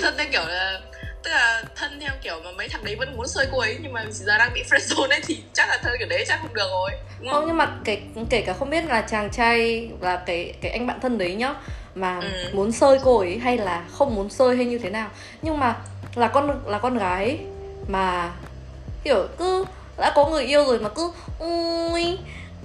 thân 0.02 0.14
theo 0.18 0.26
kiểu 0.32 0.44
là 0.48 0.80
tức 1.22 1.30
là 1.30 1.62
thân 1.76 2.00
theo 2.00 2.12
kiểu 2.22 2.40
mà 2.44 2.50
mấy 2.56 2.68
thằng 2.68 2.84
đấy 2.84 2.96
vẫn 2.96 3.16
muốn 3.16 3.26
sơi 3.28 3.46
cô 3.52 3.58
ấy 3.58 3.76
nhưng 3.82 3.92
mà 3.92 4.04
giờ 4.10 4.38
đang 4.38 4.52
bị 4.54 4.62
friendzone 4.70 5.08
ấy 5.08 5.20
thì 5.26 5.42
chắc 5.52 5.68
là 5.68 5.78
thân 5.82 5.92
kiểu 5.98 6.08
đấy 6.08 6.24
chắc 6.28 6.38
không 6.42 6.54
được 6.54 6.68
rồi 6.70 6.90
đúng 7.18 7.28
không 7.28 7.40
không 7.40 7.46
nhưng 7.46 7.56
mà 7.56 7.68
kể 7.84 7.98
kể 8.30 8.40
cả 8.46 8.52
không 8.58 8.70
biết 8.70 8.84
là 8.84 9.02
chàng 9.02 9.30
trai 9.30 9.88
là 10.00 10.16
cái 10.26 10.54
cái 10.60 10.70
anh 10.72 10.87
bạn 10.87 11.00
thân 11.00 11.18
đấy 11.18 11.34
nhá 11.34 11.54
mà 11.94 12.20
Ừ. 12.20 12.48
muốn 12.52 12.72
sơi 12.72 12.98
cô 13.04 13.18
ấy 13.18 13.38
hay 13.38 13.58
là 13.58 13.84
không 13.92 14.14
muốn 14.14 14.30
sơi 14.30 14.56
hay 14.56 14.64
như 14.64 14.78
thế 14.78 14.90
nào 14.90 15.08
nhưng 15.42 15.58
mà 15.60 15.76
là 16.14 16.28
con 16.28 16.60
là 16.66 16.78
con 16.78 16.98
gái 16.98 17.24
ấy, 17.24 17.38
mà 17.88 18.30
kiểu 19.04 19.26
cứ 19.38 19.64
đã 19.98 20.12
có 20.14 20.26
người 20.26 20.44
yêu 20.44 20.64
rồi 20.64 20.78
mà 20.78 20.88
cứ 20.88 21.10
ui 21.38 22.18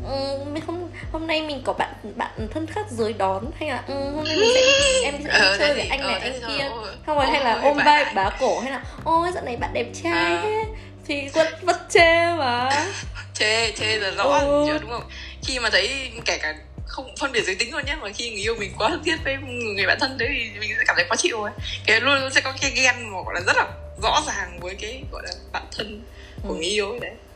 ừ, 0.08 0.44
mình 0.54 0.64
không 0.66 0.92
hôm 1.12 1.28
nay 1.28 1.42
mình 1.42 1.62
có 1.66 1.74
bạn 1.74 1.94
bạn 2.16 2.48
thân 2.54 2.68
khác 2.68 2.86
giới 2.90 3.14
đón 3.14 3.52
hay 3.60 3.70
là 3.70 3.84
ừ, 3.88 4.12
hôm 4.12 4.28
nay 4.28 4.38
mình 4.38 4.50
sẽ 4.54 4.62
em 5.04 5.16
sẽ 5.24 5.30
Ờ, 5.30 5.58
chơi 5.60 5.74
với 5.74 5.88
anh 5.88 6.00
ờ, 6.02 6.08
này 6.08 6.20
anh 6.20 6.34
kia 6.48 6.70
không 7.06 7.18
rồi 7.18 7.26
hay 7.26 7.44
là 7.44 7.60
ôm 7.64 7.78
vai 7.86 8.06
bá 8.16 8.30
cổ 8.40 8.60
hay 8.60 8.72
là 8.72 8.84
ôi 9.04 9.32
dạo 9.34 9.44
này 9.44 9.58
bạn 9.58 9.74
đẹp 9.74 9.86
trai 10.04 10.40
thế 10.44 10.64
thì 11.08 11.30
vẫn 11.34 11.48
vẫn 11.62 11.76
chê 11.90 12.34
mà 12.38 12.70
chê 13.34 13.72
chê 13.72 13.98
là 13.98 14.12
rõ 14.12 14.24
Ừ. 14.40 14.64
chứ 14.68 14.78
đúng 14.82 14.90
không 14.92 15.04
khi 15.44 15.60
mà 15.60 15.70
thấy 15.70 16.12
kể 16.26 16.38
cả 16.38 16.56
không 16.86 17.16
phân 17.20 17.32
biệt 17.32 17.42
giới 17.46 17.56
tính 17.56 17.72
luôn 17.74 17.86
nhé 17.86 17.96
mà 18.02 18.10
khi 18.16 18.30
người 18.30 18.40
yêu 18.42 18.56
mình 18.60 18.72
quá 18.78 18.90
thân 18.90 19.04
thiết 19.06 19.16
với 19.24 19.38
người 19.76 19.86
bạn 19.88 19.98
thân 20.00 20.18
đấy 20.18 20.28
thì 20.54 20.60
mình 20.60 20.70
sẽ 20.78 20.84
cảm 20.88 20.96
thấy 20.96 21.06
khó 21.10 21.16
chịu 21.16 21.44
ấy 21.44 21.54
cái 21.86 22.02
luôn 22.02 22.30
sẽ 22.36 22.42
có 22.42 22.54
cái 22.62 22.72
ghen 22.76 22.96
mà 23.12 23.18
gọi 23.26 23.34
là 23.36 23.42
rất 23.48 23.58
là 23.58 23.68
rõ 24.04 24.22
ràng 24.28 24.60
với 24.62 24.76
cái 24.76 25.04
gọi 25.12 25.22
là 25.26 25.32
bạn 25.54 25.64
thân 25.78 26.02
của 26.44 26.50
Ừ. 26.54 26.56
người 26.56 26.66
yêu 26.66 26.90
ấy 26.92 27.00
đấy 27.00 27.12
Ừ. 27.12 27.29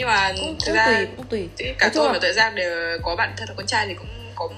nhưng 0.00 0.08
mà 0.08 0.32
cũng, 0.40 0.56
thực 0.58 0.66
cũng 0.66 0.74
ra 0.74 0.86
tùy 0.86 1.06
cũng 1.16 1.26
tùy. 1.26 1.48
cả 1.78 1.90
tôi 1.94 2.08
và 2.12 2.18
tuệ 2.18 2.32
giang 2.32 2.54
đều 2.54 2.98
có 3.02 3.16
bạn 3.16 3.32
thân 3.36 3.48
là 3.48 3.54
con 3.56 3.66
trai 3.66 3.86
thì 3.88 3.94
cũng 3.94 4.06
có 4.34 4.48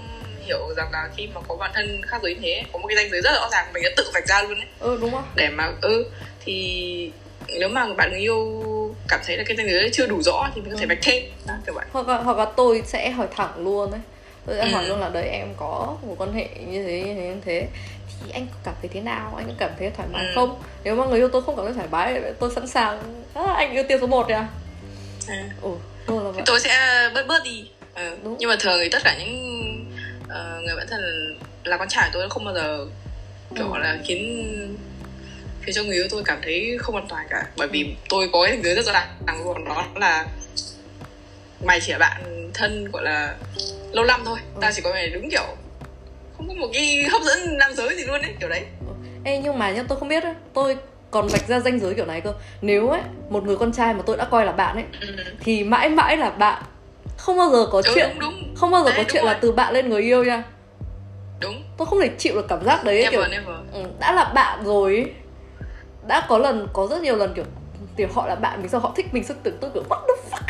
hiểu 0.47 0.75
rằng 0.77 0.93
là 0.93 1.09
khi 1.17 1.29
mà 1.35 1.41
có 1.49 1.57
bạn 1.57 1.71
thân 1.75 2.01
khác 2.09 2.19
giới 2.23 2.35
như 2.35 2.41
thế 2.43 2.63
có 2.73 2.79
một 2.79 2.89
cái 2.89 2.97
ranh 2.97 3.11
giới 3.11 3.21
rất 3.23 3.31
rõ 3.35 3.49
ràng 3.53 3.67
mình 3.73 3.83
đã 3.83 3.91
tự 3.97 4.11
vạch 4.15 4.27
ra 4.29 4.43
luôn 4.43 4.55
đấy 4.55 4.67
ừ 4.81 4.99
đúng 5.01 5.11
không? 5.13 5.25
Để 5.37 5.49
mà 5.49 5.73
ừ 5.81 6.05
thì 6.45 7.11
nếu 7.59 7.69
mà 7.69 7.87
bạn 7.97 8.11
người 8.11 8.21
yêu 8.21 8.47
cảm 9.09 9.21
thấy 9.27 9.37
là 9.37 9.45
cái 9.47 9.57
ranh 9.57 9.67
giới 9.71 9.91
chưa 9.93 10.07
đủ 10.07 10.23
rõ 10.23 10.51
thì 10.55 10.61
mình 10.61 10.71
có 10.73 10.77
thể 10.79 10.85
Ừ. 10.85 10.89
vạch 10.89 10.99
thêm. 11.03 11.23
Đó 11.47 11.55
kiểu 11.67 11.75
vậy. 11.75 11.85
Hoặc 11.93 12.09
là, 12.09 12.17
hoặc 12.17 12.37
là 12.37 12.45
tôi 12.45 12.83
sẽ 12.87 13.11
hỏi 13.11 13.27
thẳng 13.37 13.65
luôn 13.65 13.91
đấy 13.91 14.01
tôi 14.47 14.57
sẽ 14.57 14.63
Ừ. 14.65 14.71
hỏi 14.73 14.85
luôn 14.89 15.01
là 15.01 15.09
đấy 15.09 15.29
em 15.29 15.49
có 15.57 15.97
một 16.03 16.15
quan 16.19 16.33
hệ 16.33 16.49
như 16.67 16.83
thế 16.85 17.01
như 17.01 17.15
thế 17.15 17.21
như 17.27 17.41
thế 17.45 17.67
thì 18.25 18.31
anh 18.33 18.47
cảm 18.65 18.75
thấy 18.83 18.91
thế 18.95 19.01
nào? 19.01 19.35
Anh 19.37 19.47
có 19.47 19.53
cảm 19.59 19.71
thấy 19.79 19.91
thoải 19.97 20.09
mái 20.13 20.25
Ừ. 20.27 20.33
không? 20.35 20.63
Nếu 20.85 20.95
mà 20.95 21.05
người 21.07 21.19
yêu 21.19 21.29
tôi 21.29 21.43
không 21.43 21.57
cảm 21.57 21.65
thấy 21.65 21.75
thoải 21.75 21.89
mái 21.91 22.21
tôi 22.39 22.51
sẵn 22.55 22.67
sàng 22.67 23.25
à, 23.35 23.43
anh 23.57 23.75
ưu 23.75 23.85
tiên 23.89 23.99
số 24.01 24.07
1 24.07 24.29
à 24.29 24.49
à. 25.29 25.51
ừ 25.63 25.71
là 26.37 26.43
tôi 26.47 26.61
sẽ 26.61 26.79
bớt 27.15 27.27
bớt 27.27 27.45
đi 27.45 27.65
ừ. 27.95 28.17
Đúng. 28.25 28.37
nhưng 28.39 28.49
mà 28.51 28.57
thường 28.61 28.79
thì 28.83 28.89
tất 28.89 28.99
cả 29.05 29.17
những 29.19 29.35
ờ, 30.29 30.61
người 30.67 30.77
bạn 30.77 30.87
thân 30.91 31.01
là 31.65 31.77
con 31.77 31.89
trai 31.89 32.11
của 32.13 32.19
tôi 32.21 32.31
không 32.31 32.45
bao 32.45 32.55
giờ 32.55 32.87
kiểu 33.57 33.73
Ừ. 33.73 33.79
là 33.79 33.99
khiến 34.05 34.77
khiến 35.63 35.75
cho 35.75 35.83
người 35.83 35.95
yêu 35.97 36.07
tôi 36.11 36.23
cảm 36.25 36.39
thấy 36.43 36.77
không 36.81 36.97
an 36.97 37.07
toàn 37.09 37.27
cả 37.31 37.47
bởi 37.57 37.69
vì 37.69 37.95
tôi 38.09 38.29
có 38.33 38.43
cái 38.45 38.59
giới 38.65 38.75
rất 38.75 38.87
rõ 38.87 38.93
ràng 38.93 39.45
luôn 39.45 39.65
đó 39.65 39.87
là 39.95 40.27
mày 41.65 41.81
chỉ 41.81 41.93
là 41.93 41.99
bạn 41.99 42.51
thân 42.55 42.85
gọi 42.93 43.03
là 43.05 43.35
lâu 43.93 44.05
năm 44.05 44.23
thôi 44.25 44.39
Ừ. 44.55 44.59
tao 44.61 44.71
chỉ 44.75 44.83
có 44.83 44.91
mày 44.91 45.09
đúng 45.11 45.31
kiểu 45.31 45.47
không 46.37 46.49
có 46.49 46.55
một 46.55 46.69
cái 46.73 47.03
hấp 47.13 47.23
dẫn 47.23 47.59
nam 47.59 47.75
giới 47.75 47.97
gì 47.97 48.05
luôn 48.05 48.23
ấy 48.23 48.35
kiểu 48.41 48.49
đấy 48.49 48.63
Ê 49.25 49.39
nhưng 49.39 49.59
mà 49.59 49.71
nhá 49.71 49.83
tôi 49.89 49.99
không 49.99 50.09
biết 50.09 50.23
ấy, 50.25 50.35
tôi 50.55 50.77
còn 51.13 51.27
vạch 51.29 51.49
ra 51.49 51.61
ranh 51.61 51.79
giới 51.81 51.95
kiểu 51.95 52.07
này 52.07 52.21
cơ 52.21 52.35
nếu 52.61 52.89
ấy 52.89 53.01
một 53.29 53.45
người 53.45 53.57
con 53.57 53.73
trai 53.73 53.95
mà 53.95 54.03
tôi 54.07 54.17
đã 54.17 54.25
coi 54.25 54.47
là 54.47 54.53
bạn 54.53 54.75
ấy 54.77 54.85
ừ. 55.01 55.07
thì 55.41 55.65
mãi 55.65 55.89
mãi 55.89 56.17
là 56.17 56.31
bạn 56.31 56.63
không 57.17 57.39
bao 57.39 57.51
giờ 57.51 57.67
có 57.73 57.83
đúng, 57.87 57.95
chuyện 57.95 58.11
đúng 58.21 58.31
đúng 58.41 58.55
không 58.57 58.71
bao 58.71 58.85
giờ 58.85 58.91
Đấy, 58.91 59.05
có 59.05 59.11
chuyện 59.13 59.25
là 59.25 59.33
rồi. 59.33 59.39
từ 59.43 59.53
bạn 59.53 59.73
lên 59.75 59.89
người 59.91 60.03
yêu 60.03 60.25
nha 60.25 60.43
đúng 61.41 61.63
tôi 61.77 61.87
không 61.87 62.01
thể 62.01 62.11
chịu 62.19 62.35
được 62.35 62.47
cảm 62.49 62.65
giác 62.65 62.85
đấy 62.85 62.97
never 63.03 63.11
kiểu 63.13 63.27
never 63.31 63.57
ừ, 63.73 63.83
đã 64.01 64.13
là 64.13 64.25
bạn 64.25 64.65
rồi 64.65 64.95
ấy. 64.97 65.13
đã 66.07 66.27
có 66.29 66.39
lần 66.39 66.69
có 66.73 66.87
rất 66.87 67.03
nhiều 67.03 67.17
lần 67.17 67.33
kiểu 67.35 67.45
kiểu 67.97 68.09
họ 68.15 68.27
là 68.27 68.35
bạn 68.35 68.59
mình 68.63 68.69
sao 68.69 68.81
họ 68.81 68.93
thích 68.97 69.07
mình 69.13 69.25
sao 69.25 69.37
tưởng 69.43 69.57
tôi 69.61 69.71
kiểu 69.75 69.83
what 69.89 70.01
the 70.01 70.23
fuck 70.31 70.47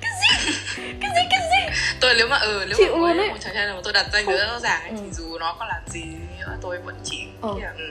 cái 0.00 0.10
gì 0.20 0.52
cái 1.00 1.10
gì 1.14 1.22
cái 1.30 1.40
gì 1.50 1.78
tôi 2.00 2.14
nếu 2.18 2.28
mà 2.28 2.36
ừ 2.38 2.64
nếu 2.68 2.74
Chịu 2.78 2.96
mà 2.96 3.08
luôn 3.08 3.18
ấy. 3.18 3.28
một 3.28 3.36
chàng 3.40 3.54
trai 3.54 3.66
nào 3.66 3.74
mà 3.76 3.80
tôi 3.84 3.92
đặt 3.92 4.06
danh 4.12 4.26
giới 4.26 4.46
rõ 4.46 4.58
ràng 4.60 4.80
ấy, 4.82 4.90
Ừ. 4.90 4.96
thì 5.04 5.10
dù 5.12 5.38
nó 5.38 5.56
có 5.58 5.66
làm 5.66 5.82
gì 5.86 6.02
nữa 6.40 6.56
tôi 6.62 6.78
vẫn 6.78 6.94
chỉ 7.04 7.24
Ờ. 7.40 7.54
nghĩ 7.54 7.60
là 7.62 7.72
ừ, 7.78 7.90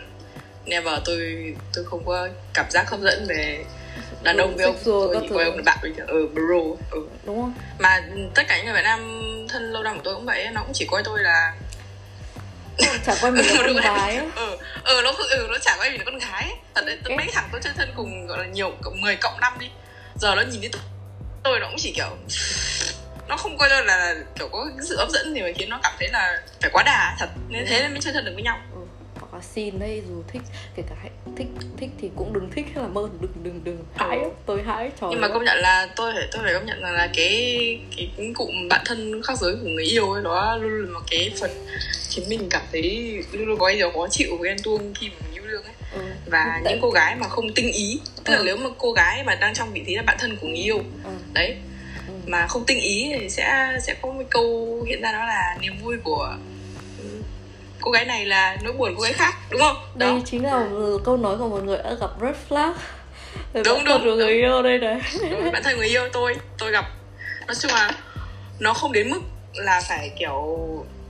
never 0.67 0.93
tôi 1.05 1.53
tôi 1.73 1.85
không 1.85 2.05
có 2.05 2.27
cảm 2.53 2.65
giác 2.71 2.89
hấp 2.89 2.99
dẫn 2.99 3.25
về 3.29 3.63
đàn 4.23 4.37
ông 4.37 4.55
với 4.55 4.65
ông 4.65 4.75
tôi 4.85 5.17
chỉ 5.21 5.27
coi 5.33 5.43
ông 5.45 5.55
là 5.57 5.63
bạn 5.65 5.77
bình 5.81 5.93
thường 5.97 6.07
ừ 6.07 6.27
bro 6.33 6.83
ừ. 6.91 7.07
đúng 7.25 7.41
không 7.41 7.53
mà 7.79 8.01
tất 8.35 8.43
cả 8.47 8.57
những 8.57 8.65
người 8.65 8.73
bạn 8.73 8.83
nam 8.83 8.99
thân 9.49 9.73
lâu 9.73 9.83
năm 9.83 9.95
của 9.95 10.01
tôi 10.03 10.15
cũng 10.15 10.25
vậy 10.25 10.47
nó 10.53 10.61
cũng 10.61 10.73
chỉ 10.73 10.85
coi 10.91 11.03
tôi 11.03 11.19
là 11.23 11.53
chả 13.05 13.15
coi 13.21 13.31
mình 13.31 13.45
là 13.45 13.53
con 13.57 13.65
đúng 13.67 13.75
rồi. 13.75 13.83
gái 13.83 14.15
ấy. 14.17 14.27
ừ 14.35 14.57
ừ 14.83 15.01
nó 15.03 15.13
ừ 15.29 15.47
nó 15.51 15.57
chả 15.61 15.75
coi 15.77 15.89
mình 15.89 15.99
là 15.99 16.05
con 16.05 16.17
gái 16.17 16.43
ấy. 16.43 16.55
thật 16.75 16.83
đấy 16.85 16.97
Cái- 17.05 17.17
mấy 17.17 17.27
thằng 17.33 17.49
tôi 17.51 17.61
chơi 17.63 17.73
thân 17.77 17.89
cùng 17.95 18.27
gọi 18.27 18.37
là 18.37 18.45
nhiều 18.45 18.71
cộng 18.83 19.01
10 19.01 19.15
cộng 19.15 19.39
năm 19.39 19.53
đi 19.59 19.67
giờ 20.15 20.35
nó 20.35 20.41
nhìn 20.41 20.61
thấy 20.61 20.69
tôi 20.73 20.81
tôi 21.43 21.59
nó 21.59 21.67
cũng 21.67 21.75
chỉ 21.79 21.91
kiểu 21.95 22.09
nó 23.27 23.37
không 23.37 23.57
coi 23.57 23.69
là, 23.69 23.81
là 23.81 24.15
kiểu 24.39 24.49
có 24.51 24.67
sự 24.89 24.97
hấp 24.97 25.09
dẫn 25.09 25.33
gì 25.33 25.41
mà 25.41 25.47
khiến 25.57 25.69
nó 25.69 25.79
cảm 25.83 25.93
thấy 25.99 26.09
là 26.11 26.41
phải 26.61 26.69
quá 26.73 26.83
đà 26.83 27.15
thật 27.19 27.29
nên 27.49 27.65
thế 27.67 27.79
nên 27.81 27.91
mới 27.91 28.01
chơi 28.01 28.13
thân 28.13 28.25
được 28.25 28.31
với 28.35 28.43
nhau 28.43 28.59
là 29.37 29.43
xin 29.43 29.79
đây 29.79 30.01
dù 30.09 30.23
thích 30.27 30.41
kể 30.75 30.83
cả 30.89 30.95
hãy 31.01 31.11
thích 31.35 31.47
thích 31.77 31.89
thì 32.01 32.09
cũng 32.15 32.33
đừng 32.33 32.49
thích 32.55 32.65
hay 32.73 32.83
là 32.83 32.89
mơ 32.89 33.09
đừng 33.21 33.31
đừng 33.43 33.61
đừng 33.63 33.77
hãi 33.95 34.17
Ừ. 34.23 34.29
tôi 34.45 34.63
hãi 34.63 34.91
trời 35.01 35.09
nhưng 35.11 35.21
mà 35.21 35.27
công 35.27 35.43
nhận 35.45 35.57
là 35.57 35.89
tôi 35.95 36.13
phải 36.15 36.27
tôi 36.31 36.43
phải 36.43 36.53
công 36.53 36.65
nhận 36.65 36.79
là, 36.81 36.91
là 36.91 37.09
cái 37.15 37.79
cái, 37.97 38.09
cụm 38.35 38.67
bạn 38.69 38.81
thân 38.85 39.21
khác 39.23 39.37
giới 39.39 39.55
của 39.55 39.69
người 39.69 39.83
yêu 39.85 40.11
ấy 40.11 40.23
đó 40.23 40.57
luôn 40.61 40.85
là 40.85 40.91
một 40.93 41.05
cái 41.11 41.31
phần 41.39 41.51
khiến 42.09 42.25
mình 42.29 42.47
cảm 42.49 42.61
thấy 42.71 43.17
luôn 43.31 43.45
luôn 43.47 43.59
có 43.59 43.65
cái 43.67 43.75
điều 43.75 43.91
khó 43.91 44.07
chịu 44.11 44.37
với 44.39 44.49
ghen 44.49 44.57
tuông 44.63 44.93
khi 44.99 45.09
mà 45.09 45.15
mình 45.25 45.33
yêu 45.33 45.43
đương 45.51 45.63
ấy 45.63 45.73
ừ. 45.93 46.01
và 46.25 46.61
Tại- 46.63 46.73
những 46.73 46.81
cô 46.81 46.89
gái 46.91 47.15
mà 47.15 47.27
không 47.27 47.53
tinh 47.53 47.71
ý 47.71 47.99
tức 48.23 48.33
là 48.33 48.39
Ừ. 48.39 48.43
nếu 48.45 48.57
mà 48.57 48.69
cô 48.77 48.91
gái 48.91 49.23
mà 49.23 49.35
đang 49.35 49.53
trong 49.53 49.73
vị 49.73 49.83
trí 49.87 49.95
là 49.95 50.01
bạn 50.01 50.17
thân 50.19 50.37
của 50.41 50.47
người 50.47 50.57
yêu 50.57 50.77
ừ. 51.03 51.09
đấy 51.33 51.55
Ừ. 52.07 52.13
mà 52.25 52.47
không 52.47 52.63
tinh 52.65 52.79
ý 52.79 53.11
thì 53.19 53.29
sẽ 53.29 53.77
sẽ 53.83 53.95
có 54.01 54.11
một 54.11 54.23
câu 54.29 54.83
hiện 54.87 55.01
ra 55.01 55.11
đó 55.11 55.19
là 55.25 55.57
niềm 55.61 55.73
vui 55.83 55.97
của 56.03 56.35
cô 57.87 57.91
gái 57.91 58.05
này 58.05 58.25
là 58.25 58.57
nỗi 58.63 58.73
buồn 58.73 58.89
của 58.95 58.97
cô 58.97 59.03
gái 59.03 59.13
khác 59.13 59.35
đúng 59.49 59.61
không 59.61 59.75
đây 59.95 60.11
đó 60.11 60.19
chính 60.25 60.43
là 60.45 60.67
câu 61.05 61.17
nói 61.17 61.37
của 61.37 61.47
một 61.47 61.63
người 61.63 61.77
đã 61.83 61.93
gặp 61.93 62.09
red 62.21 62.35
flag 62.49 62.73
Rồi 63.53 63.63
Đúng, 63.63 63.83
đúng, 63.85 64.03
của 64.03 64.15
người 64.15 64.27
đúng. 64.27 64.37
yêu 64.51 64.61
đây 64.61 64.77
này 64.79 65.01
bạn 65.53 65.63
thân 65.63 65.77
người 65.77 65.87
yêu 65.87 66.09
tôi 66.13 66.35
tôi 66.57 66.71
gặp 66.71 66.85
nói 67.47 67.55
chung 67.61 67.71
là 67.71 67.91
nó 68.59 68.73
không 68.73 68.91
đến 68.91 69.09
mức 69.11 69.19
là 69.53 69.81
phải 69.87 70.11
kiểu 70.19 70.57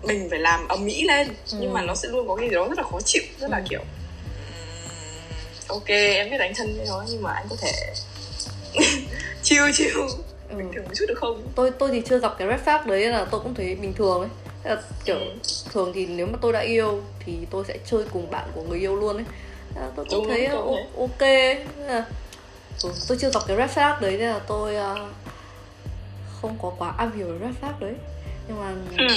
mình 0.03 0.27
phải 0.29 0.39
làm 0.39 0.67
ầm 0.67 0.85
ĩ 0.85 1.03
lên 1.03 1.27
Ừ. 1.27 1.57
nhưng 1.61 1.73
mà 1.73 1.81
nó 1.81 1.95
sẽ 1.95 2.07
luôn 2.09 2.27
có 2.27 2.35
cái 2.35 2.49
gì 2.49 2.55
đó 2.55 2.67
rất 2.69 2.77
là 2.77 2.83
khó 2.91 2.99
chịu 3.05 3.23
rất 3.39 3.49
là 3.51 3.57
Ừ. 3.57 3.63
kiểu 3.69 3.79
"Ừm, 3.79 5.67
ok 5.67 5.87
em 5.89 6.29
biết 6.29 6.37
anh 6.39 6.53
thân 6.55 6.77
với 6.77 6.85
nó 6.89 7.03
nhưng 7.09 7.21
mà 7.23 7.31
anh 7.33 7.45
có 7.49 7.55
thể 7.61 7.71
chiêu 9.43 9.63
chiêu 9.73 10.07
ừ. 10.49 10.55
bình 10.57 10.71
thường 10.75 10.83
một 10.83 10.91
chút 10.95 11.05
được 11.07 11.17
không 11.17 11.47
tôi 11.55 11.71
tôi 11.71 11.89
thì 11.91 12.01
chưa 12.09 12.19
gặp 12.19 12.35
cái 12.39 12.47
red 12.47 12.59
flag 12.65 12.85
đấy 12.87 13.05
là 13.05 13.25
tôi 13.31 13.41
cũng 13.41 13.53
thấy 13.55 13.75
bình 13.75 13.93
thường 13.93 14.19
ấy 14.19 14.29
là 14.67 14.81
kiểu 15.05 15.15
Ừ. 15.19 15.35
thường 15.73 15.91
thì 15.95 16.05
nếu 16.05 16.25
mà 16.27 16.37
tôi 16.41 16.53
đã 16.53 16.59
yêu 16.59 17.03
thì 17.25 17.37
tôi 17.51 17.65
sẽ 17.67 17.77
chơi 17.85 18.03
cùng 18.13 18.31
bạn 18.31 18.47
của 18.55 18.63
người 18.63 18.79
yêu 18.79 18.95
luôn 18.95 19.15
ấy 19.17 19.25
là 19.75 19.89
tôi 19.95 20.05
cũng 20.05 20.13
Đúng, 20.19 20.27
thấy 20.27 20.47
đúng, 20.47 20.97
ok 20.99 21.21
là, 21.87 22.05
ừ, 22.83 22.91
tôi 23.07 23.17
chưa 23.21 23.29
gặp 23.33 23.39
cái 23.47 23.57
red 23.57 23.69
flag 23.71 23.99
đấy 24.01 24.11
nên 24.17 24.29
là 24.29 24.39
tôi 24.47 24.75
ờ, 24.75 25.09
không 26.41 26.57
có 26.61 26.69
quá 26.77 26.93
am 26.97 27.17
hiểu 27.17 27.27
về 27.27 27.47
red 27.47 27.55
flag 27.63 27.79
đấy 27.79 27.93
nhưng 28.47 28.59
mà 28.59 28.73
Ừ. 28.97 29.07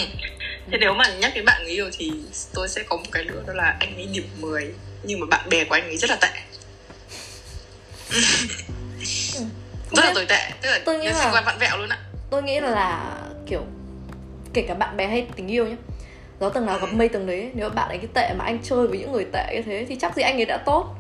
Thế 0.73 0.79
nếu 0.81 0.95
mà 0.95 1.05
nhắc 1.19 1.33
đến 1.35 1.45
bạn 1.45 1.63
người 1.63 1.73
yêu 1.73 1.91
thì 1.93 2.13
tôi 2.55 2.69
sẽ 2.69 2.83
có 2.83 2.97
một 2.97 3.03
cái 3.13 3.25
nữa 3.25 3.43
đó 3.47 3.53
là 3.53 3.77
anh 3.81 3.95
ấy 3.97 4.07
điểm 4.13 4.29
10 4.41 4.75
nhưng 5.03 5.21
mà 5.21 5.27
bạn 5.31 5.49
bè 5.51 5.65
của 5.65 5.75
anh 5.75 5.85
ấy 5.85 5.97
rất 5.97 6.11
là 6.11 6.17
tệ. 6.17 6.29
rất 9.91 10.05
là 10.05 10.13
tồi 10.15 10.27
tệ, 10.27 10.51
tức 10.63 10.71
là 10.71 10.81
Tôi 10.85 10.99
nghĩ 10.99 11.07
là- 11.09 11.31
quan 11.33 11.45
vặn 11.45 11.59
vẹo 11.59 11.77
luôn 11.79 11.89
ạ. 11.89 11.99
tôi 12.31 12.43
nghĩ 12.43 12.61
là 12.61 13.13
kiểu 13.47 13.63
kể 14.55 14.63
cả 14.69 14.75
bạn 14.75 14.97
bè 14.97 15.07
hay 15.07 15.27
tình 15.37 15.49
yêu 15.51 15.67
nhé 15.67 15.77
gió 16.41 16.49
tầng 16.49 16.67
nào 16.67 16.79
gặp 16.79 16.87
Ừ. 16.91 16.97
mây 16.97 17.09
tầng 17.09 17.27
đấy 17.27 17.41
ấy. 17.41 17.51
nếu 17.55 17.69
bạn 17.71 17.89
ấy 17.89 17.99
cái 17.99 18.09
tệ 18.15 18.35
mà 18.39 18.45
anh 18.45 18.59
chơi 18.63 18.87
với 18.87 18.99
những 18.99 19.13
người 19.13 19.27
tệ 19.33 19.47
như 19.55 19.63
thế 19.67 19.87
thì 19.89 19.97
chắc 20.01 20.17
gì 20.17 20.23
anh 20.23 20.37
ấy 20.37 20.45
đã 20.45 20.57
tốt 20.57 20.95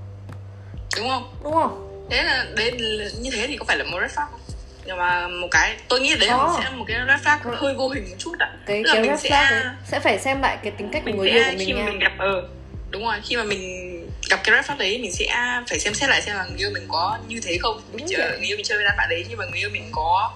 Đúng 0.96 1.08
không? 1.08 1.34
đúng 1.44 1.52
không 1.52 1.86
Thế 2.10 2.22
là 2.22 2.46
đến 2.56 2.76
như 3.20 3.30
thế 3.32 3.46
thì 3.46 3.56
có 3.56 3.64
phải 3.64 3.76
là 3.76 3.84
một 3.84 3.98
red 4.00 4.10
flag 4.10 4.26
không? 4.30 4.40
Nhưng 4.84 4.96
mà 4.98 5.28
một 5.28 5.48
cái 5.50 5.76
tôi 5.88 6.00
nghĩ 6.00 6.16
đấy 6.20 6.28
là 6.28 6.36
Có. 6.36 6.60
sẽ 6.64 6.70
một 6.76 6.84
cái 6.88 6.96
red 7.08 7.20
flag 7.26 7.38
hơi 7.56 7.74
vô 7.74 7.88
hình 7.88 8.04
một 8.10 8.16
chút 8.18 8.34
ạ. 8.38 8.50
cái 8.66 8.82
Tức 8.84 8.90
cái 8.92 9.02
mình 9.02 9.10
red 9.10 9.20
sẽ 9.20 9.30
flag 9.30 9.50
đấy 9.50 9.62
sẽ 9.86 10.00
phải 10.00 10.18
xem 10.18 10.42
lại 10.42 10.58
cái 10.62 10.72
tính 10.78 10.88
cách 10.92 11.02
của 11.06 11.12
người 11.12 11.28
yêu 11.30 11.42
sẽ 11.42 11.50
của 11.52 11.56
mình 11.58 11.66
khi 11.66 11.72
nha 11.72 11.84
mình 11.84 11.98
gặp 11.98 12.12
ờ 12.18 12.48
đúng 12.90 13.04
rồi 13.04 13.16
khi 13.24 13.36
mà 13.36 13.44
mình 13.44 13.86
gặp 14.30 14.40
cái 14.44 14.56
red 14.56 14.64
flag 14.70 14.78
đấy 14.78 14.98
mình 15.02 15.12
sẽ 15.12 15.26
phải 15.68 15.78
xem 15.78 15.94
xét 15.94 16.10
lại 16.10 16.22
xem 16.22 16.36
là 16.36 16.44
người 16.44 16.58
yêu 16.58 16.70
mình 16.74 16.84
có 16.88 17.18
như 17.28 17.40
thế 17.44 17.58
không 17.60 17.80
Đúng 17.92 17.96
mình 17.96 18.06
chơi, 18.08 18.38
người 18.38 18.46
yêu 18.48 18.56
mình 18.56 18.64
chơi 18.66 18.78
với 18.78 18.84
đàn 18.84 18.94
bạn 18.98 19.08
đấy 19.10 19.24
nhưng 19.28 19.38
mà 19.38 19.44
người 19.50 19.58
yêu 19.58 19.70
mình 19.72 19.88
có 19.92 20.30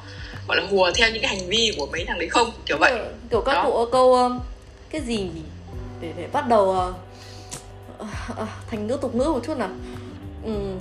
gọi 0.49 0.57
là 0.57 0.63
hùa 0.71 0.91
theo 0.97 1.11
những 1.11 1.23
cái 1.23 1.37
hành 1.37 1.49
vi 1.49 1.75
của 1.79 1.87
mấy 1.93 2.05
thằng 2.05 2.19
đấy 2.19 2.29
không? 2.29 2.51
Kiểu 2.67 2.77
vậy. 2.81 2.93
Kiểu- 2.95 3.05
kiểu 3.31 3.41
các 3.41 3.53
Đó. 3.55 3.63
cụ 3.65 3.87
câu 3.93 4.15
um, 4.15 4.41
cái 4.91 5.01
gì 5.01 5.31
để 6.01 6.13
để 6.17 6.27
bắt 6.33 6.49
đầu 6.49 6.95
uh, 8.01 8.07
thành 8.71 8.87
ngữ 8.87 8.99
tục 9.01 9.15
ngữ 9.15 9.25
một 9.25 9.41
chút 9.47 9.59
nào. 9.59 9.69
Ừm, 10.45 10.79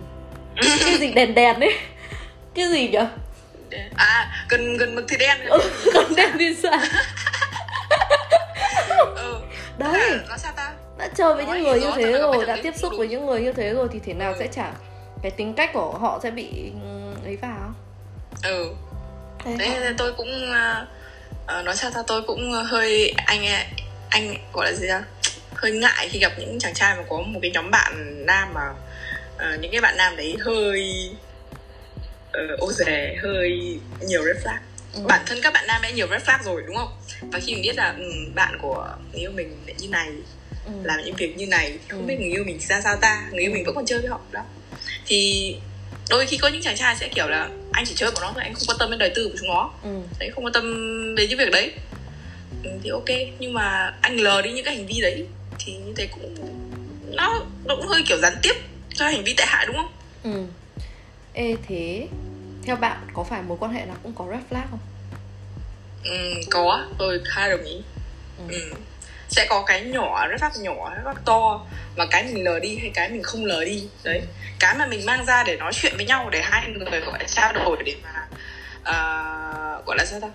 cái 0.86 0.98
gì 1.00 1.14
đèn 1.14 1.36
đèn 1.36 1.60
ấy? 1.60 1.74
Cái 2.56 2.68
gì 2.70 2.88
nhỉ? 2.90 2.98
À 3.96 4.46
gần 4.50 4.78
gần 4.78 4.96
mực 4.96 5.06
thì 5.10 5.18
đen. 5.18 5.38
Ừ, 5.50 5.60
còn 5.94 6.16
đèn 6.16 6.38
đi 6.38 6.56
xa. 6.56 6.72
Ừ. 9.16 9.36
Đấy. 9.78 10.12
Nó 10.30 10.38
sao 10.38 10.52
ta? 10.56 10.74
Đã 10.98 11.08
chơi 11.16 11.34
với 11.36 11.46
Nói 11.46 11.56
những 11.56 11.64
người 11.64 11.80
thì 11.80 11.86
như 11.86 11.92
thế 11.96 12.12
rồi 12.12 12.46
đã 12.46 12.56
tiếp 12.56 12.64
đấy 12.72 12.78
xúc 12.78 12.94
với 12.98 13.08
những 13.08 13.26
người 13.26 13.42
như 13.42 13.54
thế 13.54 13.74
rồi 13.74 13.88
thì 13.94 14.00
thế 14.06 14.14
nào 14.14 14.32
Ừ. 14.34 14.36
sẽ 14.40 14.48
chả 14.48 14.72
cái 15.22 15.32
tính 15.32 15.54
cách 15.54 15.70
của 15.74 15.92
họ 15.92 16.20
sẽ 16.24 16.32
bị 16.32 16.72
ừm, 16.84 17.16
ấy 17.26 17.38
vào? 17.38 17.74
Ừ 18.44 18.70
Thế 19.46 19.80
nên 19.80 19.98
tôi 19.98 20.14
cũng 20.14 20.52
uh, 20.52 21.66
nói 21.66 21.76
sao 21.76 21.92
ta 21.92 22.00
tôi 22.08 22.22
cũng 22.22 22.52
hơi 22.52 23.14
anh 23.26 23.46
anh 24.10 24.36
gọi 24.54 24.66
là 24.66 24.78
gì 24.78 24.88
ta 24.88 25.04
hơi 25.56 25.72
ngại 25.72 26.10
khi 26.12 26.20
gặp 26.20 26.32
những 26.40 26.60
chàng 26.60 26.74
trai 26.74 26.96
mà 26.96 27.04
có 27.10 27.18
một 27.22 27.40
cái 27.42 27.52
nhóm 27.52 27.72
bạn 27.72 28.26
nam 28.26 28.54
mà 28.54 28.70
uh, 29.36 29.60
những 29.62 29.72
cái 29.72 29.82
bạn 29.82 29.98
nam 29.98 30.16
đấy 30.16 30.36
hơi 30.40 31.10
uh, 32.28 32.60
ô 32.60 32.72
dề 32.72 33.16
hơi 33.24 33.80
nhiều 34.08 34.24
red 34.26 34.38
flag 34.46 34.58
Ừ. 34.94 35.02
bản 35.08 35.22
thân 35.26 35.40
các 35.44 35.54
bạn 35.54 35.68
nam 35.68 35.82
đã 35.82 35.90
nhiều 35.90 36.08
red 36.12 36.22
flag 36.22 36.44
rồi 36.44 36.64
đúng 36.68 36.76
không 36.76 36.90
và 37.22 37.40
khi 37.40 37.54
mình 37.54 37.62
biết 37.62 37.76
là 37.76 37.96
ừ, 37.98 38.04
bạn 38.36 38.58
của 38.62 38.96
người 39.12 39.22
yêu 39.22 39.32
mình 39.32 39.58
lại 39.66 39.76
như 39.80 39.88
này 39.90 40.10
ừ. 40.66 40.72
làm 40.84 41.02
những 41.06 41.16
việc 41.16 41.38
như 41.38 41.48
này 41.48 41.78
không 41.90 42.00
Ừ. 42.02 42.06
biết 42.06 42.16
người 42.20 42.30
yêu 42.30 42.44
mình 42.44 42.60
ra 42.60 42.82
sao 42.82 42.96
ta 43.02 43.24
người 43.32 43.42
yêu 43.42 43.52
mình 43.52 43.64
vẫn 43.66 43.76
còn 43.76 43.86
chơi 43.86 44.00
với 44.00 44.10
họ 44.10 44.20
đó 44.32 44.42
thì 45.06 45.56
đôi 46.10 46.26
khi 46.26 46.38
có 46.38 46.48
những 46.48 46.62
chàng 46.62 46.78
trai 46.78 46.96
sẽ 46.96 47.08
kiểu 47.08 47.28
là 47.28 47.50
anh 47.72 47.86
chỉ 47.88 47.94
chơi 47.96 48.12
của 48.12 48.22
nó 48.22 48.32
thôi 48.34 48.44
anh 48.44 48.54
không 48.54 48.64
quan 48.68 48.78
tâm 48.80 48.90
đến 48.90 49.00
đời 49.00 49.12
tư 49.16 49.30
của 49.30 49.38
chúng 49.40 49.48
nó. 49.48 49.72
Ừ. 49.84 49.90
đấy 50.20 50.30
không 50.36 50.46
quan 50.46 50.54
tâm 50.54 50.66
đến 51.16 51.30
những 51.30 51.40
việc 51.40 51.52
đấy. 51.52 51.72
Ừ, 52.64 52.70
thì 52.84 52.90
ok 52.90 53.10
nhưng 53.40 53.54
mà 53.54 53.94
anh 54.02 54.18
lờ 54.18 54.42
đi 54.42 54.52
những 54.52 54.66
cái 54.66 54.76
hành 54.76 54.88
vi 54.88 55.02
đấy 55.02 55.28
thì 55.60 55.74
như 55.74 55.94
thế 55.98 56.08
cũng 56.08 56.36
nó 57.16 57.40
nó 57.66 57.76
cũng 57.76 57.88
hơi 57.88 58.04
kiểu 58.08 58.18
gián 58.18 58.34
tiếp 58.42 58.54
cho 58.94 59.06
hành 59.06 59.24
vi 59.24 59.34
tệ 59.38 59.44
hại 59.48 59.66
đúng 59.66 59.76
không? 59.76 59.92
Ừ. 60.24 60.44
Ê 61.34 61.56
thế 61.68 62.08
theo 62.64 62.76
bạn 62.76 62.98
có 63.14 63.24
phải 63.24 63.42
mối 63.42 63.58
quan 63.62 63.74
hệ 63.74 63.86
nào 63.86 63.96
cũng 64.04 64.14
có 64.16 64.28
red 64.32 64.42
flag 64.50 64.64
không? 64.72 64.80
Ừ, 66.04 66.42
có. 66.52 66.86
Tôi 66.98 67.22
khá 67.26 67.50
đồng 67.50 67.64
ý. 67.64 67.82
Ừ. 68.38 68.44
ừ. 68.54 68.76
Sẽ 69.36 69.46
có 69.50 69.64
cái 69.68 69.82
nhỏ 69.82 70.28
rất 70.28 70.42
phát 70.42 70.52
nhỏ 70.58 70.90
rất 70.96 71.02
phát 71.06 71.26
to 71.26 71.66
và 71.96 72.06
cái 72.06 72.24
mình 72.24 72.44
lờ 72.44 72.60
đi 72.60 72.78
hay 72.82 72.92
cái 72.94 73.10
mình 73.10 73.24
không 73.24 73.46
lờ 73.46 73.66
đi. 73.66 73.88
Đấy. 74.04 74.22
Cái 74.60 74.76
mà 74.76 74.86
mình 74.86 75.06
mang 75.06 75.26
ra 75.26 75.44
để 75.44 75.58
nói 75.58 75.72
chuyện 75.74 75.94
với 75.96 76.06
nhau 76.06 76.30
để 76.30 76.42
hai 76.42 76.68
người 76.68 77.02
gọi 77.02 77.20
là 77.20 77.28
trao 77.28 77.54
đổi 77.54 77.78
để 77.86 77.96
mà 78.04 78.28
uh, 78.80 79.86
gọi 79.86 79.98
là 79.98 80.06
sao 80.06 80.20
ta? 80.20 80.28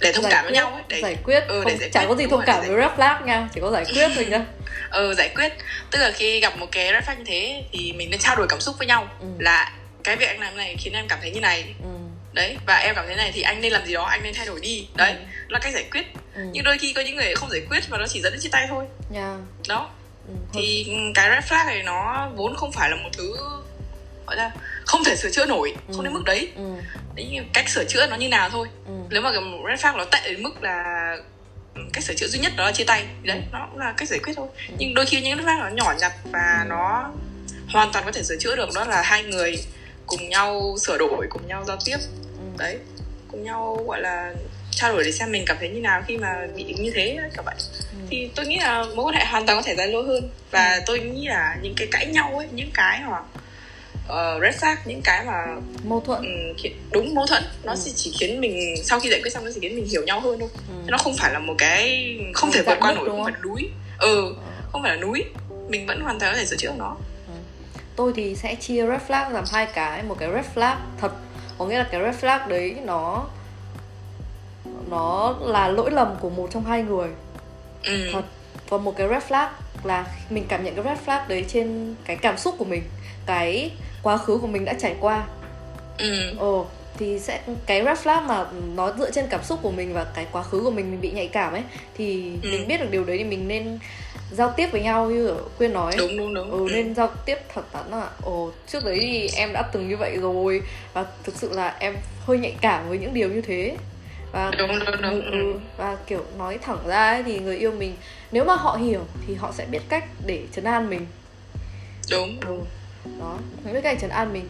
Để 0.00 0.12
thông 0.12 0.22
giải 0.22 0.32
cảm 0.32 0.44
với 0.44 0.52
nhau 0.52 0.72
ấy 0.72 0.82
để 0.88 1.00
giải 1.02 1.16
quyết. 1.24 1.40
Ừ, 1.48 1.60
không, 1.60 1.72
để 1.72 1.76
giải 1.76 1.90
chẳng 1.92 2.02
quyết, 2.02 2.08
có 2.08 2.16
gì 2.16 2.26
thông 2.30 2.42
cảm 2.46 2.60
với 2.60 2.76
red 2.76 2.90
flag 2.98 3.24
nha 3.24 3.48
chỉ 3.54 3.60
có 3.60 3.70
giải 3.70 3.84
quyết 3.84 4.08
thôi 4.14 4.26
nha 4.30 4.44
ừ, 4.90 5.14
giải 5.14 5.28
quyết. 5.34 5.52
Tức 5.90 5.98
là 5.98 6.10
khi 6.10 6.40
gặp 6.40 6.58
một 6.58 6.66
cái 6.72 6.92
red 6.92 7.04
flag 7.04 7.18
như 7.18 7.24
thế 7.26 7.64
thì 7.72 7.92
mình 7.92 8.10
nên 8.10 8.20
trao 8.20 8.36
đổi 8.36 8.46
cảm 8.48 8.60
xúc 8.60 8.74
với 8.78 8.86
nhau. 8.86 9.08
Ừ. 9.20 9.26
là 9.38 9.72
cái 10.04 10.16
việc 10.16 10.26
anh 10.26 10.40
làm 10.40 10.56
này 10.56 10.76
khiến 10.78 10.92
em 10.92 11.08
cảm 11.08 11.18
thấy 11.22 11.30
như 11.30 11.40
này. 11.40 11.74
Ừ. 11.82 11.95
đấy 12.36 12.56
và 12.66 12.76
em 12.76 12.94
cảm 12.94 13.06
thấy 13.06 13.16
này 13.16 13.30
thì 13.34 13.42
anh 13.42 13.60
nên 13.60 13.72
làm 13.72 13.86
gì 13.86 13.92
đó 13.94 14.04
anh 14.04 14.22
nên 14.22 14.34
thay 14.34 14.46
đổi 14.46 14.60
đi 14.60 14.88
đấy 14.94 15.12
Ừ. 15.12 15.18
là 15.48 15.58
cách 15.58 15.72
giải 15.74 15.84
quyết 15.90 16.02
Ừ. 16.34 16.42
nhưng 16.52 16.64
đôi 16.64 16.78
khi 16.78 16.92
có 16.92 17.00
những 17.00 17.16
người 17.16 17.34
không 17.34 17.50
giải 17.50 17.60
quyết 17.70 17.80
và 17.88 17.98
nó 17.98 18.06
chỉ 18.08 18.20
dẫn 18.22 18.32
đến 18.32 18.40
chia 18.40 18.48
tay 18.52 18.66
thôi 18.70 18.84
nha 19.10 19.36
đó 19.68 19.90
ừ. 20.28 20.34
thì 20.54 20.86
cái 21.14 21.30
red 21.30 21.52
flag 21.52 21.66
này 21.66 21.82
nó 21.82 22.28
vốn 22.36 22.56
không 22.56 22.72
phải 22.72 22.90
là 22.90 22.96
một 22.96 23.08
thứ 23.12 23.36
gọi 24.26 24.36
là 24.36 24.50
không 24.86 25.04
thể 25.04 25.16
sửa 25.16 25.30
chữa 25.30 25.46
nổi 25.46 25.74
không 25.86 25.98
Ừ. 25.98 26.04
đến 26.04 26.12
mức 26.12 26.22
đấy 26.24 26.52
ừ. 26.56 26.62
đấy 27.14 27.38
cách 27.52 27.68
sửa 27.68 27.84
chữa 27.84 28.06
nó 28.06 28.16
như 28.16 28.28
nào 28.28 28.50
thôi 28.50 28.68
Ừ. 28.86 28.92
nếu 29.10 29.22
mà 29.22 29.30
cái 29.32 29.40
red 29.68 29.80
flag 29.84 29.96
nó 29.96 30.04
tệ 30.04 30.20
đến 30.24 30.42
mức 30.42 30.62
là 30.62 30.84
ừ, 31.74 31.80
cách 31.92 32.04
sửa 32.04 32.14
chữa 32.14 32.26
duy 32.26 32.38
nhất 32.38 32.52
đó 32.56 32.64
là 32.64 32.72
chia 32.72 32.84
tay 32.84 33.04
thì 33.22 33.28
đấy 33.28 33.36
Ừ. 33.36 33.42
nó 33.52 33.66
cũng 33.70 33.78
là 33.80 33.94
cách 33.96 34.08
giải 34.08 34.18
quyết 34.18 34.32
thôi 34.36 34.48
nhưng 34.78 34.94
đôi 34.94 35.06
khi 35.06 35.20
những 35.20 35.36
red 35.38 35.46
flag 35.46 35.58
nó 35.60 35.68
nhỏ 35.68 35.94
nhặt 36.00 36.12
và 36.32 36.60
Ừ. 36.64 36.68
nó 36.68 37.10
hoàn 37.68 37.92
toàn 37.92 38.04
có 38.04 38.12
thể 38.12 38.22
sửa 38.22 38.36
chữa 38.40 38.56
được 38.56 38.68
đó 38.74 38.84
là 38.84 39.02
hai 39.02 39.22
người 39.22 39.64
cùng 40.06 40.28
nhau 40.28 40.76
sửa 40.86 40.98
đổi 40.98 41.26
cùng 41.30 41.46
nhau 41.48 41.64
giao 41.66 41.76
tiếp 41.84 41.96
Ừ. 41.96 42.25
đấy 42.58 42.78
cùng 43.30 43.44
nhau 43.44 43.84
gọi 43.86 44.00
là 44.00 44.34
trao 44.70 44.92
đổi 44.92 45.04
để 45.04 45.12
xem 45.12 45.32
mình 45.32 45.44
cảm 45.46 45.56
thấy 45.60 45.68
như 45.68 45.80
nào 45.80 46.02
khi 46.06 46.16
mà 46.16 46.46
bị 46.56 46.64
như 46.64 46.90
thế 46.94 47.18
các 47.36 47.44
bạn. 47.44 47.56
Ừ. 47.92 47.98
thì 48.10 48.30
tôi 48.34 48.46
nghĩ 48.46 48.58
là 48.58 48.84
mối 48.94 49.04
quan 49.06 49.14
hệ 49.14 49.24
hoàn 49.24 49.46
toàn 49.46 49.58
có 49.58 49.62
thể 49.62 49.74
dài 49.76 49.88
lâu 49.88 50.02
hơn. 50.02 50.28
Và 50.50 50.80
tôi 50.86 50.98
nghĩ 51.00 51.26
là 51.28 51.56
những 51.62 51.74
cái 51.76 51.88
cãi 51.90 52.06
nhau 52.06 52.34
ấy 52.38 52.46
những 52.52 52.70
cái 52.74 53.00
mà 53.10 53.18
uh, 54.08 54.42
red 54.42 54.54
flag 54.62 54.76
những 54.84 55.00
cái 55.04 55.24
mà 55.24 55.44
mâu 55.84 56.00
thuẫn. 56.00 56.18
Um, 56.22 56.72
đúng 56.90 57.14
mâu 57.14 57.26
thuẫn. 57.26 57.42
Nó 57.64 57.72
Ừ. 57.72 57.76
sẽ 57.78 57.90
chỉ 57.94 58.14
khiến 58.20 58.40
mình 58.40 58.74
sau 58.84 59.00
khi 59.00 59.08
giải 59.10 59.20
quyết 59.22 59.30
xong 59.32 59.44
nó 59.44 59.50
chỉ 59.54 59.60
khiến 59.60 59.76
mình 59.76 59.86
hiểu 59.86 60.02
nhau 60.04 60.20
hơn 60.20 60.38
thôi. 60.40 60.48
Ừ. 60.68 60.74
nó 60.86 60.98
không 60.98 61.16
phải 61.16 61.32
là 61.32 61.38
một 61.38 61.54
cái 61.58 62.14
không 62.34 62.50
thể 62.52 62.62
vượt 62.62 62.76
qua 62.80 62.92
nổi 62.92 63.08
không 63.08 63.24
phải 63.24 63.32
là 63.32 63.38
núi. 63.44 63.68
Ừ 63.98 64.34
Ờ. 64.36 64.42
không 64.72 64.82
phải 64.82 64.96
là 64.96 65.00
núi. 65.02 65.24
Mình 65.68 65.86
vẫn 65.86 66.00
hoàn 66.00 66.18
toàn 66.18 66.32
có 66.32 66.38
thể 66.38 66.46
sửa 66.46 66.56
chữa 66.56 66.72
nó. 66.78 66.96
Tôi 67.96 68.12
thì 68.16 68.34
sẽ 68.34 68.54
chia 68.54 68.86
red 68.86 69.00
flag 69.08 69.32
làm 69.32 69.44
hai 69.52 69.66
cái. 69.74 70.02
Một 70.02 70.16
cái 70.20 70.28
red 70.34 70.44
flag 70.54 70.76
thật 71.00 71.12
có 71.58 71.64
nghĩa 71.66 71.78
là 71.78 71.88
cái 71.90 72.00
red 72.02 72.24
flag 72.24 72.48
đấy 72.48 72.76
nó 72.84 73.24
nó 74.90 75.34
là 75.40 75.68
lỗi 75.68 75.90
lầm 75.90 76.14
của 76.20 76.30
một 76.30 76.48
trong 76.52 76.64
hai 76.64 76.82
người 76.82 77.08
ừ. 77.84 78.08
thật 78.12 78.22
và 78.68 78.78
một 78.78 78.96
cái 78.96 79.08
red 79.08 79.22
flag 79.22 79.48
là 79.84 80.06
mình 80.30 80.44
cảm 80.48 80.64
nhận 80.64 80.74
cái 80.74 80.84
red 80.84 80.98
flag 81.08 81.20
đấy 81.28 81.44
trên 81.48 81.94
cái 82.04 82.16
cảm 82.16 82.38
xúc 82.38 82.54
của 82.58 82.64
mình 82.64 82.82
cái 83.26 83.70
quá 84.02 84.16
khứ 84.16 84.38
của 84.38 84.46
mình 84.46 84.64
đã 84.64 84.72
trải 84.78 84.94
qua 85.00 85.26
ừ 85.98 86.34
ồ 86.38 86.66
thì 86.98 87.18
sẽ 87.18 87.40
cái 87.66 87.84
red 87.84 87.98
flag 87.98 88.22
mà 88.22 88.44
nó 88.74 88.92
dựa 88.98 89.10
trên 89.10 89.26
cảm 89.30 89.44
xúc 89.44 89.58
của 89.62 89.70
mình 89.70 89.94
và 89.94 90.04
cái 90.14 90.26
quá 90.32 90.42
khứ 90.42 90.60
của 90.64 90.70
mình 90.70 90.90
mình 90.90 91.00
bị 91.00 91.10
nhạy 91.10 91.26
cảm 91.28 91.52
ấy 91.52 91.62
thì 91.96 92.32
Ừ. 92.42 92.48
mình 92.50 92.68
biết 92.68 92.80
được 92.80 92.90
điều 92.90 93.04
đấy 93.04 93.18
thì 93.18 93.24
mình 93.24 93.48
nên 93.48 93.78
giao 94.32 94.52
tiếp 94.56 94.68
với 94.72 94.82
nhau 94.82 95.10
như 95.10 95.34
quyên 95.58 95.72
nói. 95.72 95.92
Đúng 95.98 96.16
đúng 96.16 96.34
đúng. 96.34 96.50
Ừ, 96.50 96.68
nên 96.72 96.94
giao 96.94 97.08
tiếp 97.24 97.38
thẳng 97.54 97.64
thắn 97.72 97.90
là 97.90 98.08
ồ 98.22 98.50
trước 98.66 98.84
đấy 98.84 98.98
thì 99.00 99.28
em 99.36 99.52
đã 99.52 99.62
từng 99.62 99.88
như 99.88 99.96
vậy 99.96 100.16
rồi. 100.16 100.62
Và 100.92 101.04
thực 101.24 101.34
sự 101.36 101.52
là 101.52 101.76
em 101.78 101.96
hơi 102.26 102.38
nhạy 102.38 102.54
cảm 102.60 102.88
với 102.88 102.98
những 102.98 103.14
điều 103.14 103.28
như 103.28 103.40
thế. 103.40 103.76
Và 104.32 104.50
đúng 104.58 104.68
đúng 104.68 105.02
đúng. 105.02 105.22
ừ, 105.24 105.30
ừ, 105.30 105.54
và 105.76 105.96
kiểu 106.06 106.24
nói 106.38 106.58
thẳng 106.62 106.78
ra 106.86 107.10
ấy, 107.10 107.22
thì 107.22 107.38
người 107.38 107.56
yêu 107.56 107.72
mình 107.72 107.94
nếu 108.32 108.44
mà 108.44 108.54
họ 108.54 108.76
hiểu 108.76 109.00
thì 109.26 109.34
họ 109.34 109.52
sẽ 109.52 109.66
biết 109.70 109.80
cách 109.88 110.04
để 110.26 110.42
trấn 110.54 110.64
an 110.64 110.90
mình. 110.90 111.06
Đúng. 112.10 112.40
Ừ. 112.46 112.56
đó. 113.20 113.38
Biết 113.72 113.80
cách 113.82 113.98
trấn 114.00 114.10
an 114.10 114.32
mình. 114.32 114.44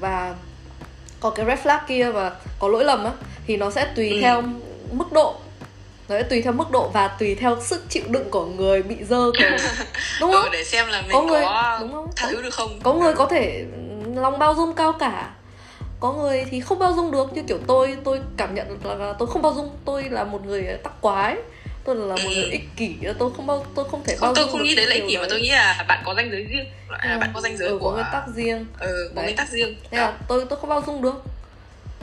Và 0.00 0.34
có 1.20 1.30
cái 1.30 1.46
red 1.46 1.58
flag 1.58 1.78
kia 1.88 2.10
và 2.10 2.32
có 2.58 2.68
lỗi 2.68 2.84
lầm 2.84 3.04
á 3.04 3.12
thì 3.46 3.56
nó 3.56 3.70
sẽ 3.70 3.92
tùy 3.96 4.10
Ừ. 4.10 4.18
theo 4.20 4.42
mức 4.92 5.12
độ 5.12 5.36
nó 6.08 6.16
sẽ 6.16 6.22
tùy 6.22 6.42
theo 6.42 6.52
mức 6.52 6.70
độ 6.70 6.88
và 6.88 7.08
tùy 7.08 7.34
theo 7.34 7.56
sức 7.60 7.82
chịu 7.88 8.02
đựng 8.08 8.30
của 8.30 8.46
người 8.46 8.82
bị 8.82 8.96
dơ 9.04 9.30
của 9.38 9.44
đúng 10.20 10.32
không 10.32 10.42
ừ, 10.44 10.48
để 10.52 10.64
xem 10.64 10.88
là 10.88 11.02
mình 11.02 11.10
Có 11.12 11.20
có, 11.20 11.26
người- 11.26 11.46
đúng 11.80 11.92
không? 11.92 12.10
tha 12.16 12.28
thứ 12.30 12.42
được 12.42 12.54
không 12.54 12.80
có 12.82 12.92
người 12.94 13.14
có 13.14 13.26
thể 13.26 13.64
lòng 14.14 14.38
bao 14.38 14.54
dung 14.54 14.74
cao 14.74 14.92
cả 15.00 15.30
có 16.00 16.12
người 16.12 16.44
thì 16.50 16.60
không 16.60 16.78
bao 16.78 16.92
dung 16.92 17.10
được 17.10 17.32
như 17.32 17.42
kiểu 17.48 17.58
tôi 17.66 17.96
tôi 18.04 18.20
cảm 18.36 18.54
nhận 18.54 18.78
là, 18.84 18.94
là 18.94 19.12
tôi 19.18 19.28
không 19.28 19.42
bao 19.42 19.54
dung 19.54 19.70
tôi 19.84 20.02
là 20.04 20.24
một 20.24 20.46
người 20.46 20.62
tắc 20.82 21.00
quái 21.00 21.36
tôi 21.84 21.96
là 21.96 22.16
một 22.16 22.30
Ừ. 22.34 22.34
người 22.34 22.50
ích 22.50 22.64
kỷ 22.76 22.94
tôi 23.18 23.30
không 23.36 23.46
bao 23.46 23.66
tôi 23.74 23.84
không 23.90 24.02
thể 24.04 24.16
bao 24.20 24.34
tôi 24.34 24.48
không 24.48 24.62
nghĩ 24.62 24.74
đấy 24.74 24.86
là 24.86 24.94
ích 24.94 25.04
kỷ 25.08 25.16
mà 25.16 25.26
tôi 25.30 25.40
nghĩ 25.40 25.50
là 25.50 25.84
bạn 25.88 26.02
có 26.04 26.14
ranh 26.14 26.30
giới 26.30 26.44
riêng 26.44 26.66
Ừ. 26.88 27.18
bạn 27.20 27.30
có 27.34 27.40
ranh 27.40 27.56
giới 27.56 27.68
ừ, 27.68 27.78
của 27.80 27.86
có 27.90 27.92
nguyên 27.94 28.06
tắc 28.12 28.24
riêng 28.34 28.66
ừ, 28.80 29.08
có 29.08 29.14
Đấy. 29.14 29.24
nguyên 29.24 29.36
tắc 29.36 29.48
riêng 29.48 29.76
nên 29.90 30.00
là 30.00 30.12
tôi 30.28 30.44
tôi 30.50 30.58
không 30.60 30.68
bao 30.70 30.82
dung 30.86 31.02
được 31.02 31.22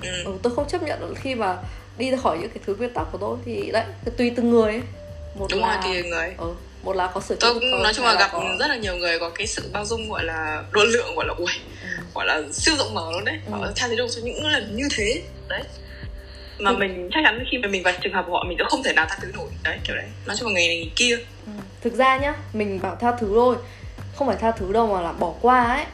ừ. 0.01 0.09
ừ, 0.25 0.31
tôi 0.43 0.55
không 0.55 0.67
chấp 0.67 0.83
nhận 0.83 1.13
khi 1.15 1.35
mà 1.35 1.57
đi 1.99 2.11
khỏi 2.23 2.37
những 2.37 2.49
cái 2.49 2.63
thứ 2.65 2.75
nguyên 2.75 2.93
tắc 2.93 3.07
của 3.11 3.17
tôi 3.17 3.37
thì 3.45 3.69
đấy 3.73 3.83
tùy 4.17 4.31
từng 4.35 4.49
người 4.49 4.71
ấy. 4.71 4.81
một 5.35 5.47
đúng 5.51 5.61
là 5.61 5.81
rồi 5.85 5.93
thì 6.03 6.09
người 6.09 6.33
ừ, 6.37 6.53
một 6.83 6.95
là 6.95 7.07
có 7.13 7.21
sở 7.21 7.35
tôi 7.39 7.53
cũng 7.53 7.83
nói 7.83 7.93
chung 7.93 8.05
là 8.05 8.15
gặp 8.19 8.29
có- 8.33 8.55
rất 8.59 8.67
là 8.67 8.75
nhiều 8.75 8.95
người 8.95 9.19
có 9.19 9.29
cái 9.29 9.47
sự 9.47 9.69
bao 9.73 9.85
dung 9.85 10.09
gọi 10.09 10.23
là 10.23 10.63
độ 10.71 10.83
lượng 10.83 11.15
gọi 11.15 11.25
là 11.27 11.33
ui 11.37 11.51
Ừ. 11.81 11.87
gọi 12.15 12.25
là 12.25 12.41
siêu 12.53 12.75
rộng 12.77 12.93
mở 12.93 13.11
luôn 13.11 13.25
đấy 13.25 13.39
Ừ. 13.45 13.51
họ 13.51 13.67
tha 13.75 13.87
thứ 13.87 13.95
được 13.95 14.07
cho 14.15 14.21
những 14.23 14.47
lần 14.47 14.75
như 14.75 14.87
thế 14.97 15.21
đấy 15.49 15.63
mà 16.59 16.71
Ừ. 16.71 16.75
mình 16.77 17.09
chắc 17.13 17.19
chắn 17.23 17.43
khi 17.51 17.57
mà 17.57 17.67
mình 17.67 17.83
vào 17.83 17.93
trường 18.01 18.13
hợp 18.13 18.23
của 18.27 18.33
họ 18.33 18.43
mình 18.47 18.57
sẽ 18.59 18.63
không 18.69 18.83
thể 18.83 18.93
nào 18.93 19.05
tha 19.09 19.17
thứ 19.21 19.27
nổi 19.33 19.47
đấy 19.63 19.77
kiểu 19.83 19.95
đấy 19.95 20.05
nói 20.25 20.35
chung 20.39 20.47
là 20.47 20.53
người 20.53 20.67
này 20.67 20.77
người 20.77 20.91
kia 20.95 21.17
Ừ. 21.45 21.51
thực 21.81 21.93
ra 21.93 22.17
nhá 22.17 22.33
mình 22.53 22.79
bảo 22.81 22.95
tha 22.95 23.11
thứ 23.19 23.27
thôi 23.35 23.55
không 24.15 24.27
phải 24.27 24.37
tha 24.37 24.51
thứ 24.51 24.73
đâu 24.73 24.87
mà 24.87 25.01
là 25.01 25.11
bỏ 25.11 25.33
qua 25.41 25.63
ấy 25.75 25.85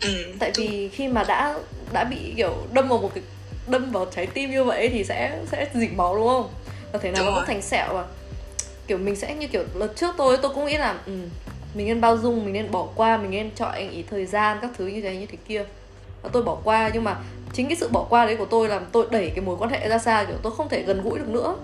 ừ. 0.00 0.08
tại 0.38 0.52
vì 0.56 0.88
khi 0.88 1.08
mà 1.08 1.24
đã 1.28 1.54
đã 1.92 2.04
bị 2.04 2.16
kiểu 2.36 2.66
đâm 2.72 2.88
vào 2.88 2.98
một 2.98 3.10
cái 3.14 3.24
đâm 3.70 3.90
vào 3.92 4.06
trái 4.14 4.26
tim 4.26 4.50
như 4.50 4.64
vậy 4.64 4.88
thì 4.88 5.04
sẽ 5.04 5.38
sẽ 5.52 5.66
dỉ 5.74 5.88
máu 5.88 6.16
đúng 6.16 6.26
không? 6.28 6.48
Và 6.92 6.98
thế 7.02 7.10
nào 7.10 7.24
nó 7.24 7.30
cũng 7.34 7.44
thành 7.46 7.62
sẹo 7.62 7.94
và 7.94 8.04
kiểu 8.86 8.98
mình 8.98 9.16
sẽ 9.16 9.34
như 9.34 9.46
kiểu 9.48 9.62
lần 9.74 9.90
trước 9.96 10.14
tôi 10.18 10.36
tôi 10.36 10.54
cũng 10.54 10.64
nghĩ 10.66 10.76
là 10.76 10.98
ừ, 11.06 11.12
mình 11.74 11.86
nên 11.86 12.00
bao 12.00 12.16
dung 12.18 12.44
mình 12.44 12.52
nên 12.52 12.70
bỏ 12.70 12.88
qua 12.94 13.16
mình 13.16 13.30
nên 13.30 13.50
cho 13.56 13.64
anh 13.66 13.90
ý 13.90 14.02
thời 14.10 14.26
gian 14.26 14.58
các 14.62 14.70
thứ 14.78 14.86
như 14.86 15.00
thế 15.00 15.16
như 15.16 15.26
thế 15.26 15.38
kia. 15.48 15.64
Và 16.22 16.30
tôi 16.32 16.42
bỏ 16.42 16.56
qua 16.64 16.90
nhưng 16.94 17.04
mà 17.04 17.16
chính 17.52 17.68
cái 17.68 17.76
sự 17.76 17.88
bỏ 17.88 18.06
qua 18.10 18.26
đấy 18.26 18.36
của 18.36 18.44
tôi 18.44 18.68
làm 18.68 18.82
tôi 18.92 19.06
đẩy 19.10 19.30
cái 19.30 19.44
mối 19.44 19.56
quan 19.58 19.70
hệ 19.70 19.88
ra 19.88 19.98
xa 19.98 20.24
kiểu 20.24 20.36
tôi 20.42 20.52
không 20.56 20.68
thể 20.68 20.82
gần 20.82 21.02
gũi 21.02 21.18
được 21.18 21.28
nữa. 21.28 21.56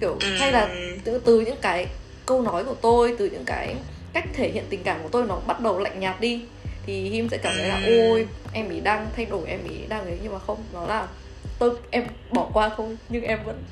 Kiểu 0.00 0.16
Ừ. 0.20 0.26
hay 0.38 0.52
là 0.52 0.68
từ, 1.04 1.18
từ 1.18 1.40
những 1.40 1.56
cái 1.62 1.86
câu 2.26 2.42
nói 2.42 2.64
của 2.64 2.74
tôi 2.74 3.14
từ 3.18 3.26
những 3.32 3.44
cái 3.46 3.74
cách 4.12 4.24
thể 4.34 4.48
hiện 4.48 4.64
tình 4.70 4.82
cảm 4.82 5.02
của 5.02 5.08
tôi 5.08 5.26
nó 5.26 5.38
bắt 5.46 5.60
đầu 5.60 5.78
lạnh 5.78 6.00
nhạt 6.00 6.20
đi 6.20 6.44
thì 6.86 7.08
Him 7.08 7.28
sẽ 7.28 7.36
cảm 7.38 7.54
thấy 7.58 7.68
là 7.68 7.80
Ừ. 7.84 7.98
ôi 7.98 8.26
em 8.52 8.68
ý 8.70 8.80
đang 8.80 9.06
thay 9.16 9.24
đổi 9.26 9.42
em 9.48 9.60
ý 9.70 9.76
đang 9.88 10.04
ấy 10.04 10.18
nhưng 10.22 10.32
mà 10.32 10.38
không 10.38 10.58
nó 10.72 10.86
là 10.86 11.08
tôi 11.58 11.70
em 11.90 12.04
bỏ 12.30 12.50
qua 12.52 12.70
thôi 12.76 12.96
nhưng 13.08 13.22
em 13.24 13.44
vẫn 13.44 13.64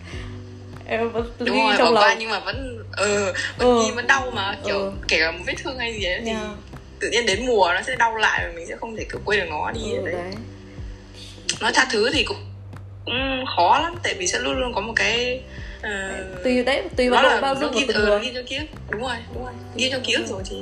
em 0.87 1.13
vẫn 1.13 1.33
đúng 1.39 1.47
ghi 1.57 1.61
rồi 1.63 1.75
trong 1.79 1.87
bỏ 1.87 1.93
lòng 1.95 2.05
qua 2.05 2.17
nhưng 2.19 2.31
mà 2.31 2.39
vẫn 2.41 2.79
ờ 2.93 3.33
vẫn 3.59 3.69
Ừ. 3.69 3.85
ghi 3.85 3.91
vẫn 3.91 4.07
đau 4.07 4.31
mà 4.31 4.59
kiểu 4.67 4.79
Ừ. 4.79 4.93
kể 5.09 5.19
cả 5.21 5.31
một 5.33 5.39
vết 5.47 5.55
thương 5.65 5.79
hay 5.79 5.95
gì 5.95 6.03
đấy 6.05 6.21
thì 6.25 6.31
Yeah. 6.31 6.47
tự 7.01 7.11
nhiên 7.11 7.27
đến 7.27 7.47
mùa 7.47 7.73
nó 7.75 7.83
sẽ 7.83 7.97
đau 7.97 8.17
lại 8.17 8.45
và 8.47 8.53
mình 8.57 8.67
sẽ 8.69 8.77
không 8.77 8.97
thể 8.97 9.05
kiểu 9.13 9.21
quên 9.25 9.41
được 9.41 9.47
nó 9.51 9.71
đi 9.71 9.81
ừ, 9.93 10.03
đấy. 10.05 10.15
đấy 10.15 10.33
nói 11.61 11.73
tha 11.75 11.87
thứ 11.91 12.11
thì 12.13 12.25
cũng 12.25 12.37
cũng 13.05 13.45
khó 13.57 13.79
lắm 13.83 13.99
tại 14.03 14.15
vì 14.19 14.27
sẽ 14.27 14.39
luôn 14.39 14.55
luôn 14.61 14.73
có 14.75 14.81
một 14.81 14.93
cái 14.97 15.43
ờ, 15.83 15.91
tùy 16.45 16.63
đấy 16.63 16.83
tùy 16.97 17.11
vào 17.11 17.23
độ 17.23 17.41
bao 17.41 17.55
dung 17.57 17.73
của 17.73 17.81
ghi, 17.81 17.87
từng 17.89 17.97
ừ, 17.97 18.05
người 18.07 18.21
ghi 18.21 18.43
ký 18.49 18.57
ức 18.57 18.67
đúng 18.91 19.01
rồi 19.03 19.17
đúng 19.35 19.45
rồi 19.45 19.53
ghi 19.75 19.91
trong 19.93 20.03
ký 20.05 20.13
ức 20.13 20.27
rồi 20.29 20.43
thì 20.47 20.57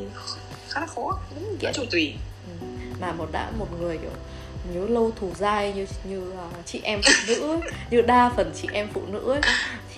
khá 0.69 0.81
là 0.81 0.87
khó 0.87 1.21
Đúng 1.35 1.57
kiểu 1.61 1.71
chung 1.75 1.87
tùy 1.91 2.15
Ừ. 2.47 2.67
mà 3.01 3.13
một 3.13 3.29
đã 3.33 3.51
một 3.59 3.67
người 3.81 3.99
kiểu 3.99 4.11
nhớ 4.75 4.87
lâu 4.88 5.12
thù 5.20 5.31
dai 5.38 5.72
như 5.72 5.87
như 6.05 6.33
à, 6.38 6.46
chị 6.66 6.81
em 6.83 7.01
phụ 7.05 7.12
nữ 7.29 7.59
như 7.90 8.01
đa 8.03 8.31
phần 8.37 8.53
chị 8.62 8.68
em 8.72 8.88
phụ 8.94 9.01
nữ 9.09 9.33
ấy, 9.33 9.40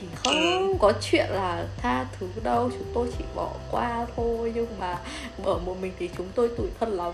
thì 0.00 0.06
không 0.24 0.78
có 0.78 0.92
chuyện 1.02 1.26
là 1.30 1.64
tha 1.82 2.06
thứ 2.20 2.26
đâu 2.42 2.70
chúng 2.72 2.90
tôi 2.94 3.08
chỉ 3.18 3.24
bỏ 3.34 3.50
qua 3.70 4.06
thôi. 4.16 4.52
Nhưng 4.54 4.66
mà 4.80 4.96
ở 5.44 5.58
một 5.58 5.76
mình 5.80 5.92
thì 5.98 6.10
chúng 6.16 6.28
tôi 6.34 6.48
tủi 6.56 6.66
thân 6.80 6.96
lắm. 6.96 7.12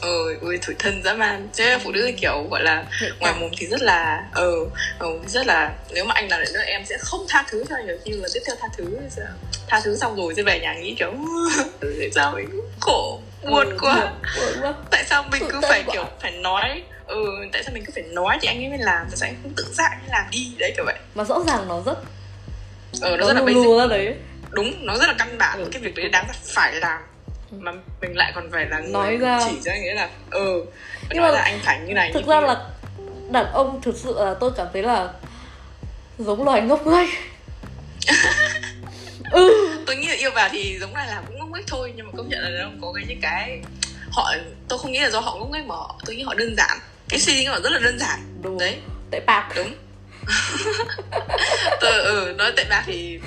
Ờ 0.00 0.34
ui 0.40 0.58
thủi 0.58 0.74
thân 0.78 1.02
dã 1.04 1.14
man. 1.14 1.48
Chứ 1.52 1.64
phụ 1.84 1.92
nữ 1.92 2.02
thì 2.06 2.12
kiểu 2.12 2.46
gọi 2.50 2.62
là 2.62 2.84
ngoài 3.20 3.34
mồm 3.40 3.50
thì 3.58 3.66
rất 3.66 3.82
là 3.82 4.28
ờ 4.32 4.50
ừ, 4.98 5.08
rất 5.26 5.46
là 5.46 5.72
nếu 5.90 6.04
mà 6.04 6.12
anh 6.14 6.28
làm 6.28 6.40
lại 6.40 6.48
nữa 6.54 6.60
em 6.66 6.84
sẽ 6.86 6.96
không 7.00 7.20
tha 7.28 7.44
thứ 7.50 7.64
cho 7.68 7.76
anh 7.76 7.86
được. 7.86 8.00
Nhưng 8.04 8.22
mà 8.22 8.28
tiếp 8.34 8.40
theo 8.46 8.56
tha 8.60 8.68
thứ 8.76 8.98
tha 9.66 9.80
thứ 9.84 9.96
xong 9.96 10.16
rồi 10.16 10.34
sẽ 10.36 10.42
về 10.42 10.60
nhà 10.60 10.74
nghĩ 10.74 10.94
kiểu 10.98 11.10
"Ừ, 11.80 11.94
tại 12.00 12.10
sao 12.14 12.32
mình 12.32 12.48
khổ 12.80 13.20
buồn 13.50 13.70
Ừ, 13.70 13.76
quá 13.80 14.12
buồn, 14.36 14.62
quá 14.62 14.74
tại 14.90 15.04
sao 15.04 15.22
mình 15.30 15.42
Tự 15.42 15.48
cứ 15.52 15.60
phải 15.68 15.82
quá. 15.86 15.92
kiểu 15.92 16.04
phải 16.20 16.30
nói 16.30 16.82
ừ 17.06 17.24
tại 17.52 17.62
sao 17.62 17.74
mình 17.74 17.84
cứ 17.86 17.92
phải 17.94 18.02
nói 18.02 18.38
thì 18.40 18.48
anh 18.48 18.58
ấy 18.62 18.68
mới 18.68 18.78
làm 18.78 19.06
tại 19.10 19.16
sao 19.16 19.28
anh 19.28 19.36
không 19.42 19.52
tự 19.56 19.64
giác 19.72 19.88
anh 19.90 20.00
ấy 20.00 20.08
làm 20.10 20.24
đi 20.30 20.56
đấy 20.58 20.72
kiểu 20.76 20.84
vậy 20.84 20.94
mà 21.14 21.24
rõ 21.24 21.40
ràng 21.46 21.68
nó 21.68 21.80
rất 21.86 21.98
ờ 23.00 23.10
nó 23.10 23.16
nó 23.16 23.26
rất 23.26 23.34
là 23.34 23.40
basic 23.42 23.78
ra 23.78 23.86
đấy 23.86 24.14
đúng 24.50 24.86
nó 24.86 24.96
rất 24.96 25.06
là 25.08 25.14
căn 25.18 25.38
bản 25.38 25.58
Ừ. 25.58 25.68
cái 25.72 25.82
việc 25.82 25.94
đấy 25.94 26.08
đáng 26.08 26.26
phải 26.54 26.72
làm 26.74 27.02
Ừ. 27.50 27.56
mà 27.60 27.72
mình 28.00 28.16
lại 28.16 28.32
còn 28.34 28.50
phải 28.52 28.66
là 28.66 28.78
người 28.78 28.90
Nói 28.92 29.16
ra. 29.16 29.40
chỉ 29.46 29.60
ra 29.60 29.72
nghĩa 29.76 29.94
là 29.94 30.08
ừ 30.30 30.64
Nhưng 31.10 31.22
mà 31.22 31.28
là 31.30 31.40
anh 31.40 31.58
phải 31.64 31.80
như 31.86 31.94
này 31.94 32.10
thực 32.14 32.20
như 32.26 32.32
ra 32.32 32.40
kia. 32.40 32.46
là 32.46 32.66
đàn 33.30 33.46
ông 33.52 33.80
thực 33.82 33.96
sự 33.96 34.14
là 34.24 34.34
tôi 34.40 34.50
cảm 34.56 34.66
thấy 34.72 34.82
là 34.82 35.08
giống 36.18 36.44
loài 36.44 36.60
ngốc 36.62 36.86
nghếch 36.86 37.08
ừ. 39.34 39.78
Tôi 39.86 39.96
nghĩ 39.96 40.06
là 40.08 40.14
yêu 40.14 40.30
vào 40.30 40.48
thì 40.52 40.78
giống 40.80 40.94
này 40.94 41.06
là 41.06 41.22
cũng 41.26 41.38
ngốc 41.38 41.48
nghếch 41.54 41.66
thôi 41.66 41.92
nhưng 41.96 42.06
mà 42.06 42.12
công 42.16 42.28
nhận 42.28 42.40
là 42.40 42.50
đàn 42.50 42.62
ông 42.62 42.78
có 42.82 42.92
cái 42.92 43.04
những 43.08 43.20
cái 43.22 43.60
họ 44.12 44.34
tôi 44.68 44.78
không 44.78 44.92
nghĩ 44.92 45.00
là 45.00 45.10
do 45.10 45.20
họ 45.20 45.36
ngốc 45.36 45.50
nghếch 45.50 45.64
mà 45.64 45.74
họ 45.74 46.00
tôi 46.06 46.16
nghĩ 46.16 46.22
họ 46.22 46.34
đơn 46.34 46.54
giản. 46.56 46.78
Cái 47.08 47.20
suy 47.20 47.34
nghĩ 47.34 47.44
của 47.44 47.52
họ 47.52 47.60
rất 47.60 47.72
là 47.72 47.78
đơn 47.78 47.98
giản. 47.98 48.20
Đúng. 48.42 48.58
Đấy. 48.58 48.76
Tệ 49.10 49.20
bạc. 49.20 49.48
Đúng. 49.56 49.74
Tôi 51.80 51.92
ừ 52.04 52.34
nói 52.38 52.52
tệ 52.56 52.64
bạc 52.70 52.82
thì 52.86 53.18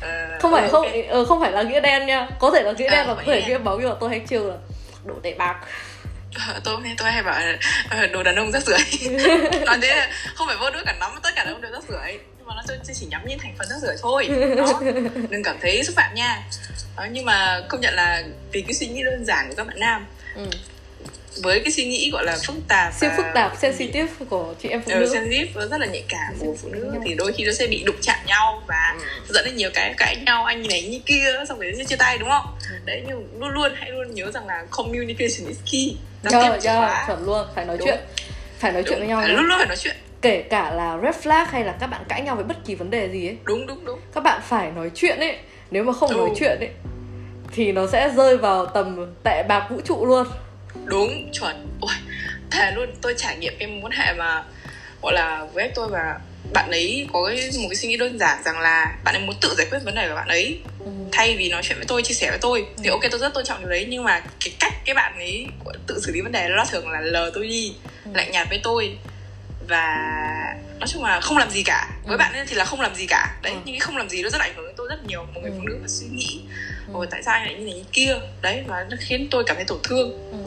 ờ, 0.00 0.38
không 0.40 0.52
phải 0.52 0.62
ừ, 0.62 0.68
không 0.72 0.86
ok. 0.86 0.94
ờ, 1.08 1.24
không 1.24 1.40
phải 1.40 1.52
là 1.52 1.62
nghĩa 1.62 1.80
đen 1.80 2.06
nha. 2.06 2.28
Có 2.38 2.50
thể 2.54 2.62
là 2.62 2.72
nghĩa 2.72 2.86
À, 2.86 2.90
đen 2.90 3.06
và 3.06 3.14
không 3.14 3.24
có 3.26 3.32
thể 3.32 3.42
nghĩa 3.46 3.58
bóng 3.58 3.80
nhưng 3.80 3.88
mà 3.90 3.96
tôi 4.00 4.10
hay 4.10 4.22
trêu 4.28 4.48
là 4.48 4.54
đổ 5.04 5.14
tệ 5.22 5.34
bạc. 5.34 5.56
Ờ, 6.48 6.60
tôi 6.64 6.76
tôi 6.98 7.10
hay 7.12 7.22
bảo 7.22 7.40
đồ 8.12 8.22
đàn 8.22 8.36
ông 8.36 8.52
rác 8.52 8.62
rưởi 8.62 8.78
nói 9.66 9.78
thế 9.82 9.96
là 9.96 10.10
không 10.34 10.46
phải 10.46 10.56
vô 10.60 10.70
đứa 10.70 10.82
cả 10.86 10.96
nắm 11.00 11.10
tất 11.22 11.30
cả 11.36 11.44
đàn 11.44 11.54
ông 11.54 11.62
đều 11.62 11.72
rác 11.72 11.82
rưởi 11.88 12.18
nhưng 12.46 12.56
mà 12.56 12.62
nó 12.62 12.62
tôi 12.68 12.94
chỉ 12.94 13.06
nhắm 13.06 13.26
nhìn 13.26 13.38
thành 13.38 13.54
phần 13.58 13.68
rác 13.68 13.76
rưởi 13.82 13.96
thôi. 14.02 14.28
Đó. 14.56 14.80
Đừng 15.30 15.42
cảm 15.42 15.56
thấy 15.62 15.84
xúc 15.84 15.94
phạm 15.96 16.14
nha. 16.14 16.42
Đó, 16.96 17.06
nhưng 17.10 17.24
mà 17.24 17.60
công 17.68 17.80
nhận 17.80 17.94
là 17.94 18.22
vì 18.52 18.62
cái 18.62 18.74
suy 18.74 18.86
nghĩ 18.86 19.02
đơn 19.04 19.24
giản 19.24 19.48
của 19.48 19.54
các 19.56 19.66
bạn 19.66 19.80
nam. 19.80 20.06
Ừ. 20.34 20.46
với 21.42 21.60
cái 21.60 21.72
suy 21.72 21.84
nghĩ 21.84 22.10
gọi 22.10 22.24
là 22.24 22.36
phức 22.46 22.56
tạp 22.68 22.94
siêu 22.94 23.10
phức 23.16 23.26
tạp 23.34 23.56
sensitive 23.58 24.06
của 24.28 24.54
chị 24.62 24.68
em 24.68 24.82
phụ 24.82 24.90
ừ, 24.92 24.98
nữ. 24.98 25.10
sensitive 25.14 25.50
và 25.54 25.66
rất 25.66 25.80
là 25.80 25.86
nhạy 25.86 26.04
cảm 26.08 26.34
của 26.38 26.54
phụ 26.62 26.68
nữ. 26.68 26.94
Thì 27.04 27.14
đôi 27.14 27.32
khi 27.32 27.44
nó 27.44 27.52
sẽ 27.52 27.66
bị 27.66 27.82
đụng 27.86 27.96
chạm 28.02 28.18
nhau 28.26 28.62
và 28.66 28.94
dẫn 29.28 29.44
đến 29.44 29.56
nhiều 29.56 29.70
cái 29.74 29.94
cãi 29.96 30.16
nhau 30.26 30.44
anh 30.44 30.62
như 30.62 30.68
này 30.68 30.82
như 30.82 31.00
kia 31.06 31.24
xong 31.48 31.58
rồi 31.58 31.72
sẽ 31.78 31.84
chia 31.84 31.96
tay 31.96 32.18
đúng 32.18 32.28
không? 32.28 32.46
Ừ. 32.70 32.76
đấy 32.84 33.02
nhưng 33.06 33.28
luôn 33.40 33.48
luôn 33.48 33.72
hãy 33.76 33.90
luôn 33.90 34.14
nhớ 34.14 34.30
rằng 34.30 34.46
là 34.46 34.64
communication 34.70 35.48
is 35.48 35.56
key. 35.72 35.96
Giao 36.22 36.42
Trời 36.42 36.60
tiếp 36.62 36.68
khóa. 36.68 37.04
chuẩn 37.06 37.24
luôn. 37.24 37.46
Phải 37.54 37.64
nói 37.64 37.78
Đúng. 37.78 37.86
chuyện. 37.88 38.00
Phải 38.58 38.72
nói 38.72 38.82
chuyện 38.82 39.00
Đúng, 39.00 39.08
với 39.08 39.08
nhau 39.08 39.28
luôn 39.28 39.44
luôn 39.46 39.58
phải 39.58 39.66
nói 39.66 39.76
chuyện 39.76 39.96
kể 40.22 40.42
cả 40.42 40.70
là 40.70 40.98
red 41.02 41.14
flag 41.26 41.44
hay 41.44 41.64
là 41.64 41.76
các 41.80 41.86
bạn 41.86 42.02
cãi 42.08 42.22
nhau 42.22 42.34
với 42.36 42.44
bất 42.44 42.56
kỳ 42.64 42.74
vấn 42.74 42.90
đề 42.90 43.08
gì 43.10 43.26
ấy 43.28 43.36
đúng 43.44 43.66
đúng 43.66 43.84
đúng 43.84 43.98
các 44.14 44.20
bạn 44.24 44.40
phải 44.44 44.70
nói 44.70 44.90
chuyện 44.94 45.18
ấy 45.20 45.36
nếu 45.70 45.84
mà 45.84 45.92
không 45.92 46.10
Ừ. 46.10 46.16
nói 46.16 46.30
chuyện 46.38 46.58
ấy 46.58 46.70
thì 47.52 47.72
nó 47.72 47.86
sẽ 47.86 48.10
rơi 48.16 48.36
vào 48.36 48.66
tầm 48.66 49.14
tệ 49.24 49.42
bạc 49.42 49.66
vũ 49.70 49.80
trụ 49.84 50.06
luôn 50.06 50.26
đúng 50.84 51.30
chuẩn 51.32 51.68
ôi 51.80 51.94
thề 52.50 52.70
luôn 52.72 52.90
tôi 53.02 53.14
trải 53.16 53.36
nghiệm 53.36 53.52
cái 53.58 53.68
mối 53.68 53.80
quan 53.82 53.92
hệ 53.92 54.12
mà 54.18 54.44
gọi 55.02 55.12
là 55.14 55.46
với 55.52 55.70
tôi 55.74 55.88
và 55.88 56.18
bạn 56.52 56.70
ấy 56.70 57.08
có 57.12 57.26
cái, 57.26 57.50
một 57.62 57.66
cái 57.68 57.76
suy 57.76 57.88
nghĩ 57.88 57.96
đơn 57.96 58.18
giản 58.18 58.42
rằng 58.44 58.58
là 58.60 58.96
bạn 59.04 59.14
ấy 59.14 59.22
muốn 59.26 59.36
tự 59.40 59.54
giải 59.58 59.66
quyết 59.70 59.78
vấn 59.84 59.94
đề 59.94 60.08
của 60.08 60.14
bạn 60.14 60.28
ấy 60.28 60.60
ừ. 60.80 60.86
thay 61.12 61.36
vì 61.36 61.48
nói 61.48 61.62
chuyện 61.64 61.78
với 61.78 61.86
tôi 61.88 62.02
chia 62.02 62.14
sẻ 62.14 62.30
với 62.30 62.38
tôi 62.38 62.66
thì 62.82 62.88
Ừ. 62.88 62.92
ok 62.92 63.00
tôi 63.10 63.20
rất 63.20 63.34
tôn 63.34 63.44
trọng 63.44 63.60
điều 63.60 63.68
đấy 63.68 63.86
nhưng 63.88 64.04
mà 64.04 64.20
cái 64.44 64.54
cách 64.60 64.72
cái 64.84 64.94
bạn 64.94 65.14
ấy 65.18 65.46
tự 65.86 66.00
xử 66.06 66.12
lý 66.12 66.20
vấn 66.20 66.32
đề 66.32 66.48
nó 66.48 66.64
thường 66.70 66.90
là 66.90 67.00
lờ 67.00 67.30
tôi 67.34 67.46
đi 67.46 67.74
Ừ. 68.04 68.10
lạnh 68.14 68.30
nhạt 68.30 68.48
với 68.48 68.60
tôi 68.62 68.98
và 69.68 69.84
nói 70.80 70.88
chung 70.88 71.04
là 71.04 71.20
không 71.20 71.38
làm 71.38 71.50
gì 71.50 71.62
cả 71.62 71.88
với 72.04 72.12
Ừ. 72.14 72.18
bạn 72.18 72.32
ấy 72.32 72.46
thì 72.48 72.54
là 72.56 72.64
không 72.64 72.80
làm 72.80 72.94
gì 72.94 73.06
cả 73.06 73.34
đấy 73.42 73.52
Ừ. 73.52 73.58
nhưng 73.64 73.74
cái 73.74 73.80
không 73.80 73.96
làm 73.96 74.08
gì 74.08 74.22
nó 74.22 74.28
rất 74.30 74.40
ảnh 74.40 74.52
hưởng 74.56 74.66
đến 74.66 74.74
tôi 74.76 74.86
rất 74.90 75.04
nhiều 75.06 75.22
một 75.34 75.40
người 75.42 75.50
Ừ. 75.50 75.56
phụ 75.60 75.66
nữ 75.68 75.78
mà 75.82 75.88
suy 75.88 76.06
nghĩ 76.06 76.40
Ừ. 76.86 76.92
ôi 76.94 77.06
tại 77.10 77.22
sao 77.22 77.34
anh 77.34 77.44
lại 77.46 77.54
như 77.54 77.64
này 77.64 77.74
như 77.74 77.84
kia 77.92 78.16
đấy 78.42 78.62
và 78.66 78.86
nó 78.90 78.96
khiến 79.00 79.28
tôi 79.30 79.44
cảm 79.46 79.56
thấy 79.56 79.64
tổn 79.64 79.78
thương 79.82 80.30
Ừ. 80.32 80.38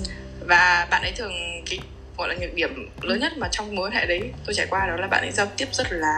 và 0.48 0.88
bạn 0.92 1.02
ấy 1.02 1.12
thường 1.12 1.34
cái 1.70 1.80
gọi 2.18 2.30
là 2.30 2.36
nhược 2.36 2.54
điểm 2.54 2.90
lớn 3.02 3.20
nhất 3.20 3.38
mà 3.38 3.48
trong 3.52 3.76
mối 3.76 3.86
quan 3.88 3.94
hệ 3.94 4.06
đấy 4.06 4.22
tôi 4.46 4.54
trải 4.56 4.66
qua 4.70 4.86
đó 4.88 4.96
là 4.96 5.08
bạn 5.08 5.22
ấy 5.22 5.32
giao 5.32 5.46
tiếp 5.58 5.68
rất 5.72 5.88
là 5.92 6.14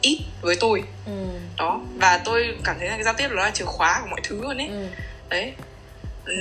ít 0.00 0.18
với 0.40 0.56
tôi 0.60 0.82
ừ. 1.06 1.12
đó 1.58 1.80
và 1.96 2.18
tôi 2.24 2.56
cảm 2.64 2.76
thấy 2.78 2.88
là 2.88 2.94
cái 2.94 3.04
giao 3.04 3.14
tiếp 3.14 3.28
đó 3.28 3.34
là 3.42 3.50
chìa 3.50 3.64
khóa 3.64 3.98
của 4.02 4.06
mọi 4.10 4.20
thứ 4.24 4.42
luôn 4.42 4.58
ấy 4.58 4.68
Ừ. 4.68 4.86
đấy 5.28 5.52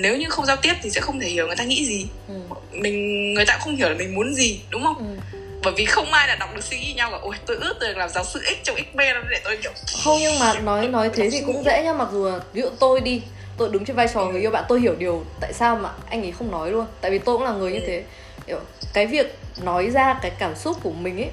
nếu 0.01 0.17
như 0.17 0.29
không 0.29 0.45
giao 0.45 0.55
tiếp 0.57 0.73
thì 0.81 0.89
sẽ 0.89 1.01
không 1.01 1.19
thể 1.19 1.27
hiểu 1.29 1.47
người 1.47 1.55
ta 1.55 1.63
nghĩ 1.63 1.85
gì 1.85 2.07
Ừ. 2.27 2.33
mình 2.71 3.33
người 3.33 3.45
ta 3.45 3.53
cũng 3.53 3.61
không 3.63 3.75
hiểu 3.75 3.89
là 3.89 3.95
mình 3.95 4.15
muốn 4.15 4.33
gì 4.33 4.61
đúng 4.69 4.83
không 4.83 4.97
Ừ. 4.97 5.37
bởi 5.63 5.73
vì 5.77 5.85
không 5.85 6.11
ai 6.13 6.27
là 6.27 6.35
đọc 6.35 6.49
được 6.55 6.63
suy 6.63 6.79
nghĩ 6.79 6.93
nhau 6.93 7.11
cả 7.11 7.17
ôi 7.21 7.35
tôi 7.45 7.57
ước 7.57 7.73
được 7.79 7.97
làm 7.97 8.09
giáo 8.09 8.23
sư 8.23 8.39
x 8.45 8.63
trong 8.63 8.75
xp 8.75 8.97
lắm 8.97 9.25
để 9.29 9.41
tôi 9.43 9.57
kiểu 9.63 9.71
không 10.03 10.17
nhưng 10.19 10.39
mà 10.39 10.53
nói 10.59 10.87
nói 10.87 11.09
thế 11.13 11.29
thì 11.29 11.41
cũng 11.45 11.63
dễ 11.63 11.83
nhá 11.83 11.93
mặc 11.93 12.07
dù 12.11 12.25
là 12.25 12.39
ví 12.53 12.61
dụ 12.61 12.69
tôi 12.79 13.01
đi 13.01 13.21
tôi 13.57 13.69
đứng 13.69 13.85
trên 13.85 13.95
vai 13.95 14.07
trò 14.13 14.25
người 14.25 14.41
yêu 14.41 14.51
bạn 14.51 14.63
tôi 14.69 14.79
hiểu 14.81 14.95
điều 14.95 15.23
tại 15.41 15.53
sao 15.53 15.75
mà 15.75 15.89
anh 16.09 16.21
ấy 16.21 16.31
không 16.31 16.51
nói 16.51 16.71
luôn. 16.71 16.85
Tại 17.01 17.11
vì 17.11 17.19
tôi 17.19 17.37
cũng 17.37 17.45
là 17.45 17.51
người 17.51 17.71
như 17.71 17.79
Ừ. 17.79 17.83
thế. 17.87 18.03
Kiểu 18.47 18.59
cái 18.93 19.07
việc 19.07 19.37
nói 19.61 19.89
ra 19.89 20.19
cái 20.21 20.31
cảm 20.39 20.55
xúc 20.55 20.77
của 20.83 20.91
mình 20.91 21.17
ấy 21.17 21.29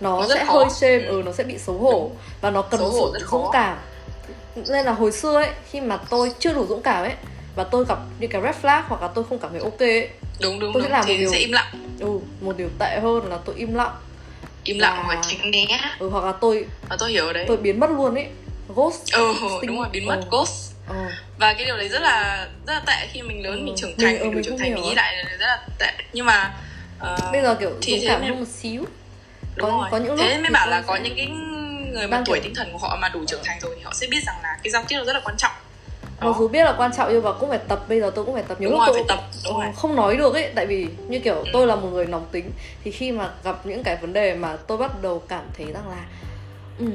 nó, 0.00 0.20
Nó 0.20 0.28
sẽ 0.34 0.44
khó. 0.44 0.52
hơi 0.52 0.64
shame 0.70 0.98
ừ. 1.04 1.22
nó 1.24 1.32
sẽ 1.32 1.44
bị 1.44 1.58
xấu 1.58 1.78
hổ 1.78 2.10
và 2.40 2.50
nó 2.50 2.62
cần 2.62 2.80
sự 2.92 3.26
dũng 3.30 3.46
cảm. 3.52 3.76
Nên 4.56 4.84
là 4.86 4.92
hồi 4.92 5.12
xưa 5.12 5.34
ấy 5.36 5.48
khi 5.70 5.80
mà 5.80 5.96
tôi 6.10 6.32
chưa 6.38 6.52
đủ 6.52 6.66
dũng 6.66 6.82
cảm 6.82 7.04
ấy 7.04 7.12
và 7.56 7.64
tôi 7.64 7.84
gặp 7.88 7.98
những 8.20 8.30
cái 8.30 8.42
red 8.42 8.54
flag 8.62 8.82
hoặc 8.88 9.02
là 9.02 9.08
tôi 9.14 9.24
không 9.28 9.38
cảm 9.38 9.50
thấy 9.50 9.60
ok 9.60 9.80
ấy 9.80 10.08
đúng 10.40 10.58
đúng 10.60 10.72
Tôi 10.72 10.82
sẽ 10.82 10.88
đúng. 10.88 10.92
làm 10.92 11.00
một 11.00 11.06
thì 11.08 11.16
điều- 11.16 11.32
sẽ 11.32 11.38
im 11.38 11.52
lặng. 11.52 11.66
Ừ 12.00 12.18
một 12.40 12.56
điều 12.56 12.68
tệ 12.78 12.98
hơn 13.02 13.26
là 13.30 13.38
tôi 13.44 13.54
im 13.58 13.74
lặng. 13.74 13.94
Im 14.64 14.78
lặng 14.78 15.04
Và- 15.08 15.14
và 15.14 15.22
tránh 15.28 15.50
né. 15.50 15.66
Ừ, 15.98 16.08
hoặc 16.08 16.24
là 16.24 16.32
tôi 16.40 16.64
và 16.88 16.96
tôi 16.98 17.10
hiểu 17.10 17.32
đấy. 17.32 17.44
Tôi 17.48 17.56
biến 17.56 17.80
mất 17.80 17.90
luôn 17.90 18.14
ấy. 18.14 18.26
Ghost 18.68 19.12
ừ 19.12 19.34
Sting. 19.38 19.66
đúng 19.66 19.78
rồi 19.78 19.88
biến 19.92 20.06
mất 20.06 20.16
Ừ. 20.16 20.28
ghost. 20.30 20.70
Ờ 20.88 20.94
và 21.38 21.52
cái 21.54 21.64
điều 21.64 21.76
đấy 21.76 21.88
rất 21.88 22.02
là 22.02 22.48
rất 22.66 22.74
là 22.74 22.80
tệ 22.86 23.06
khi 23.12 23.22
mình 23.22 23.42
lớn 23.44 23.58
Ừ. 23.60 23.64
mình 23.64 23.74
trưởng 23.76 23.90
Mình- 23.90 23.98
thành 24.06 24.18
ừ, 24.18 24.24
mình 24.24 24.30
đủ 24.30 24.34
mình 24.34 24.44
trưởng 24.44 24.58
thành 24.58 24.74
mình 24.74 24.82
nghĩ 24.82 24.94
lại 24.94 25.16
là 25.16 25.24
rất 25.30 25.46
là 25.46 25.58
tệ. 25.78 25.92
Nhưng 26.12 26.26
mà 26.26 26.54
ờ, 26.98 27.16
bây 27.32 27.42
giờ 27.42 27.54
kiểu 27.60 27.70
thì 27.82 27.98
dũng 27.98 28.08
cảm 28.08 28.20
nên- 28.20 28.30
hơn 28.30 28.40
một 28.40 28.48
xíu. 28.62 28.84
Đúng 29.56 29.70
có- 29.70 29.76
rồi. 29.78 29.88
có 29.90 29.96
những 29.98 30.08
lúc 30.08 30.18
thế 30.20 30.38
mới 30.38 30.50
bảo 30.50 30.68
là 30.68 30.80
có 30.86 30.96
sẽ- 30.96 31.02
những 31.02 31.16
cái 31.16 31.26
người 31.92 32.06
mà 32.08 32.16
Đang 32.16 32.24
tuổi 32.26 32.38
kiểu- 32.38 32.44
tinh 32.44 32.54
thần 32.54 32.72
của 32.72 32.78
họ 32.78 32.96
mà 33.00 33.08
đủ 33.08 33.24
trưởng 33.28 33.40
thành 33.44 33.60
rồi 33.60 33.74
thì 33.76 33.82
họ 33.82 33.92
sẽ 33.94 34.06
biết 34.10 34.20
rằng 34.26 34.36
là 34.42 34.56
cái 34.62 34.70
giao 34.70 34.84
tiếp 34.88 34.96
nó 34.98 35.04
rất 35.04 35.12
là 35.12 35.20
quan 35.24 35.36
trọng 35.38 35.52
mặc 36.24 36.36
dù 36.38 36.48
biết 36.48 36.64
là 36.64 36.74
quan 36.78 36.90
trọng 36.96 37.08
nhưng 37.12 37.22
mà 37.24 37.32
cũng 37.32 37.48
phải 37.48 37.58
tập 37.68 37.84
bây 37.88 38.00
giờ 38.00 38.10
tôi 38.14 38.24
cũng 38.24 38.34
phải 38.34 38.42
tập 38.48 38.60
nhiều 38.60 38.70
đúng 38.70 38.78
lúc 38.78 38.86
rồi 38.86 38.96
tôi 38.96 39.04
tập 39.08 39.24
đúng 39.44 39.56
rồi 39.58 39.66
không 39.76 39.96
nói 39.96 40.16
được 40.16 40.34
ấy 40.34 40.52
tại 40.54 40.66
vì 40.66 40.88
như 41.08 41.18
kiểu 41.20 41.34
Ừ. 41.34 41.44
tôi 41.52 41.66
là 41.66 41.76
một 41.76 41.88
người 41.92 42.06
nóng 42.06 42.26
tính 42.32 42.50
thì 42.84 42.90
khi 42.90 43.12
mà 43.12 43.30
gặp 43.44 43.66
những 43.66 43.82
cái 43.82 43.96
vấn 43.96 44.12
đề 44.12 44.34
mà 44.34 44.56
tôi 44.56 44.78
bắt 44.78 45.02
đầu 45.02 45.22
cảm 45.28 45.44
thấy 45.56 45.66
rằng 45.72 45.88
là 45.88 46.04
ừ, 46.78 46.86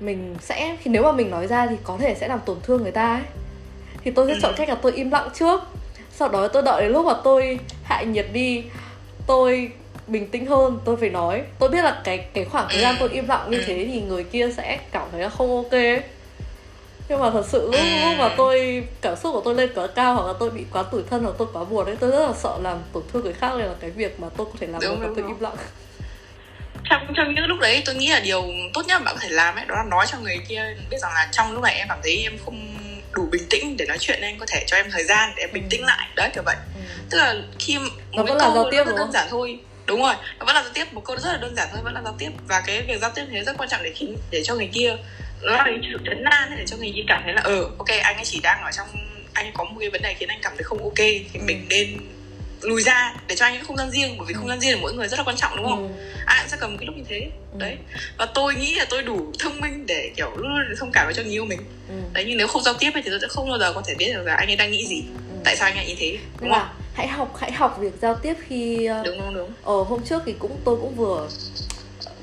mình 0.00 0.36
sẽ 0.40 0.76
khi 0.82 0.90
nếu 0.90 1.02
mà 1.02 1.12
mình 1.12 1.30
nói 1.30 1.46
ra 1.46 1.66
thì 1.66 1.76
có 1.84 1.96
thể 2.00 2.14
sẽ 2.14 2.28
làm 2.28 2.40
tổn 2.46 2.56
thương 2.62 2.82
người 2.82 2.92
ta 2.92 3.14
ấy 3.14 3.22
thì 4.04 4.10
tôi 4.10 4.26
sẽ 4.28 4.32
Ừ. 4.34 4.38
chọn 4.42 4.54
cách 4.56 4.68
là 4.68 4.74
tôi 4.74 4.92
im 4.92 5.10
lặng 5.10 5.28
trước 5.34 5.60
sau 6.12 6.28
đó 6.28 6.48
tôi 6.48 6.62
đợi 6.62 6.82
đến 6.82 6.92
lúc 6.92 7.06
mà 7.06 7.14
tôi 7.24 7.58
hạ 7.82 8.02
nhiệt 8.02 8.26
đi 8.32 8.64
tôi 9.26 9.70
bình 10.06 10.28
tĩnh 10.30 10.46
hơn 10.46 10.78
tôi 10.84 10.96
phải 10.96 11.10
nói 11.10 11.42
tôi 11.58 11.68
biết 11.68 11.82
là 11.84 12.00
cái 12.04 12.18
cái 12.18 12.44
khoảng 12.44 12.66
thời 12.72 12.80
gian 12.80 12.94
Ừ. 12.94 13.00
tôi 13.00 13.08
im 13.08 13.28
lặng 13.28 13.46
như 13.50 13.56
Ừ. 13.58 13.62
thế 13.66 13.88
thì 13.92 14.00
người 14.00 14.24
kia 14.24 14.48
sẽ 14.56 14.78
cảm 14.92 15.08
thấy 15.12 15.20
là 15.20 15.28
không 15.28 15.56
ok 15.56 15.70
ấy. 15.72 16.00
Nhưng 17.08 17.20
mà 17.20 17.30
thật 17.30 17.44
sự 17.48 17.62
lúc, 17.62 17.74
Ừ. 17.80 18.00
lúc 18.08 18.18
mà 18.18 18.28
tôi 18.36 18.84
cảm 19.00 19.16
xúc 19.16 19.32
của 19.34 19.42
tôi 19.44 19.54
lên 19.54 19.70
quá 19.74 19.86
cao 19.94 20.14
hoặc 20.14 20.26
là 20.26 20.32
tôi 20.40 20.50
bị 20.50 20.64
quá 20.72 20.82
tủi 20.82 21.02
thân 21.10 21.22
hoặc 21.24 21.34
tôi 21.38 21.48
quá 21.52 21.64
buồn 21.64 21.86
ấy 21.86 21.96
tôi 22.00 22.10
rất 22.10 22.26
là 22.26 22.32
sợ 22.42 22.58
làm 22.62 22.78
tổn 22.92 23.02
thương 23.12 23.24
người 23.24 23.32
khác 23.32 23.50
nên 23.58 23.66
là 23.66 23.74
cái 23.80 23.90
việc 23.90 24.20
mà 24.20 24.28
tôi 24.36 24.46
có 24.46 24.52
thể 24.60 24.66
làm 24.66 24.80
Đúng, 24.80 24.90
được 24.90 25.00
là 25.00 25.06
đúng, 25.06 25.14
tôi 25.14 25.22
đúng. 25.22 25.30
im 25.32 25.40
lặng. 25.40 25.56
Trong 26.90 27.00
trong 27.16 27.34
những 27.34 27.44
lúc 27.44 27.58
đấy 27.60 27.82
tôi 27.86 27.94
nghĩ 27.94 28.08
là 28.08 28.20
điều 28.20 28.42
tốt 28.74 28.82
nhất 28.86 28.98
mà 29.00 29.04
bạn 29.04 29.14
có 29.14 29.20
thể 29.22 29.28
làm 29.28 29.54
ấy 29.54 29.64
đó 29.66 29.74
là 29.76 29.84
nói 29.90 30.06
cho 30.12 30.18
người 30.18 30.38
kia 30.48 30.62
biết 30.90 30.96
rằng 31.02 31.12
là 31.14 31.28
trong 31.32 31.52
lúc 31.52 31.62
này 31.62 31.74
em 31.74 31.86
cảm 31.88 31.98
thấy 32.02 32.22
em 32.22 32.38
không 32.44 32.76
đủ 33.12 33.28
bình 33.32 33.46
tĩnh 33.50 33.76
để 33.76 33.86
nói 33.86 33.96
chuyện 34.00 34.18
nên 34.20 34.38
có 34.38 34.46
thể 34.48 34.64
cho 34.66 34.76
em 34.76 34.90
thời 34.90 35.04
gian 35.04 35.30
để 35.36 35.42
em 35.42 35.50
bình 35.52 35.66
tĩnh 35.70 35.84
lại. 35.84 36.08
Đấy 36.16 36.30
kiểu 36.34 36.42
vậy. 36.46 36.56
Tức 37.10 37.18
là 37.18 37.34
khi 37.58 37.78
một 37.78 37.86
Nó 38.12 38.22
cái 38.26 38.36
câu 38.40 38.54
giao 38.54 38.64
nó 38.64 38.70
tiếp, 38.70 38.76
rất 38.78 38.86
đúng 38.86 38.96
đơn 38.96 39.12
giản 39.12 39.26
thôi. 39.30 39.58
Đúng 39.86 40.02
rồi 40.02 40.14
nó 40.38 40.44
vẫn 40.46 40.54
là 40.54 40.62
giao 40.62 40.72
tiếp 40.74 40.84
một 40.92 41.04
câu 41.04 41.16
rất 41.16 41.32
là 41.32 41.38
đơn 41.38 41.56
giản 41.56 41.68
thôi 41.72 41.80
vẫn 41.84 41.94
là 41.94 42.00
giao 42.04 42.14
tiếp. 42.18 42.30
Và 42.48 42.62
cái 42.66 42.82
việc 42.82 43.00
giao 43.00 43.10
tiếp 43.14 43.24
thế 43.30 43.42
rất 43.44 43.56
quan 43.58 43.68
trọng 43.68 43.82
để 43.82 43.92
khiến 43.94 44.16
để 44.30 44.42
cho 44.44 44.54
người 44.54 44.70
kia 44.72 44.96
nó 45.42 45.52
là 45.56 45.62
cái 45.64 45.78
sự 45.92 45.98
chấn 46.06 46.24
an 46.24 46.48
ấy, 46.50 46.58
để 46.58 46.64
cho 46.66 46.76
người 46.76 46.92
kia 46.96 47.04
cảm 47.08 47.20
thấy 47.24 47.34
là 47.34 47.42
ừ 47.42 47.68
ok 47.78 47.88
anh 48.02 48.16
ấy 48.16 48.24
chỉ 48.24 48.40
đang 48.42 48.62
ở 48.62 48.70
trong 48.76 48.86
anh 49.32 49.50
có 49.54 49.64
một 49.64 49.76
cái 49.80 49.90
vấn 49.90 50.02
đề 50.02 50.14
khiến 50.14 50.28
anh 50.28 50.38
cảm 50.42 50.52
thấy 50.56 50.64
không 50.64 50.82
ok 50.82 50.96
thì 50.98 51.24
Ừ. 51.34 51.40
mình 51.44 51.66
nên 51.70 51.98
lùi 52.62 52.82
ra 52.82 53.14
để 53.28 53.36
cho 53.36 53.44
anh 53.46 53.54
ấy 53.54 53.64
không 53.64 53.76
gian 53.76 53.90
riêng 53.90 54.14
bởi 54.18 54.26
vì 54.28 54.34
không 54.34 54.48
gian 54.48 54.60
riêng 54.60 54.74
của 54.76 54.82
mỗi 54.82 54.92
người 54.94 55.08
rất 55.08 55.16
là 55.18 55.24
quan 55.24 55.36
trọng 55.36 55.56
đúng 55.56 55.66
không 55.66 55.88
Ừ. 55.88 56.04
ai 56.26 56.40
cũng 56.42 56.48
sẽ 56.50 56.56
cầm 56.60 56.76
cái 56.78 56.86
lúc 56.86 56.96
như 56.96 57.04
thế 57.08 57.20
Ừ. 57.52 57.58
đấy 57.58 57.76
và 58.18 58.26
tôi 58.26 58.54
nghĩ 58.54 58.74
là 58.74 58.84
tôi 58.90 59.02
đủ 59.02 59.32
thông 59.38 59.60
minh 59.60 59.86
để 59.86 60.12
kiểu 60.16 60.30
luôn 60.36 60.48
luôn 60.56 60.76
thông 60.80 60.90
cảm 60.92 61.06
với 61.06 61.14
cho 61.14 61.22
người 61.22 61.32
yêu 61.32 61.44
mình 61.44 61.60
Ừ. 61.88 61.94
đấy 62.12 62.24
nhưng 62.28 62.36
nếu 62.38 62.46
không 62.48 62.62
giao 62.62 62.74
tiếp 62.74 62.90
ấy, 62.94 63.02
thì 63.02 63.10
tôi 63.10 63.18
sẽ 63.22 63.28
không 63.28 63.48
bao 63.50 63.58
giờ 63.58 63.72
có 63.72 63.82
thể 63.86 63.94
biết 63.98 64.12
được 64.14 64.22
là 64.26 64.34
anh 64.34 64.48
ấy 64.50 64.56
đang 64.56 64.70
nghĩ 64.70 64.86
gì 64.86 65.04
Ừ. 65.28 65.34
tại 65.44 65.56
sao 65.56 65.68
anh 65.68 65.76
ấy 65.76 65.86
như 65.86 65.94
thế 65.98 66.18
đúng 66.40 66.50
không 66.50 66.68
hãy 66.94 67.06
học 67.08 67.36
hãy 67.40 67.52
học 67.52 67.76
việc 67.80 67.92
giao 68.02 68.14
tiếp 68.14 68.34
khi 68.48 68.84
ờ, 68.86 69.02
đúng 69.04 69.18
đúng 69.18 69.34
đúng 69.34 69.50
Ờ 69.62 69.82
hôm 69.82 70.00
trước 70.08 70.22
thì 70.26 70.34
cũng 70.38 70.60
tôi 70.64 70.76
cũng 70.76 70.94
vừa 70.96 71.28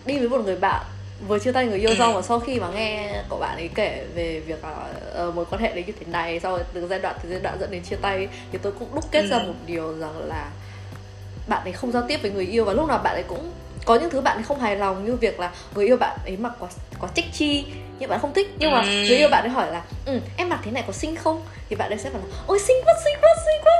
đi 0.05 0.19
với 0.19 0.29
một 0.29 0.41
người 0.45 0.55
bạn 0.55 0.83
vừa 1.27 1.39
chia 1.39 1.51
tay 1.51 1.65
người 1.65 1.79
yêu 1.79 1.95
xong 1.95 2.13
và 2.15 2.21
sau 2.21 2.39
khi 2.39 2.59
mà 2.59 2.67
nghe 2.75 3.21
cậu 3.29 3.39
bạn 3.39 3.55
ấy 3.57 3.69
kể 3.75 4.05
về 4.15 4.39
việc 4.39 4.63
là 4.63 4.75
ờ, 5.13 5.31
mối 5.31 5.45
quan 5.49 5.61
hệ 5.61 5.73
đấy 5.73 5.83
như 5.87 5.93
thế 5.99 6.05
này 6.11 6.39
sau 6.39 6.51
rồi 6.51 6.63
từ 6.73 6.87
giai 6.87 6.99
đoạn 6.99 7.15
từ 7.23 7.29
giai 7.29 7.39
đoạn 7.39 7.57
dẫn 7.59 7.71
đến 7.71 7.83
chia 7.83 7.95
tay 7.95 8.27
thì 8.51 8.57
tôi 8.61 8.71
cũng 8.79 8.95
đúc 8.95 9.05
kết 9.11 9.21
Ừ. 9.21 9.27
ra 9.27 9.39
một 9.39 9.53
điều 9.65 9.97
rằng 9.97 10.27
là 10.27 10.49
bạn 11.47 11.63
ấy 11.63 11.73
không 11.73 11.91
giao 11.91 12.03
tiếp 12.07 12.19
với 12.21 12.31
người 12.31 12.45
yêu 12.45 12.65
và 12.65 12.73
lúc 12.73 12.87
nào 12.87 12.97
bạn 13.03 13.13
ấy 13.13 13.23
cũng 13.23 13.51
có 13.85 13.95
những 13.95 14.09
thứ 14.09 14.21
bạn 14.21 14.37
ấy 14.37 14.43
không 14.43 14.59
hài 14.59 14.75
lòng 14.75 15.05
như 15.05 15.15
việc 15.15 15.39
là 15.39 15.51
người 15.75 15.85
yêu 15.85 15.97
bạn 15.97 16.17
ấy 16.25 16.37
mặc 16.37 16.53
quá 16.59 16.69
quá 16.99 17.09
trích 17.15 17.25
chi 17.33 17.65
nhưng 17.99 18.09
bạn 18.09 18.19
không 18.19 18.33
thích. 18.33 18.47
Nhưng 18.59 18.71
mà 18.71 18.79
Ừ. 18.81 18.85
người 18.87 19.17
yêu 19.17 19.29
bạn 19.29 19.43
ấy 19.43 19.49
hỏi 19.49 19.71
là 19.71 19.81
ừ 20.05 20.19
em 20.37 20.49
mặc 20.49 20.59
thế 20.63 20.71
này 20.71 20.83
có 20.87 20.93
xinh 20.93 21.15
không? 21.15 21.41
Thì 21.69 21.75
bạn 21.75 21.89
ấy 21.89 21.99
sẽ 21.99 22.09
bảo 22.09 22.21
là 22.29 22.35
ôi 22.47 22.59
xinh 22.59 22.75
quá 22.85 22.93
xinh 23.05 23.13
quá 23.21 23.29
xinh 23.45 23.61
quá. 23.63 23.73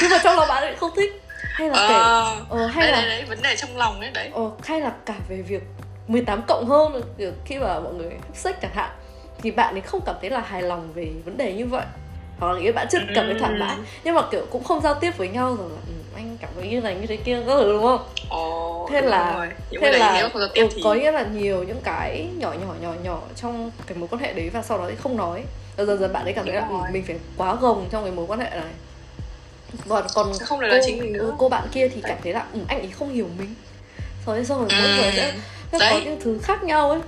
Nhưng 0.00 0.10
mà 0.10 0.18
trong 0.24 0.36
lòng 0.36 0.48
bạn 0.48 0.62
ấy 0.62 0.76
không 0.76 0.90
thích. 0.96 1.22
Hay 1.54 1.68
là 1.68 1.86
kể 1.88 1.94
ờ 1.94 2.36
ờ, 2.48 2.66
hay 2.66 2.82
đấy, 2.86 2.92
là 2.92 3.00
đấy 3.00 3.08
đấy 3.10 3.24
vấn 3.28 3.42
đề 3.42 3.56
trong 3.56 3.76
lòng 3.76 4.00
đấy 4.00 4.10
đấy. 4.14 4.30
Ờ, 4.34 4.50
hay 4.62 4.80
là 4.80 4.92
cả 5.06 5.14
về 5.28 5.36
việc 5.42 5.62
18 6.10 6.42
cộng 6.48 6.66
hơn 6.66 7.02
khi 7.44 7.58
mà 7.58 7.80
mọi 7.80 7.94
người 7.94 8.10
hấp 8.10 8.36
sách 8.36 8.60
chẳng 8.62 8.74
hạn 8.74 8.90
thì 9.42 9.50
bạn 9.50 9.74
ấy 9.74 9.80
không 9.80 10.00
cảm 10.06 10.14
thấy 10.20 10.30
là 10.30 10.40
hài 10.40 10.62
lòng 10.62 10.92
về 10.94 11.10
vấn 11.24 11.36
đề 11.36 11.52
như 11.52 11.66
vậy. 11.66 11.84
Hoặc 12.38 12.52
là 12.52 12.60
nghĩa 12.60 12.72
bạn 12.72 12.86
chưa 12.90 12.98
cảm 13.14 13.26
thấy 13.26 13.34
thoải 13.38 13.52
mái 13.52 13.76
nhưng 14.04 14.14
mà 14.14 14.22
kiểu 14.30 14.46
cũng 14.50 14.64
không 14.64 14.80
giao 14.80 14.94
tiếp 14.94 15.10
với 15.16 15.28
nhau 15.28 15.56
rồi 15.56 15.68
là 15.70 15.76
ừ, 15.86 15.92
anh 16.16 16.36
cảm 16.40 16.50
thấy 16.54 16.68
như 16.68 16.80
này 16.80 16.94
như 16.94 17.06
thế 17.06 17.16
kia 17.16 17.36
các 17.46 17.46
thứ 17.46 17.72
đúng 17.72 17.82
không? 17.82 18.04
Ồ, 18.28 18.88
thế 18.90 19.00
là 19.00 19.34
rồi. 19.34 19.48
thế 19.80 19.90
là 19.98 20.28
ừ, 20.54 20.68
thì 20.74 20.82
có 20.84 20.94
nghĩa 20.94 21.12
là 21.12 21.26
nhiều 21.32 21.62
những 21.62 21.80
cái 21.84 22.28
nhỏ 22.38 22.52
nhỏ 22.52 22.74
nhỏ 22.82 22.94
nhỏ 23.02 23.20
trong 23.36 23.70
cái 23.86 23.98
mối 23.98 24.08
quan 24.08 24.22
hệ 24.22 24.32
đấy 24.32 24.50
và 24.50 24.62
sau 24.62 24.78
đó 24.78 24.84
thì 24.88 24.94
không 24.96 25.16
nói. 25.16 25.42
Và 25.76 25.84
dần 25.84 25.98
dần 26.00 26.12
bạn 26.12 26.24
ấy 26.24 26.32
cảm 26.32 26.44
thấy 26.44 26.54
là 26.54 26.60
Đúng 26.60 26.70
ừ, 26.70 26.82
rồi. 26.82 26.90
mình 26.92 27.04
phải 27.06 27.18
quá 27.36 27.54
gồng 27.54 27.88
trong 27.90 28.02
cái 28.02 28.12
mối 28.12 28.26
quan 28.28 28.40
hệ 28.40 28.50
này. 28.50 28.72
Còn 29.88 30.04
còn 30.14 30.32
không 30.40 30.60
cô, 30.60 30.66
là 30.66 30.80
chính 30.86 30.98
mình 30.98 31.12
nữa. 31.12 31.18
ừ, 31.20 31.32
cô 31.38 31.48
bạn 31.48 31.68
kia 31.72 31.88
thì 31.88 32.02
cảm 32.02 32.18
thấy 32.22 32.32
là 32.32 32.46
ừ, 32.52 32.60
anh 32.68 32.78
ấy 32.78 32.90
không 32.90 33.10
hiểu 33.10 33.26
mình. 33.38 33.54
Sau 34.26 34.34
đấy 34.34 34.44
xong 34.44 34.58
rồi 34.58 34.68
mỗi 34.80 34.88
người 34.96 35.12
sẽ 35.16 35.32
có 35.72 35.78
Đấy. 35.78 36.02
những 36.04 36.20
thứ 36.24 36.38
khác 36.42 36.62
nhau 36.62 36.90
ấy 36.90 37.00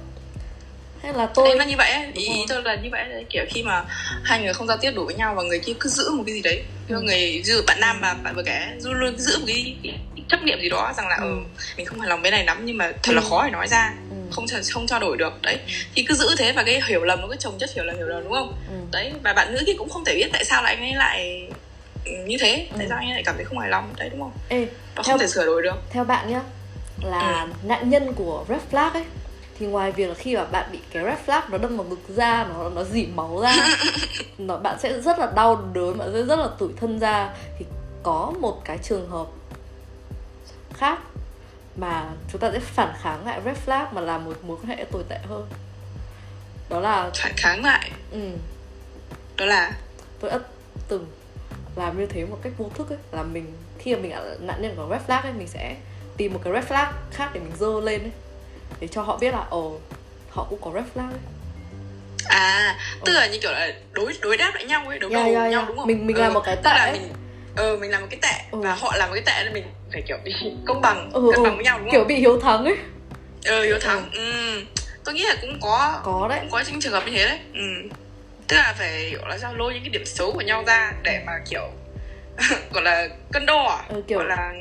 hay 1.03 1.13
là 1.15 1.27
tôi 1.35 1.49
em 1.49 1.59
là 1.59 1.65
như 1.65 1.75
vậy 1.79 1.91
ấy. 1.91 2.07
ý, 2.15 2.25
ý 2.25 2.45
tôi 2.49 2.63
là 2.63 2.75
như 2.75 2.89
vậy 2.93 3.05
đấy 3.09 3.25
kiểu 3.31 3.45
khi 3.51 3.63
mà 3.63 3.85
hai 4.25 4.43
người 4.43 4.53
không 4.55 4.67
giao 4.67 4.77
tiếp 4.77 4.91
đủ 4.95 5.05
với 5.05 5.15
nhau 5.15 5.35
và 5.35 5.43
người 5.43 5.59
kia 5.59 5.73
cứ 5.81 5.89
giữ 5.91 6.11
một 6.11 6.23
cái 6.27 6.35
gì 6.35 6.41
đấy 6.43 6.63
ừ. 6.89 7.01
người 7.01 7.43
giữ 7.45 7.63
bạn 7.67 7.81
nam 7.81 8.01
mà 8.01 8.15
bạn 8.15 8.35
vừa 8.37 8.43
kể 8.43 8.61
luôn 8.83 8.95
luôn 8.95 9.19
giữ 9.19 9.39
một 9.39 9.45
cái, 9.47 9.77
chấp 10.29 10.43
niệm 10.43 10.59
gì 10.63 10.69
đó 10.69 10.93
rằng 10.97 11.09
là 11.09 11.17
Ừ. 11.17 11.23
ừ. 11.31 11.37
mình 11.77 11.87
không 11.87 12.01
hài 12.01 12.09
lòng 12.09 12.23
với 12.23 12.31
này 12.31 12.45
lắm 12.45 12.59
nhưng 12.65 12.77
mà 12.77 12.93
thật 13.03 13.13
là 13.13 13.21
Ừ. 13.21 13.27
khó 13.31 13.45
để 13.45 13.51
nói 13.51 13.69
ra 13.69 13.93
ừ. 14.11 14.17
không 14.31 14.47
cho 14.47 14.57
không 14.71 14.87
trao 14.87 15.01
đổi 15.01 15.17
được 15.17 15.43
đấy 15.43 15.59
thì 15.95 16.03
cứ 16.09 16.15
giữ 16.15 16.35
thế 16.39 16.53
và 16.53 16.63
cái 16.63 16.81
hiểu 16.89 17.05
lầm 17.05 17.21
nó 17.21 17.27
cứ 17.29 17.37
chồng 17.39 17.55
chất 17.61 17.71
hiểu 17.75 17.85
lầm 17.85 17.97
hiểu 17.97 18.07
lầm 18.07 18.25
đúng 18.25 18.33
không 18.33 18.55
Ừ. 18.69 18.75
đấy 18.93 19.13
và 19.23 19.33
bạn 19.33 19.55
nữ 19.55 19.63
kia 19.67 19.75
cũng 19.79 19.89
không 19.89 20.05
thể 20.05 20.15
biết 20.17 20.29
tại 20.33 20.45
sao 20.45 20.63
lại 20.63 20.75
anh 20.75 20.85
ấy 20.85 20.95
lại 20.95 21.49
ừ, 22.05 22.13
như 22.27 22.37
thế 22.41 22.67
tại 22.71 22.85
Ừ. 22.85 22.87
sao 22.89 22.99
anh 22.99 23.09
ấy 23.09 23.15
lại 23.15 23.23
cảm 23.27 23.35
thấy 23.37 23.45
không 23.45 23.59
hài 23.59 23.69
lòng 23.71 23.95
đấy 23.99 24.09
đúng 24.11 24.21
không 24.21 24.33
Ê, 24.49 24.65
và 24.65 25.03
theo, 25.07 25.13
không 25.13 25.19
thể 25.19 25.27
sửa 25.27 25.47
đổi 25.47 25.63
được 25.63 25.77
theo 25.91 26.05
bạn 26.05 26.31
nhá 26.33 26.41
là 27.01 27.49
nạn 27.63 27.91
nhân 27.91 28.13
của 28.13 28.45
red 28.49 28.61
flag 28.71 28.93
ấy. 28.93 29.05
Thì 29.59 29.67
ngoài 29.67 29.93
việc 29.93 30.07
là 30.07 30.15
khi 30.15 30.37
mà 30.37 30.45
bạn 30.45 30.69
bị 30.73 30.79
cái 30.93 31.05
red 31.05 31.19
flag 31.27 31.43
nó 31.51 31.59
đâm 31.59 31.77
vào 31.77 31.87
ngực 31.87 32.09
ra 32.09 32.47
nó 32.49 32.69
nó 32.69 32.85
dỉ 32.85 33.07
máu 33.07 33.41
ra 33.43 33.57
nó 34.39 34.57
bạn 34.57 34.79
sẽ 34.79 35.01
rất 35.01 35.19
là 35.19 35.33
đau 35.35 35.65
đớn 35.73 35.99
bạn 35.99 36.11
sẽ 36.13 36.23
rất 36.23 36.39
là 36.39 36.49
tủi 36.59 36.69
thân 36.77 36.99
ra. 36.99 37.35
Thì 37.59 37.67
có 38.03 38.33
một 38.41 38.63
cái 38.65 38.79
trường 38.79 39.11
hợp 39.11 39.27
khác 40.75 40.99
mà 41.77 42.09
chúng 42.33 42.41
ta 42.41 42.51
sẽ 42.53 42.59
phản 42.59 42.93
kháng 43.01 43.27
lại 43.27 43.41
red 43.45 43.57
flag 43.67 43.87
mà 43.93 44.01
làm 44.01 44.25
một 44.25 44.45
mối 44.45 44.57
quan 44.57 44.79
hệ 44.79 44.85
tồi 44.85 45.05
tệ 45.09 45.19
hơn. 45.29 45.47
Đó 46.69 46.81
là 46.81 47.11
phản 47.15 47.33
kháng 47.37 47.65
lại? 47.65 47.91
Ừ, 48.13 48.31
đó 49.37 49.47
là? 49.47 49.73
Tôi 50.21 50.31
đã 50.31 50.39
từng 50.89 51.07
làm 51.77 51.99
như 51.99 52.07
thế 52.07 52.25
một 52.25 52.39
cách 52.43 52.53
vô 52.59 52.71
thức 52.75 52.89
ấy 52.89 52.99
là 53.13 53.23
mình 53.23 53.53
khi 53.79 53.95
mà 53.95 54.01
mình 54.03 54.13
là 54.13 54.37
nạn 54.41 54.63
nhân 54.63 54.75
của 54.77 54.89
red 54.91 55.03
flag 55.07 55.23
ấy 55.23 55.33
mình 55.33 55.49
sẽ 55.49 55.77
tìm 56.17 56.33
một 56.33 56.41
cái 56.45 56.53
red 56.53 56.65
flag 56.65 56.87
khác 57.11 57.31
để 57.35 57.41
mình 57.41 57.53
dơ 57.59 57.81
lên 57.85 58.03
ấy 58.03 58.11
để 58.81 58.89
cho 58.89 59.03
họ 59.03 59.17
biết 59.17 59.33
là 59.33 59.45
ồ 59.51 59.79
họ 60.31 60.47
cũng 60.51 60.61
có 60.63 60.71
red 60.75 60.85
flag 60.95 61.09
ấy 61.11 61.19
à 62.29 62.77
tức 63.05 63.13
là 63.13 63.27
như 63.27 63.39
kiểu 63.43 63.53
là 63.53 63.73
đối 63.93 64.13
đối 64.21 64.37
đáp 64.37 64.53
lại 64.55 64.65
nhau 64.65 64.85
ấy 64.89 64.99
đối 64.99 65.11
Yeah, 65.11 65.25
đầu 65.25 65.33
yeah, 65.35 65.51
nhau 65.51 65.61
yeah. 65.61 65.69
đúng 65.69 65.77
không 65.77 65.87
Mình- 65.87 66.07
mình 66.07 66.17
ừ, 66.17 66.23
làm 66.23 66.33
một 66.35 66.41
cái 66.45 66.57
tức 66.57 66.63
là 66.71 66.87
tệ. 66.87 66.93
mình 66.93 67.09
ờ 67.57 67.77
mình 67.77 67.91
làm 67.91 68.01
một 68.01 68.07
cái 68.11 68.19
tệ 68.23 68.45
Ừ. 68.51 68.59
và 68.59 68.75
họ 68.75 68.97
làm 68.97 69.09
một 69.09 69.15
cái 69.15 69.23
tệ 69.27 69.45
nên 69.45 69.53
mình 69.55 69.65
phải 69.93 70.03
kiểu 70.09 70.17
bị 70.25 70.35
công 70.67 70.81
bằng 70.81 71.11
ừ, 71.13 71.29
cân 71.31 71.41
ừ, 71.41 71.45
bằng 71.45 71.57
với 71.57 71.65
nhau 71.65 71.79
đúng 71.79 71.91
kiểu 71.91 72.01
không 72.01 72.09
bị 72.09 72.15
hiếu 72.15 72.41
thắng 72.41 72.65
ấy 72.65 72.77
ờ 73.45 73.63
hiếu 73.63 73.79
thắng 73.81 74.11
ừ. 74.13 74.61
tôi 75.05 75.15
nghĩ 75.15 75.25
là 75.25 75.35
cũng 75.41 75.59
có 75.61 76.01
có 76.05 76.27
đấy 76.29 76.39
cũng 76.41 76.51
có 76.51 76.63
những 76.71 76.81
trường 76.81 76.93
hợp 76.93 77.03
như 77.07 77.13
thế 77.17 77.25
đấy 77.25 77.39
ừ. 77.55 77.89
tức 78.49 78.57
là 78.57 78.75
phải 78.79 79.11
gọi 79.11 79.31
là 79.31 79.39
sao 79.39 79.55
lôi 79.55 79.75
những 79.75 79.83
cái 79.83 79.91
điểm 79.91 80.07
xấu 80.07 80.33
của 80.33 80.41
nhau 80.41 80.65
ra 80.67 80.93
để 81.03 81.23
mà 81.27 81.33
kiểu 81.51 81.69
gọi 82.73 82.83
là 82.85 83.09
cân 83.33 83.47
đo 83.47 83.63
à? 83.65 83.85
Ừ, 83.89 84.03
kiểu- 84.09 84.19
gọi 84.19 84.27
là 84.29 84.53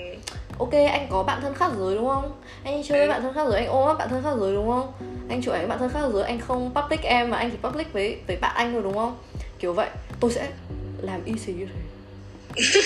ok 0.61 0.73
anh 0.91 1.07
có 1.09 1.23
bạn 1.23 1.41
thân 1.41 1.53
khác 1.53 1.71
giới 1.79 1.95
đúng 1.95 2.07
không? 2.07 2.31
Anh 2.63 2.83
chơi 2.83 2.97
với 2.97 3.07
Ừ. 3.07 3.09
bạn 3.11 3.21
thân 3.21 3.33
khác 3.33 3.47
giới 3.49 3.59
anh 3.59 3.67
ôm 3.69 3.87
ấp 3.87 3.93
bạn 3.93 4.09
thân 4.09 4.23
khác 4.23 4.33
giới 4.39 4.53
đúng 4.53 4.67
không? 4.69 4.91
Anh 5.29 5.41
chụp 5.41 5.53
ảnh 5.53 5.67
bạn 5.69 5.79
thân 5.79 5.89
khác 5.89 5.99
giới 6.13 6.23
anh 6.23 6.39
không 6.39 6.71
public 6.75 7.01
em 7.01 7.29
mà 7.29 7.37
anh 7.37 7.51
chỉ 7.51 7.57
public 7.69 7.93
với 7.93 8.17
với 8.27 8.37
bạn 8.37 8.51
anh 8.55 8.73
thôi 8.73 8.81
đúng 8.83 8.93
không? 8.93 9.17
Kiểu 9.59 9.73
vậy 9.73 9.89
tôi 10.19 10.31
sẽ 10.31 10.47
làm 11.01 11.25
y 11.25 11.37
xì 11.37 11.53
như 11.53 11.65
thế. 11.65 11.81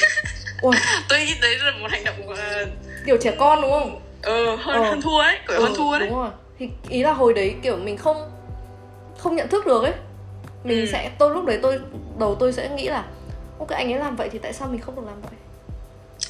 Ôi, 0.61 0.75
tôi 1.09 1.19
nghĩ 1.19 1.33
đấy 1.41 1.55
là 1.59 1.71
một 1.81 1.87
hành 1.91 2.03
động 2.03 2.27
ờ, 2.29 2.65
kiểu 3.05 3.17
trẻ 3.21 3.35
con 3.39 3.61
đúng 3.61 3.71
không? 3.71 4.01
ờ, 4.21 4.55
hơn 4.55 4.83
Ờ. 4.83 4.89
hơn 4.89 5.01
thua 5.01 5.19
ấy 5.19 5.37
kiểu 5.47 5.61
hơn 5.61 5.71
Ừ, 5.73 5.77
thua 5.77 5.99
đấy. 5.99 6.07
đúng 6.09 6.17
rồi. 6.19 6.29
Thì 6.59 6.69
ý 6.89 7.03
là 7.03 7.13
hồi 7.13 7.33
đấy 7.33 7.55
kiểu 7.61 7.77
mình 7.77 7.97
không 7.97 8.31
không 9.17 9.35
nhận 9.35 9.47
thức 9.47 9.65
được 9.65 9.83
ấy. 9.83 9.93
Mình 10.63 10.79
Ừ. 10.79 10.85
sẽ 10.91 11.11
tôi 11.19 11.31
lúc 11.31 11.45
đấy 11.45 11.59
tôi 11.61 11.79
đầu 12.19 12.35
tôi 12.35 12.53
sẽ 12.53 12.69
nghĩ 12.69 12.89
là 12.89 13.05
ok 13.59 13.69
anh 13.69 13.93
ấy 13.93 13.99
làm 13.99 14.15
vậy 14.15 14.29
thì 14.31 14.39
tại 14.39 14.53
sao 14.53 14.67
mình 14.67 14.81
không 14.81 14.95
được 14.95 15.01
làm 15.05 15.21
vậy 15.21 15.31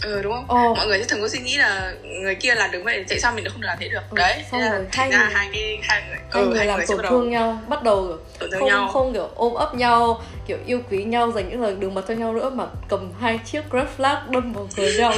ừ 0.03 0.21
đúng 0.21 0.33
không? 0.33 0.45
Ồ. 0.47 0.73
mọi 0.73 0.87
người 0.87 0.99
sẽ 0.99 1.05
thường 1.05 1.21
có 1.21 1.27
suy 1.27 1.39
nghĩ 1.39 1.57
là 1.57 1.93
người 2.03 2.35
kia 2.35 2.55
làm 2.55 2.71
được 2.71 2.81
vậy 2.83 3.05
tại 3.09 3.19
sao 3.19 3.33
mình 3.35 3.45
không 3.49 3.61
làm 3.61 3.77
thế 3.79 3.89
được? 3.89 4.01
Ừ, 4.09 4.17
đấy 4.17 4.43
xong 4.51 4.61
rồi 4.71 4.85
thành 4.91 5.11
ra 5.11 5.29
hai 5.33 5.49
cái 5.53 5.79
hai 5.83 6.03
người 6.07 6.17
hai 6.31 6.43
ừ, 6.43 6.47
người 6.49 6.57
hai 6.57 6.67
làm 6.67 6.77
người 6.77 6.87
tổn 6.87 7.05
thương 7.09 7.29
nhau 7.29 7.61
bắt 7.67 7.83
đầu 7.83 8.17
không 8.59 8.67
nhau. 8.67 8.89
không 8.93 9.13
kiểu 9.13 9.29
ôm 9.35 9.53
ấp 9.53 9.75
nhau 9.75 10.23
kiểu 10.47 10.57
yêu 10.65 10.81
quý 10.91 11.03
nhau 11.03 11.31
dành 11.31 11.49
những 11.49 11.61
lời 11.61 11.75
đường 11.79 11.93
mật 11.93 12.05
cho 12.07 12.13
nhau 12.13 12.33
nữa 12.33 12.49
mà 12.49 12.65
cầm 12.89 13.13
hai 13.19 13.39
chiếc 13.45 13.61
red 13.73 13.87
flag 13.97 14.31
đâm 14.31 14.53
vào 14.53 14.69
người 14.77 14.93
nhau. 14.93 15.13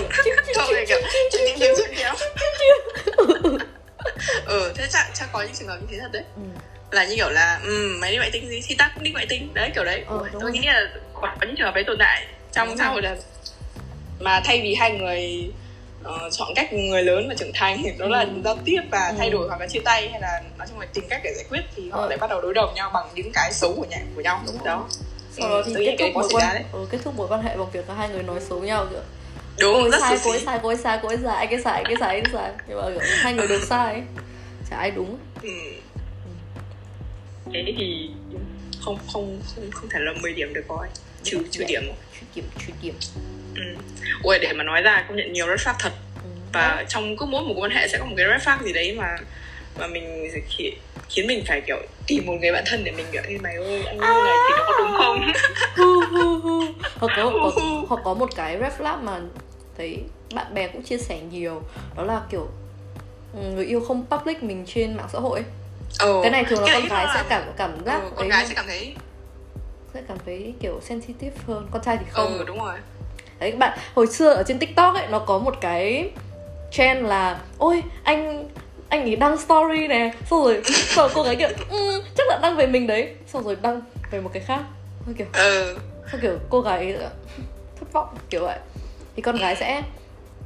Ừ 4.46 4.74
thế 4.76 4.88
chắc 4.90 5.06
chắc 5.14 5.30
có 5.32 5.42
những 5.42 5.54
trường 5.54 5.68
hợp 5.68 5.78
như 5.82 5.88
thế 5.92 6.00
thật 6.00 6.10
đấy. 6.12 6.24
Ừ. 6.36 6.42
là 6.92 7.06
như 7.06 7.16
kiểu 7.16 7.30
là 7.30 7.60
ừ, 7.64 7.98
mày 8.00 8.12
đi 8.12 8.18
ngoại 8.18 8.30
tình 8.34 8.50
gì? 8.50 8.62
Thì 8.68 8.76
tao 8.78 8.90
cũng 8.96 9.04
đi 9.04 9.12
ngoại 9.12 9.26
tình 9.30 9.54
đấy 9.54 9.72
kiểu 9.76 9.84
đấy. 9.84 10.04
Đúng 10.10 10.42
tôi 10.42 10.52
nghĩ 10.52 10.62
là 10.66 10.82
có 11.14 11.30
những 11.42 11.56
trường 11.56 11.66
hợp 11.66 11.76
đấy 11.76 11.84
tồn 11.88 11.98
tại 12.00 12.26
trong 12.54 12.78
xã 12.78 12.88
hội 12.88 13.02
là 13.02 13.16
mà 14.20 14.42
thay 14.46 14.62
vì 14.62 14.76
hai 14.76 14.92
người 14.92 15.52
ờ, 16.04 16.30
chọn 16.32 16.54
cách 16.56 16.74
người 16.74 17.04
lớn 17.04 17.26
và 17.30 17.36
trưởng 17.38 17.52
thành 17.54 17.84
đó 17.98 18.08
là 18.08 18.20
Ừ. 18.22 18.30
giao 18.44 18.58
tiếp 18.66 18.82
và 18.92 19.08
Ừ. 19.08 19.16
thay 19.18 19.30
đổi 19.30 19.48
hoặc 19.48 19.62
là 19.62 19.68
chia 19.68 19.80
tay 19.80 20.10
hay 20.10 20.22
là 20.22 20.42
nói 20.58 20.68
chung 20.70 20.80
là 20.80 20.86
tìm 20.94 21.06
cách 21.10 21.22
để 21.24 21.34
giải 21.36 21.46
quyết 21.50 21.62
thì 21.76 21.90
họ 21.90 22.02
Ờ. 22.02 22.08
lại 22.10 22.18
bắt 22.18 22.30
đầu 22.30 22.42
đối 22.42 22.54
đầu 22.54 22.72
nhau 22.76 22.92
bằng 22.94 23.08
những 23.16 23.32
cái 23.34 23.54
xấu 23.54 23.74
của 23.78 23.86
nhà 23.90 23.98
của 24.16 24.22
nhau 24.22 24.42
Đúng 24.48 24.64
đó 24.64 24.88
sau 25.32 25.50
đó 25.50 25.56
Ừ, 25.66 25.74
thì 25.78 25.86
kết 25.86 25.96
cái 25.98 26.08
thúc 26.08 26.16
mối 26.22 26.30
quan 26.32 26.64
ừ, 26.72 26.88
kết 26.92 26.98
thúc 27.04 27.16
mối 27.18 27.28
quan 27.28 27.42
hệ 27.44 27.58
bằng 27.58 27.72
việc 27.72 27.90
là 27.90 27.96
hai 27.96 28.10
người 28.10 28.24
nói 28.24 28.40
xấu 28.50 28.60
nhau 28.60 28.88
kiểu 28.92 29.00
đúng 29.60 29.82
ấy 29.82 29.92
rất 29.92 30.00
sai 30.02 30.18
xí. 30.18 30.24
sai 30.24 30.32
ấy 30.32 30.78
sai 30.78 31.00
sai 31.24 31.38
anh 31.38 31.48
cái 31.50 31.60
sai 31.64 31.84
cái 31.88 31.96
sai 32.00 32.22
cái 32.22 32.30
sai 32.34 32.52
nhưng 32.68 32.78
mà 32.78 32.84
kiểu 32.90 33.02
hai 33.22 33.34
người 33.34 33.48
đều 33.48 33.60
sai 33.70 33.94
ấy. 33.94 34.02
chả 34.70 34.78
ai 34.78 34.92
đúng 34.92 35.18
ừ. 35.42 35.50
thế 37.54 37.74
thì 37.78 38.10
không 38.82 38.98
không 39.14 39.40
không 39.56 39.72
không 39.72 39.90
thể 39.90 40.00
là 40.00 40.14
10 40.22 40.34
điểm 40.34 40.54
được 40.54 40.64
coi 40.68 40.88
trừ 41.24 41.38
trừ 41.52 41.64
điểm 41.68 41.82
trừ 42.20 42.26
điểm 42.36 42.46
trừ 42.68 42.74
điểm 42.82 42.94
ừ. 43.58 43.64
ui 44.24 44.40
để 44.40 44.54
mà 44.54 44.64
nói 44.64 44.82
ra 44.82 45.06
công 45.08 45.18
nhận 45.18 45.34
nhiều 45.34 45.48
red 45.48 45.68
flag 45.68 45.74
thật. 45.80 45.92
Ừ. 46.16 46.30
và 46.54 46.86
trong 46.90 47.18
cứ 47.18 47.26
mỗi 47.26 47.42
một 47.42 47.48
mối 47.48 47.70
quan 47.70 47.72
hệ 47.72 47.88
sẽ 47.88 47.98
có 47.98 48.06
một 48.06 48.14
cái 48.18 48.26
red 48.30 48.48
flag 48.48 48.64
gì 48.64 48.74
đấy 48.74 48.96
mà 48.98 49.18
mà 49.80 49.88
mình 49.88 50.30
sẽ 50.34 50.40
khiến, 51.10 51.28
mình 51.28 51.44
phải 51.48 51.62
kiểu 51.68 51.78
tìm 52.08 52.26
một 52.26 52.34
người 52.42 52.52
bạn 52.52 52.64
thân 52.68 52.84
để 52.84 52.92
mình 52.92 53.06
kiểu 53.12 53.22
như 53.30 53.38
mày 53.42 53.56
ơi 53.56 53.84
anh 53.86 53.98
như 53.98 54.02
này 54.04 54.36
thì 54.48 54.54
nó 54.58 54.64
có 54.68 54.74
đúng 54.78 54.94
không? 54.98 55.32
Hoặc 57.00 57.14
có 57.18 57.32
hoặc, 57.42 57.54
hoặc 57.88 58.02
có 58.04 58.14
một 58.14 58.30
cái 58.36 58.58
red 58.62 58.74
flag 58.78 59.04
mà 59.04 59.20
thấy 59.78 60.00
bạn 60.34 60.54
bè 60.54 60.68
cũng 60.68 60.82
chia 60.84 60.98
sẻ 60.98 61.20
nhiều. 61.32 61.62
Đó 61.96 62.04
là 62.04 62.22
kiểu 62.32 62.48
ừ, 63.34 63.40
người 63.56 63.66
yêu 63.66 63.80
không 63.80 64.06
public 64.10 64.44
mình 64.44 64.66
trên 64.68 64.98
mạng 64.98 65.08
xã 65.14 65.20
hội 65.20 65.44
ừ. 66.00 66.20
cái 66.22 66.32
này 66.32 66.44
thường 66.50 66.60
là 66.60 66.66
Cái 66.68 66.82
con 66.82 66.90
gái 66.90 67.08
sẽ 67.14 67.24
cảm 67.30 67.44
cảm 67.58 67.86
giác 67.86 68.02
ừ, 68.04 68.10
con 68.16 68.30
gái 68.30 68.46
sẽ 68.48 68.54
cảm 68.54 68.66
thấy 68.68 68.96
sẽ 69.94 70.02
cảm 70.08 70.18
thấy 70.26 70.54
kiểu 70.62 70.80
sensitive 70.84 71.36
hơn. 71.48 71.68
Con 71.72 71.82
trai 71.82 71.98
thì 71.98 72.06
không. 72.10 72.38
Ừ 72.38 72.44
đúng 72.48 72.60
rồi 72.60 72.76
đấy 73.40 73.52
các 73.52 73.58
bạn 73.58 73.78
hồi 73.96 74.08
xưa 74.08 74.30
ở 74.30 74.44
trên 74.44 74.60
tiktok 74.60 74.96
ấy 74.96 75.08
nó 75.08 75.20
có 75.20 75.38
một 75.38 75.56
cái 75.62 76.10
trend 76.72 77.06
là 77.06 77.40
ôi 77.58 77.84
anh 78.04 78.48
anh 78.90 79.02
ấy 79.02 79.16
đăng 79.16 79.38
story 79.38 79.88
nè. 79.88 80.12
Xong 80.30 80.44
rồi 80.44 80.62
xong 80.66 81.04
rồi 81.04 81.10
cô 81.14 81.24
gái 81.24 81.36
kiểu 81.36 81.50
ừ, 81.70 82.04
chắc 82.18 82.28
là 82.28 82.40
đăng 82.42 82.56
về 82.56 82.68
mình 82.68 82.88
đấy. 82.88 83.16
Xong 83.28 83.44
rồi 83.44 83.58
đăng 83.62 83.82
về 84.12 84.22
một 84.22 84.30
cái 84.34 84.44
khác. 84.44 84.62
Xong 85.06 85.14
kiểu 85.14 85.28
ừ. 85.34 85.78
xong 86.12 86.22
kiểu 86.22 86.38
cô 86.50 86.62
gái 86.62 86.78
ấy 86.78 86.98
thất 87.80 87.94
vọng 87.94 88.08
kiểu 88.30 88.42
vậy. 88.42 88.60
Thì 89.16 89.22
con 89.22 89.38
gái 89.38 89.56
sẽ 89.56 89.82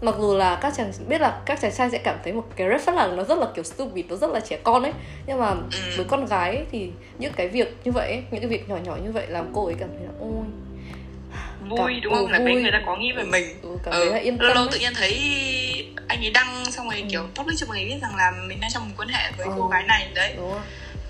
mặc 0.02 0.16
dù 0.20 0.36
là 0.36 0.60
các 0.62 0.74
chàng 0.78 0.92
biết 1.08 1.22
là 1.22 1.42
các 1.46 1.62
chàng 1.62 1.72
trai 1.72 1.90
sẽ 1.90 1.98
cảm 1.98 2.18
thấy 2.24 2.34
một 2.34 2.44
cái 2.56 2.70
red 2.70 2.82
flag 2.82 2.96
là 2.96 3.08
nó 3.08 3.24
rất 3.24 3.38
là 3.38 3.48
kiểu 3.56 3.64
stupid 3.64 4.06
nó 4.10 4.16
rất 4.16 4.32
là 4.32 4.40
trẻ 4.40 4.58
con 4.64 4.84
ấy. 4.84 4.94
Nhưng 5.28 5.40
mà 5.40 5.56
với 5.98 6.06
con 6.10 6.26
gái 6.26 6.56
ấy, 6.56 6.66
thì 6.72 6.92
những 7.18 7.34
cái 7.34 7.48
việc 7.48 7.78
như 7.84 7.92
vậy 7.92 8.08
ấy, 8.08 8.24
những 8.32 8.42
cái 8.42 8.50
việc 8.50 8.70
nhỏ 8.70 8.78
nhỏ 8.84 8.98
như 9.04 9.12
vậy 9.12 9.28
làm 9.28 9.52
cô 9.54 9.66
ấy 9.66 9.76
cảm 9.80 9.90
thấy 9.90 10.06
là 10.06 10.14
ôi 10.20 10.46
vui 11.72 11.94
Cảm- 11.94 12.02
đúng 12.02 12.14
không 12.14 12.26
ừ, 12.28 12.32
là 12.32 12.40
mấy 12.40 12.54
vui. 12.54 12.62
người 12.62 12.72
ta 12.72 12.82
có 12.86 12.96
nghĩ 12.98 13.12
về 13.12 13.24
mình 13.24 13.46
ừ, 13.62 13.70
cảm 13.84 13.94
thấy 13.94 14.06
là 14.06 14.18
yên 14.18 14.38
tâm 14.38 14.46
lâu 14.48 14.56
lâu 14.56 14.64
ấy. 14.64 14.70
tự 14.72 14.80
nhiên 14.80 14.94
thấy 14.94 15.14
anh 16.08 16.20
ấy 16.26 16.30
đăng 16.32 16.72
xong 16.72 16.90
rồi 16.90 17.00
Ừ. 17.02 17.08
kiểu 17.12 17.28
public 17.36 17.58
cho 17.60 17.66
mọi 17.68 17.78
người 17.78 17.86
biết 17.86 17.98
rằng 18.02 18.16
là 18.16 18.32
mình 18.48 18.58
đang 18.62 18.72
trong 18.74 18.84
một 18.90 18.94
quan 18.98 19.10
hệ 19.10 19.32
với 19.38 19.48
Ừ. 19.48 19.54
cô 19.58 19.68
gái 19.68 19.84
này 19.84 20.08
đấy 20.14 20.34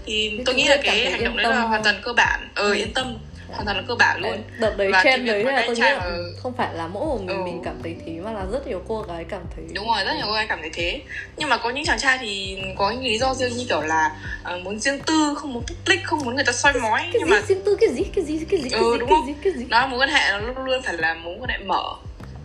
thì 0.06 0.34
Thì 0.38 0.44
tôi 0.46 0.56
nghĩ 0.56 0.68
là 0.68 0.78
cái 0.84 1.00
thấy 1.04 1.12
hành 1.12 1.24
động 1.24 1.38
đấy 1.38 1.46
là 1.50 1.62
hoàn 1.62 1.84
toàn 1.84 1.96
cơ 2.04 2.14
bản 2.14 2.50
ờ 2.56 2.64
Ừ. 2.64 2.74
yên 2.74 2.94
tâm 2.94 3.18
hoàn 3.52 3.66
toàn 3.66 3.78
là 3.78 3.84
cơ 3.88 3.96
bản 3.96 4.22
luôn. 4.22 4.44
Đợt 4.60 4.78
đấy 4.78 4.92
Và 4.92 5.04
trend 5.04 5.28
đấy 5.28 5.44
là 5.44 5.64
tôi 5.68 5.76
nghĩ 5.76 5.82
là 5.82 6.00
mà- 6.00 6.18
không 6.44 6.54
phải 6.58 6.74
là 6.74 6.88
mỗi 6.88 7.06
một 7.06 7.18
mình 7.26 7.38
Ừ. 7.38 7.44
mình 7.44 7.62
cảm 7.66 7.76
thấy 7.84 7.96
thế 8.06 8.12
mà 8.24 8.32
là 8.32 8.46
rất 8.52 8.68
nhiều 8.68 8.82
cô 8.88 9.02
gái 9.02 9.26
cảm 9.30 9.42
thấy 9.56 9.66
đúng 9.74 9.88
rồi 9.88 10.06
rất 10.06 10.14
nhiều 10.16 10.26
cô 10.28 10.34
gái 10.34 10.46
cảm 10.48 10.60
thấy 10.62 10.70
thế. 10.74 11.02
Nhưng 11.38 11.50
mà 11.50 11.58
có 11.58 11.70
những 11.70 11.86
chàng 11.86 12.00
trai 12.00 12.18
thì 12.22 12.60
có 12.78 12.92
những 12.92 13.04
lý 13.04 13.18
do 13.18 13.34
riêng 13.34 13.58
như 13.58 13.66
kiểu 13.70 13.82
là 13.82 14.12
ờ, 14.44 14.58
muốn 14.58 14.80
riêng 14.80 15.00
tư 15.06 15.34
không 15.38 15.54
muốn 15.54 15.64
public 15.64 16.04
không 16.04 16.20
muốn 16.26 16.36
người 16.36 16.44
ta 16.44 16.52
soi 16.52 16.74
mói 16.74 17.00
cái 17.00 17.10
nhưng 17.14 17.26
gì? 17.28 17.32
Mà 17.32 17.42
riêng 17.48 17.62
tư 17.66 17.78
cái 17.82 17.90
gì? 17.90 18.04
Cái 18.16 18.24
gì? 18.26 18.46
Cái 18.50 18.60
gì? 18.62 18.70
Cái 18.70 18.80
Ừ, 18.80 18.92
gì? 18.94 19.00
đúng 19.00 19.10
cái 19.10 19.18
không? 19.18 19.28
gì? 19.28 19.34
Cái 19.44 19.54
gì? 19.54 19.66
Nó 19.70 19.88
mối 19.88 20.00
quan 20.00 20.10
hệ 20.10 20.32
nó 20.32 20.38
luôn 20.40 20.66
luôn 20.66 20.82
phải 20.82 20.98
là 20.98 21.14
mối 21.14 21.36
quan 21.40 21.50
hệ 21.50 21.58
mở. 21.58 21.84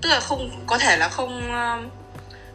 Tức 0.02 0.08
là 0.08 0.20
không 0.20 0.50
có 0.66 0.78
thể 0.78 0.96
là 0.96 1.08
không 1.08 1.40
um, 1.52 1.88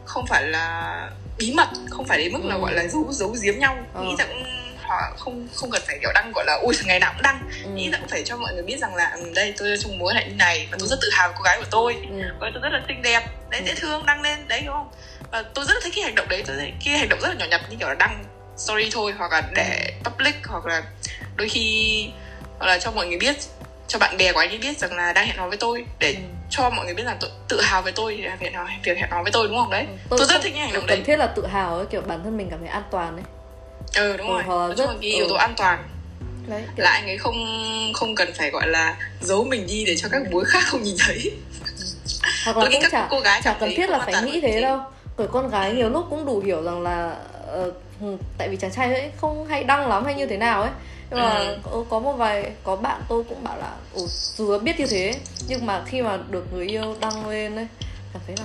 không 0.04 0.26
phải 0.26 0.42
là 0.46 1.10
bí 1.38 1.52
mật 1.56 1.68
không 1.90 2.04
phải 2.06 2.18
đến 2.18 2.32
mức 2.32 2.44
là 2.44 2.54
Ừ. 2.54 2.60
gọi 2.60 2.72
là 2.74 2.86
giấu 2.86 3.06
giấu 3.10 3.34
giếm 3.42 3.58
nhau. 3.58 3.76
Ờ. 3.94 4.02
nghĩ 4.02 4.14
rằng 4.18 4.28
họ 4.92 5.16
không 5.18 5.48
không 5.54 5.70
cần 5.70 5.82
phải 5.86 5.98
kiểu 6.00 6.10
đăng 6.14 6.32
gọi 6.34 6.44
là 6.46 6.54
ui 6.62 6.74
ngày 6.84 7.00
nào 7.00 7.12
cũng 7.14 7.22
đăng. 7.22 7.48
Ừ. 7.64 7.70
nghĩ 7.70 7.90
rằng 7.90 8.00
cũng 8.00 8.08
phải 8.10 8.22
cho 8.24 8.36
mọi 8.36 8.52
người 8.54 8.62
biết 8.62 8.76
rằng 8.78 8.94
là 8.94 9.10
ừ, 9.16 9.32
đây 9.34 9.54
tôi 9.58 9.76
mối 9.98 10.08
quan 10.12 10.16
hệ 10.16 10.24
như 10.28 10.34
này 10.34 10.68
và 10.70 10.76
tôi 10.80 10.88
rất 10.88 10.98
tự 11.02 11.10
hào 11.12 11.28
về 11.28 11.34
cô 11.38 11.42
gái 11.42 11.58
của 11.58 11.66
tôi. 11.70 11.96
Ừ. 12.10 12.20
ấy 12.40 12.50
tôi 12.54 12.62
rất 12.62 12.68
là 12.72 12.80
xinh 12.88 13.02
đẹp. 13.02 13.22
Đấy 13.50 13.60
Ừ. 13.60 13.66
dễ 13.66 13.74
thương 13.74 14.06
đăng 14.06 14.22
lên. 14.22 14.48
Đấy 14.48 14.62
đúng 14.66 14.74
không? 14.74 14.90
Và 15.30 15.42
tôi 15.54 15.64
rất 15.64 15.74
là 15.74 15.80
thích 15.84 15.92
cái 15.96 16.04
hành 16.04 16.14
động 16.14 16.28
đấy. 16.28 16.42
Tôi 16.46 16.56
thấy 16.56 16.72
cái 16.84 16.98
hành 16.98 17.08
động 17.08 17.20
rất 17.22 17.28
là 17.28 17.34
nhỏ 17.34 17.44
nhặt 17.50 17.60
như 17.70 17.76
kiểu 17.78 17.88
là 17.88 17.94
đăng 17.94 18.24
story 18.56 18.90
thôi 18.92 19.12
hoặc 19.18 19.32
là 19.32 19.42
để 19.54 19.92
public 20.04 20.34
hoặc 20.46 20.66
là 20.66 20.82
đôi 21.36 21.48
khi 21.48 22.08
hoặc 22.58 22.66
là 22.66 22.78
cho 22.78 22.90
mọi 22.90 23.06
người 23.06 23.18
biết 23.18 23.36
cho 23.88 23.98
bạn 23.98 24.16
bè 24.16 24.32
của 24.32 24.38
anh 24.40 24.48
ấy 24.48 24.58
biết 24.58 24.78
rằng 24.78 24.92
là 24.96 25.12
đang 25.12 25.26
hẹn 25.26 25.36
hò 25.36 25.48
với 25.48 25.56
tôi 25.58 25.84
để 25.98 26.12
Ừ. 26.14 26.20
cho 26.50 26.70
mọi 26.70 26.84
người 26.84 26.94
biết 26.94 27.02
rằng 27.06 27.16
tôi 27.20 27.30
tự 27.48 27.60
hào 27.62 27.82
về 27.82 27.92
tôi 27.94 28.16
là 28.16 28.36
việc 28.36 28.46
hẹn 28.46 28.54
hò 28.54 28.66
việc 28.84 28.98
hẹn 28.98 29.10
hò 29.10 29.22
với 29.22 29.32
tôi 29.32 29.48
đúng 29.48 29.56
không? 29.56 29.70
Đấy. 29.70 29.86
Tôi, 30.08 30.18
rất 30.18 30.26
không- 30.28 30.42
thích 30.42 30.52
những 30.54 30.62
hành 30.62 30.70
tôi 30.70 30.80
động 30.80 30.86
cần 30.88 30.98
đấy. 30.98 31.04
thiết 31.06 31.16
là 31.16 31.26
tự 31.26 31.46
hào 31.46 31.76
ấy 31.76 31.86
kiểu 31.90 32.00
bản 32.00 32.20
thân 32.24 32.36
mình 32.36 32.48
cảm 32.50 32.58
thấy 32.60 32.68
an 32.68 32.82
toàn 32.90 33.16
ấy 33.16 33.24
ừ 33.96 34.16
đúng 34.16 34.26
Ừ, 34.26 34.32
rồi. 34.32 34.42
nói 34.46 34.68
chung 34.76 34.86
rất- 34.86 34.92
là 34.92 34.98
cái 35.00 35.10
yếu 35.10 35.28
tố 35.28 35.34
ừ. 35.34 35.38
an 35.38 35.54
toàn. 35.56 35.84
Đấy 36.46 36.62
kiểu, 36.76 36.84
là 36.84 36.90
anh 36.90 37.06
ấy 37.06 37.18
không 37.18 37.36
không 37.94 38.14
cần 38.14 38.28
phải 38.38 38.50
gọi 38.50 38.66
là 38.68 38.96
giấu 39.20 39.44
mình 39.44 39.66
đi 39.66 39.84
để 39.86 39.96
cho 39.96 40.08
các 40.12 40.22
mối 40.30 40.44
khác 40.44 40.64
không 40.66 40.82
nhìn 40.82 40.96
thấy. 40.98 41.32
Hoặc 42.44 42.56
là 42.56 42.64
cũng 42.72 42.82
các 42.82 42.92
chả 42.92 43.06
cô 43.10 43.20
gái 43.20 43.40
chả 43.44 43.56
cần 43.60 43.70
thiết 43.76 43.90
là 43.90 43.98
phải 43.98 44.22
nghĩ 44.22 44.40
thế 44.40 44.60
đâu. 44.60 44.80
Bởi 45.16 45.26
con 45.28 45.48
gái 45.50 45.72
nhiều 45.72 45.88
lúc 45.88 46.06
cũng 46.10 46.26
đủ 46.26 46.40
hiểu 46.40 46.62
rằng 46.62 46.82
là 46.82 47.16
ừ, 47.46 47.72
tại 48.38 48.48
vì 48.48 48.56
chàng 48.56 48.72
trai 48.72 48.94
ấy 48.94 49.10
không 49.20 49.46
hay 49.46 49.64
đăng 49.64 49.88
lắm 49.88 50.04
hay 50.04 50.14
như 50.14 50.26
thế 50.26 50.36
nào 50.36 50.62
ấy. 50.62 50.70
Nhưng 51.10 51.20
mà 51.22 51.38
Ừ. 51.38 51.56
có, 51.62 51.84
có 51.90 51.98
một 52.00 52.12
vài 52.12 52.50
có 52.64 52.76
bạn 52.76 53.00
tôi 53.08 53.24
cũng 53.28 53.44
bảo 53.44 53.56
là 53.58 53.74
Ồ, 53.94 54.06
dù 54.36 54.58
biết 54.58 54.80
như 54.80 54.86
thế 54.86 55.14
nhưng 55.48 55.66
mà 55.66 55.82
khi 55.86 56.02
mà 56.02 56.18
được 56.30 56.52
người 56.52 56.66
yêu 56.68 56.96
đăng 57.00 57.28
lên 57.28 57.56
ấy 57.56 57.66
cảm 58.12 58.22
thấy 58.26 58.36
là 58.38 58.44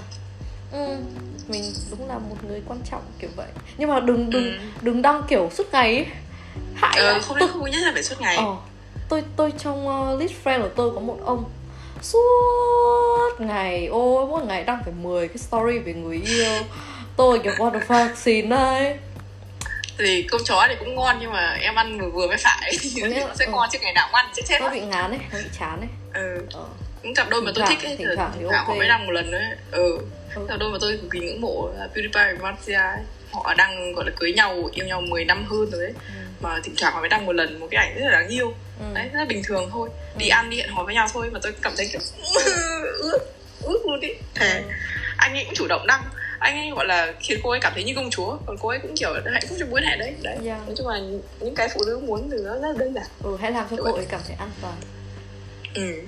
ừ, 0.72 0.96
mình 1.50 1.74
đúng 1.92 2.08
là 2.08 2.18
một 2.18 2.36
người 2.48 2.62
quan 2.68 2.80
trọng 2.92 3.02
kiểu 3.20 3.30
vậy 3.36 3.48
nhưng 3.78 3.90
mà 3.90 4.00
đừng 4.00 4.30
đừng 4.30 4.44
Ừ. 4.46 4.60
đừng 4.82 5.02
đăng 5.02 5.24
kiểu 5.28 5.50
suốt 5.54 5.64
ngày 5.72 5.96
ấy. 5.96 6.06
hại 6.76 7.00
ờ, 7.00 7.20
không 7.22 7.38
tôi, 7.40 7.48
nên 7.48 7.50
không 7.54 7.72
nhất 7.72 7.80
là 7.86 7.92
phải 7.94 8.04
suốt 8.04 8.22
ngày 8.22 8.36
Ờ, 8.36 8.56
tôi 9.10 9.24
tôi 9.36 9.54
trong 9.58 9.88
uh, 9.88 10.20
list 10.20 10.34
friend 10.44 10.62
của 10.62 10.70
tôi 10.76 10.92
có 10.96 11.00
một 11.00 11.18
ông 11.26 11.44
suốt 12.02 13.30
ngày 13.40 13.86
ôi 13.88 14.26
mỗi 14.28 14.46
ngày 14.46 14.64
đăng 14.64 14.82
phải 14.84 14.94
10 15.02 15.28
cái 15.28 15.38
story 15.38 15.78
về 15.78 15.94
người 15.94 16.22
yêu 16.26 16.52
tôi 17.18 17.40
kiểu 17.40 17.54
what 17.54 17.72
the 17.72 17.80
fuck 17.88 18.16
xin 18.16 18.50
đây 18.50 18.96
thì 19.98 20.22
cơm 20.32 20.42
chó 20.46 20.66
thì 20.70 20.76
cũng 20.80 20.96
ngon 20.96 21.18
nhưng 21.22 21.32
mà 21.32 21.58
em 21.62 21.76
ăn 21.76 22.00
vừa 22.02 22.10
vừa 22.10 22.28
mới 22.28 22.38
phải 22.38 22.72
nó 23.02 23.08
sẽ 23.40 23.46
ừ. 23.46 23.52
ngon 23.52 23.70
chứ 23.72 23.80
ngày 23.82 23.94
nào 23.94 24.08
cũng 24.08 24.16
ăn 24.16 24.26
chết 24.36 24.42
chết 24.46 24.62
nó 24.62 24.70
bị 24.70 24.82
ngán 24.82 25.12
ấy 25.12 25.20
nó 25.34 25.38
bị 25.40 25.50
chán 25.60 25.80
ấy 25.80 25.90
ừ. 26.24 26.42
ờ. 26.54 26.66
những 27.04 27.14
cặp 27.16 27.30
đôi 27.30 27.42
mà 27.42 27.52
tôi 27.56 27.66
thích 27.70 27.80
ấy 27.84 27.96
thỉnh 27.98 28.08
thì 28.10 28.16
thoảng 28.16 28.32
thì 28.34 28.40
thỉnh 28.40 28.48
thoảng 28.50 28.66
họ 28.66 28.70
ok. 28.74 28.78
mới 28.78 28.88
đăng 28.88 29.06
một 29.06 29.12
lần 29.12 29.32
đấy 29.32 29.44
ừ 29.72 30.00
Ừ. 30.36 30.46
cặp 30.50 30.60
đôi 30.60 30.72
mà 30.72 30.78
tôi 30.82 30.98
cực 31.02 31.12
kỳ 31.12 31.20
ngưỡng 31.20 31.42
mộ 31.42 31.70
là 31.78 31.88
PewDiePie 31.96 32.38
và 32.38 32.52
Marcia 32.52 32.74
ấy. 32.74 33.00
Họ 33.32 33.54
đang 33.58 33.94
gọi 33.94 34.06
là 34.06 34.12
cưới 34.20 34.32
nhau 34.34 34.70
yêu 34.74 34.86
nhau 34.86 35.02
10 35.02 35.26
năm 35.26 35.46
hơn 35.46 35.70
rồi 35.72 35.82
đấy 35.82 35.94
mà 36.42 36.60
thỉnh 36.64 36.74
thoảng 36.78 36.94
họ 36.94 37.00
mới 37.00 37.10
đăng 37.10 37.26
một 37.26 37.34
lần 37.34 37.60
một 37.60 37.68
cái 37.72 37.86
ảnh 37.88 37.96
rất 38.00 38.06
là 38.06 38.12
đáng 38.12 38.28
yêu. 38.28 38.54
Ừ. 38.80 38.86
đấy 38.96 39.10
rất 39.14 39.20
là 39.20 39.26
bình 39.26 39.42
thường 39.46 39.70
thôi. 39.72 39.90
Đi 40.18 40.28
Ừ. 40.30 40.34
ăn 40.34 40.50
đi 40.50 40.58
hẹn 40.58 40.70
hò 40.70 40.84
với 40.84 40.94
nhau 40.96 41.08
thôi 41.14 41.30
mà 41.34 41.40
tôi 41.44 41.54
cảm 41.62 41.74
thấy 41.78 41.88
kiểu 41.92 42.02
ướt 43.00 43.18
ướt 43.64 43.80
luôn 43.86 44.00
đi 44.00 44.08
thề. 44.36 44.54
Ừ. 44.62 44.64
anh 45.18 45.34
ấy 45.34 45.44
cũng 45.46 45.54
chủ 45.56 45.68
động 45.70 45.88
đăng. 45.88 46.02
Anh 46.40 46.58
ấy 46.58 46.70
gọi 46.76 46.86
là 46.86 47.14
khiến 47.20 47.40
cô 47.44 47.50
ấy 47.50 47.60
cảm 47.60 47.72
thấy 47.76 47.84
như 47.84 47.94
công 47.96 48.10
chúa. 48.10 48.38
Còn 48.46 48.58
cô 48.62 48.70
ấy 48.70 48.80
cũng 48.80 48.96
kiểu 48.96 49.14
hạnh 49.14 49.44
phúc 49.50 49.58
trong 49.60 49.70
mối 49.72 49.82
hệ 49.86 49.98
đấy. 49.98 50.14
Đấy. 50.24 50.38
Yeah. 50.46 50.60
nói 50.68 50.76
chung 50.78 50.88
là 50.88 51.00
những 51.40 51.56
cái 51.56 51.68
phụ 51.74 51.82
nữ 51.86 52.00
muốn 52.00 52.28
từ 52.32 52.38
nó 52.46 52.54
rất 52.60 52.78
đơn 52.78 52.94
giản. 52.94 53.06
Ừ 53.24 53.38
hãy 53.42 53.52
làm 53.52 53.66
cho 53.70 53.76
Kiểu 53.76 53.86
cô 53.86 53.94
ấy 53.96 54.06
cảm 54.10 54.22
thấy 54.28 54.36
an 54.40 54.50
toàn. 54.62 54.74
Ừ 55.74 56.02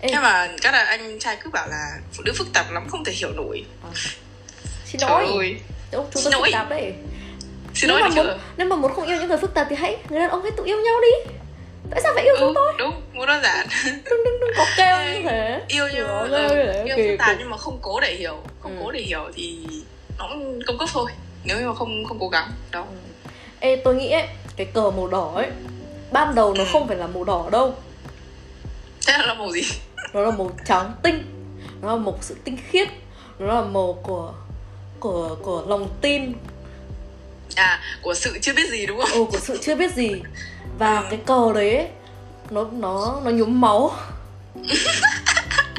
Ê. 0.00 0.08
nhưng 0.12 0.22
mà 0.22 0.48
các 0.62 0.72
là 0.72 0.82
anh 0.84 1.18
trai 1.18 1.36
cứ 1.44 1.50
bảo 1.50 1.68
là 1.68 1.90
phụ 2.12 2.22
nữ 2.26 2.32
phức 2.36 2.52
tạp 2.52 2.70
lắm 2.72 2.86
không 2.88 3.04
thể 3.04 3.12
hiểu 3.12 3.30
nổi. 3.36 3.64
Xin 4.84 5.00
trời 5.00 5.10
lỗi. 5.10 5.26
ơi. 5.38 5.56
Đâu, 5.90 6.08
chúng 6.14 6.22
Xin 6.22 6.32
tôi 6.32 6.40
lỗi. 6.40 6.48
phức 6.48 6.58
tạp 6.58 6.70
đấy. 6.70 6.92
Xin 7.74 7.88
nếu 7.88 7.98
lỗi 7.98 8.08
mà 8.08 8.14
muốn 8.16 8.26
chưa. 8.26 8.38
nếu 8.56 8.68
mà 8.68 8.76
muốn 8.76 8.92
không 8.94 9.06
yêu 9.06 9.16
những 9.18 9.28
người 9.28 9.38
phức 9.38 9.54
tạp 9.54 9.66
thì 9.70 9.76
hãy 9.76 9.96
người 10.10 10.20
đàn 10.20 10.30
ông 10.30 10.42
hãy 10.42 10.50
tự 10.56 10.64
yêu 10.64 10.76
nhau 10.80 10.94
đi. 11.02 11.32
Tại 11.90 12.00
sao 12.02 12.12
phải 12.14 12.24
yêu 12.24 12.34
chúng 12.38 12.48
ừ, 12.48 12.52
tôi? 12.54 12.72
đúng 12.78 13.02
muốn 13.12 13.26
đơn 13.26 13.42
giản. 13.42 13.66
Đừng 13.84 14.24
đừng 14.24 14.40
đừng 14.40 14.50
có 14.56 14.66
kêu 14.76 14.98
như 15.14 15.22
thế. 15.22 15.60
yêu 15.68 15.88
ghê 15.94 15.98
ừ, 15.98 16.84
yêu 16.84 16.96
phức 16.96 17.18
tạp 17.18 17.36
nhưng 17.38 17.50
mà 17.50 17.56
không 17.56 17.78
cố 17.82 18.00
để 18.00 18.14
hiểu 18.14 18.36
không 18.60 18.78
Ừ. 18.78 18.82
cố 18.84 18.90
để 18.90 19.00
hiểu 19.00 19.30
thì 19.34 19.58
nó 20.18 20.26
cũng 20.28 20.60
công 20.66 20.78
cấp 20.78 20.88
thôi. 20.92 21.10
Nếu 21.44 21.60
như 21.60 21.66
mà 21.68 21.74
không 21.74 22.04
không 22.04 22.18
cố 22.20 22.28
gắng 22.28 22.50
đó 22.70 22.86
Ê 23.60 23.76
tôi 23.84 23.94
nghĩ 23.94 24.10
ấy, 24.10 24.28
cái 24.56 24.66
cờ 24.74 24.90
màu 24.96 25.08
đỏ 25.08 25.32
ấy 25.34 25.46
Ban 26.12 26.34
đầu 26.34 26.54
nó 26.54 26.64
Ừ. 26.64 26.68
không 26.72 26.88
phải 26.88 26.96
là 26.96 27.06
màu 27.06 27.24
đỏ 27.24 27.48
đâu 27.52 27.74
thế 29.06 29.18
là 29.26 29.34
màu 29.34 29.50
gì? 29.50 29.62
Nó 30.12 30.20
là 30.20 30.30
màu 30.30 30.50
trắng 30.66 30.92
tinh. 31.02 31.22
Nó 31.82 31.88
là 31.88 31.96
một 31.96 32.18
sự 32.20 32.36
tinh 32.44 32.58
khiết. 32.70 32.88
Nó 33.38 33.54
là 33.54 33.60
màu 33.62 33.98
của 34.02 34.32
của 35.00 35.36
của 35.42 35.64
lòng 35.68 35.88
tin. 36.00 36.32
À 37.54 37.80
của 38.02 38.14
sự 38.14 38.38
chưa 38.42 38.52
biết 38.54 38.70
gì 38.70 38.86
đúng 38.86 38.98
không? 38.98 39.10
Ừ, 39.12 39.24
của 39.32 39.38
sự 39.38 39.58
chưa 39.62 39.74
biết 39.74 39.94
gì. 39.94 40.10
Và 40.78 40.98
Ừ. 41.00 41.06
cái 41.10 41.18
cờ 41.26 41.52
đấy 41.54 41.76
ấy, 41.76 41.86
nó 42.50 42.66
nó 42.72 43.20
nó 43.24 43.30
nhuốm 43.30 43.60
máu. 43.60 43.92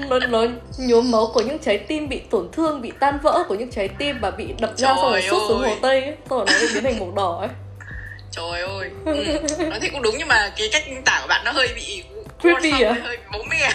Nó 0.09 0.19
nó 0.19 0.43
nhuốm 0.79 1.11
máu 1.11 1.31
của 1.33 1.41
những 1.41 1.59
trái 1.59 1.77
tim 1.77 2.09
bị 2.09 2.19
tổn 2.29 2.49
thương 2.51 2.81
bị 2.81 2.91
tan 2.99 3.19
vỡ 3.23 3.43
của 3.47 3.55
những 3.55 3.71
trái 3.71 3.87
tim 3.87 4.17
và 4.21 4.31
bị 4.31 4.47
đập 4.59 4.71
ra 4.77 4.87
xong 4.87 5.11
rồi 5.11 5.21
sút 5.21 5.41
xuống 5.47 5.61
hồ 5.61 5.75
tây 5.81 6.01
ấy. 6.01 6.15
Xong 6.29 6.37
rồi 6.39 6.45
nó 6.47 6.67
biến 6.73 6.83
thành 6.83 6.99
màu 6.99 7.11
đỏ 7.15 7.37
ấy. 7.39 7.49
Trời 8.31 8.61
ơi. 8.61 8.89
Ừ. 9.05 9.23
nói 9.69 9.79
thì 9.81 9.89
cũng 9.89 10.01
đúng 10.01 10.15
nhưng 10.17 10.27
mà 10.27 10.53
cái 10.57 10.69
cách 10.71 10.83
tả 11.05 11.19
của 11.21 11.27
bạn 11.27 11.41
nó 11.45 11.51
hơi 11.51 11.67
bị 11.75 12.03
Creepy 12.41 12.71
Xong 12.71 12.83
à? 12.85 12.95
hơi 13.03 13.17
bố 13.33 13.43
mẹ 13.49 13.71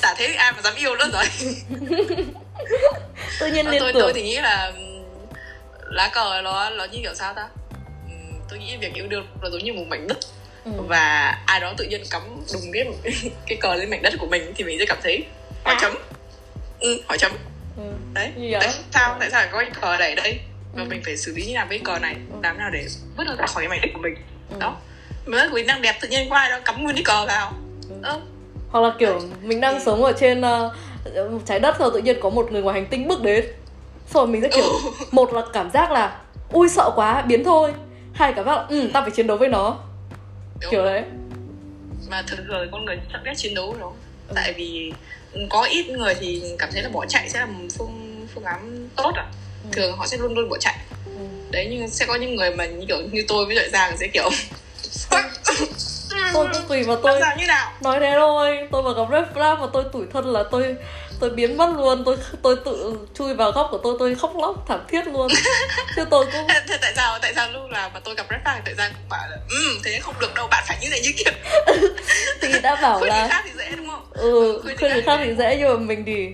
tả 0.00 0.14
thế 0.18 0.28
thì 0.28 0.34
ai 0.34 0.52
mà 0.52 0.62
dám 0.62 0.74
yêu 0.76 0.96
nữa 0.96 1.10
rồi 1.12 1.24
tự 3.40 3.46
nhiên 3.46 3.66
Ờ, 3.66 3.72
liên 3.72 3.80
tôi 3.80 3.92
tưởng 3.92 4.02
tôi 4.02 4.12
thì 4.12 4.22
nghĩ 4.22 4.36
là 4.40 4.72
lá 5.90 6.10
cờ 6.14 6.40
nó 6.44 6.70
nó 6.70 6.84
như 6.84 6.98
kiểu 7.02 7.14
sao 7.14 7.34
ta 7.34 7.48
tôi 8.48 8.58
nghĩ 8.58 8.76
việc 8.76 8.94
yêu 8.94 9.06
đương 9.06 9.26
nó 9.42 9.50
giống 9.50 9.64
như 9.64 9.72
một 9.72 9.84
mảnh 9.88 10.06
đất 10.08 10.18
ừ. 10.64 10.70
và 10.88 11.38
ai 11.46 11.60
đó 11.60 11.72
tự 11.76 11.84
nhiên 11.84 12.02
cắm 12.10 12.22
đùng 12.52 12.62
cái 12.72 12.84
cái 13.46 13.58
cờ 13.60 13.74
lên 13.74 13.90
mảnh 13.90 14.02
đất 14.02 14.12
của 14.18 14.26
mình 14.26 14.52
thì 14.56 14.64
mình 14.64 14.78
sẽ 14.78 14.84
cảm 14.88 14.98
thấy 15.02 15.24
hỏi 15.64 15.74
À. 15.74 15.78
chấm 15.80 15.94
ừ, 16.80 17.00
hỏi 17.08 17.18
chấm 17.18 17.32
Ừ. 17.76 17.82
đấy 18.14 18.32
tại 18.60 18.70
sao 18.92 19.16
tại 19.20 19.30
sao 19.30 19.40
lại 19.42 19.48
có 19.52 19.58
cái 19.58 19.70
cờ 19.80 19.96
này 19.96 20.14
đây 20.14 20.40
và 20.74 20.82
Ừ. 20.82 20.86
mình 20.88 21.02
phải 21.04 21.16
xử 21.16 21.34
lý 21.34 21.46
như 21.46 21.54
nào 21.54 21.66
với 21.68 21.78
cờ 21.84 21.98
này 21.98 22.14
Ừ. 22.32 22.36
làm 22.42 22.58
nào 22.58 22.70
để 22.70 22.86
vứt 23.16 23.24
nó 23.26 23.34
ra 23.38 23.46
khỏi 23.46 23.62
cái 23.62 23.68
mảnh 23.68 23.80
đất 23.82 23.88
của 23.94 24.00
mình 24.00 24.14
Ừ. 24.50 24.56
đó 24.60 24.76
của 25.26 25.32
mình 25.52 25.66
đang 25.66 25.82
đẹp 25.82 25.96
tự 26.00 26.08
nhiên 26.08 26.30
ai 26.30 26.50
đó 26.50 26.58
cắm 26.64 26.82
nguyên 26.82 26.96
cái 26.96 27.04
cờ 27.04 27.26
vào 27.26 27.52
Ừ. 27.88 27.94
ơ 28.02 28.20
hoặc 28.70 28.80
là 28.80 28.92
kiểu 28.98 29.20
mình 29.42 29.60
đang 29.60 29.74
Ừ. 29.74 29.80
sống 29.84 30.04
ở 30.04 30.12
trên 30.12 30.40
ờ, 30.40 30.70
trái 31.46 31.60
đất 31.60 31.78
rồi 31.78 31.90
tự 31.94 32.00
nhiên 32.00 32.16
có 32.20 32.30
một 32.30 32.52
người 32.52 32.62
ngoài 32.62 32.80
hành 32.80 32.86
tinh 32.90 33.08
bước 33.08 33.22
đến 33.22 33.44
rồi 34.14 34.26
mình 34.26 34.42
sẽ 34.42 34.48
kiểu 34.48 34.64
Ừ. 34.64 34.90
một 35.10 35.32
là 35.32 35.42
cảm 35.52 35.70
giác 35.70 35.90
là 35.92 36.20
ui 36.48 36.68
sợ 36.68 36.90
quá 36.96 37.22
biến 37.22 37.44
thôi 37.44 37.72
hai 38.14 38.32
cảm 38.32 38.44
giác 38.46 38.56
là 38.56 38.66
ừ 38.68 38.88
ta 38.92 39.00
phải 39.00 39.10
chiến 39.10 39.26
đấu 39.26 39.36
với 39.36 39.48
nó 39.48 39.78
đúng. 40.60 40.70
kiểu 40.70 40.84
đấy 40.84 41.02
mà 42.10 42.22
thực 42.26 42.36
sự 42.48 42.68
con 42.72 42.84
người 42.84 42.96
rất 43.12 43.20
ghét 43.24 43.34
chiến 43.36 43.54
đấu 43.54 43.76
đó 43.80 43.92
Ừ. 44.28 44.32
tại 44.36 44.52
vì 44.52 44.92
có 45.50 45.62
ít 45.62 45.88
người 45.90 46.14
thì 46.14 46.42
cảm 46.58 46.68
thấy 46.72 46.82
là 46.82 46.88
bỏ 46.88 47.06
chạy 47.08 47.28
sẽ 47.28 47.40
là 47.40 47.46
một 47.46 47.64
phương 47.78 48.26
phương 48.34 48.44
án 48.44 48.88
tốt 48.96 49.12
à 49.16 49.26
Ừ. 49.64 49.68
thường 49.72 49.96
họ 49.96 50.06
sẽ 50.06 50.16
luôn 50.16 50.34
luôn 50.34 50.48
bỏ 50.48 50.56
chạy 50.60 50.76
ừ. 51.06 51.12
đấy 51.50 51.66
nhưng 51.70 51.88
sẽ 51.88 52.06
có 52.06 52.14
những 52.14 52.36
người 52.36 52.50
mà 52.50 52.66
như 52.66 52.84
kiểu 52.88 52.96
như 53.12 53.24
tôi 53.28 53.46
với 53.46 53.54
lợi 53.54 53.68
giang 53.72 53.96
sẽ 53.96 54.06
kiểu 54.12 54.30
tôi 56.32 56.48
cũng 56.52 56.62
tùy 56.68 56.84
làm 56.84 56.98
tôi. 57.02 57.20
Sao 57.20 57.36
như 57.38 57.46
nào? 57.46 57.72
Nói 57.80 58.00
thế 58.00 58.12
thôi. 58.16 58.68
Tôi 58.72 58.82
mà 58.82 58.90
gặp 58.92 59.08
red 59.12 59.24
flag 59.34 59.60
mà 59.60 59.66
tôi 59.72 59.84
tủi 59.92 60.06
thân 60.12 60.32
là 60.32 60.42
tôi 60.50 60.76
tôi 61.20 61.30
biến 61.30 61.56
mất 61.56 61.70
luôn. 61.76 62.04
Tôi 62.04 62.16
tôi 62.42 62.56
tự 62.64 62.98
chui 63.14 63.34
vào 63.34 63.52
góc 63.52 63.68
của 63.70 63.78
tôi 63.78 63.96
tôi 63.98 64.14
khóc 64.14 64.32
lóc 64.40 64.64
thảm 64.68 64.80
thiết 64.88 65.06
luôn. 65.06 65.28
Chứ 65.96 66.04
tôi 66.10 66.24
cũng 66.32 66.48
thế, 66.48 66.76
tại 66.80 66.92
sao 66.96 67.18
tại 67.22 67.34
sao 67.34 67.48
lúc 67.52 67.70
nào 67.70 67.90
mà 67.94 68.00
tôi 68.00 68.14
gặp 68.14 68.26
red 68.30 68.40
flag 68.44 68.60
tại 68.64 68.74
giang 68.74 68.92
cũng 68.92 69.08
bảo 69.08 69.28
là 69.30 69.36
ừ 69.50 69.78
thế 69.84 69.98
không 70.02 70.14
được 70.20 70.34
đâu 70.34 70.46
bạn 70.50 70.64
phải 70.68 70.78
như 70.80 70.90
này 70.90 71.00
như 71.00 71.10
kia. 71.16 71.30
Thì 72.40 72.60
đã 72.62 72.74
bảo 72.82 72.98
khuyên 72.98 73.12
người 73.12 73.20
là 73.20 73.28
khác 73.28 73.42
thì 73.44 73.50
dễ 73.58 73.76
đúng 73.76 73.88
không? 73.88 74.06
Ừ 74.12 74.60
khuyên 74.62 74.76
khuyên 74.76 75.04
khác 75.06 75.20
thì 75.24 75.34
dễ 75.38 75.56
nhưng 75.58 75.68
mà 75.68 75.76
mình 75.76 76.04
thì 76.06 76.28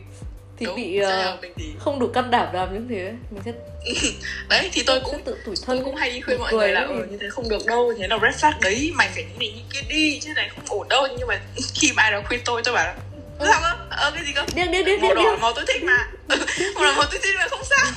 thì 0.59 0.66
Đúng, 0.66 0.76
bị 0.76 0.98
sẽ 1.00 1.22
ờ, 1.22 1.38
mình 1.42 1.52
thì 1.56 1.64
không 1.78 1.98
đủ 1.98 2.06
can 2.06 2.30
đảm 2.30 2.54
làm 2.54 2.74
những 2.74 2.88
thế. 2.88 3.12
Mình 3.30 3.42
sẽ 3.44 3.52
đấy 4.48 4.70
thì 4.72 4.82
tôi 4.86 5.00
cũng 5.00 5.22
tự 5.24 5.36
tủi 5.44 5.54
tôi 5.56 5.56
thân 5.66 5.84
cũng 5.84 5.94
hay 5.94 6.20
khuyên 6.20 6.38
mọi 6.38 6.52
người 6.52 6.68
là 6.68 6.80
ừ, 6.80 7.06
như 7.11 7.18
thế 7.20 7.28
không 7.30 7.48
được 7.48 7.66
đâu 7.66 7.92
thế 7.98 8.09
là 8.09 8.18
red 8.22 8.44
flag 8.44 8.52
đấy 8.62 8.92
mày 8.94 9.09
phải 9.14 9.24
như 9.24 9.38
này 9.38 9.52
như 9.52 9.62
kia 9.70 9.80
đi 9.88 10.20
chứ 10.20 10.30
này 10.36 10.50
không 10.54 10.78
ổn 10.78 10.88
đâu. 10.88 11.06
Nhưng 11.18 11.28
mà 11.28 11.40
khi 11.74 11.92
mà 11.92 12.02
ai 12.02 12.12
đó 12.12 12.22
khuyên 12.28 12.40
tôi 12.44 12.62
tôi 12.64 12.74
bảo 12.74 12.86
là 12.86 12.94
sao 13.46 13.61
cơ 13.61 13.86
ờ 13.90 14.11
cái 14.11 14.24
gì 14.24 14.32
cơ? 14.32 14.44
Điên 14.54 14.70
điên 14.70 14.84
điên 14.84 15.00
màu 15.00 15.14
đỏ 15.14 15.36
màu 15.40 15.52
tôi 15.52 15.64
thích 15.68 15.84
mà. 15.84 16.09
Màu 16.74 16.84
đỏ 16.84 16.94
màu 16.96 17.06
tôi 17.11 17.20
thích 17.22 17.34
mà 17.38 17.46
không 17.50 17.62
sao. 17.64 17.92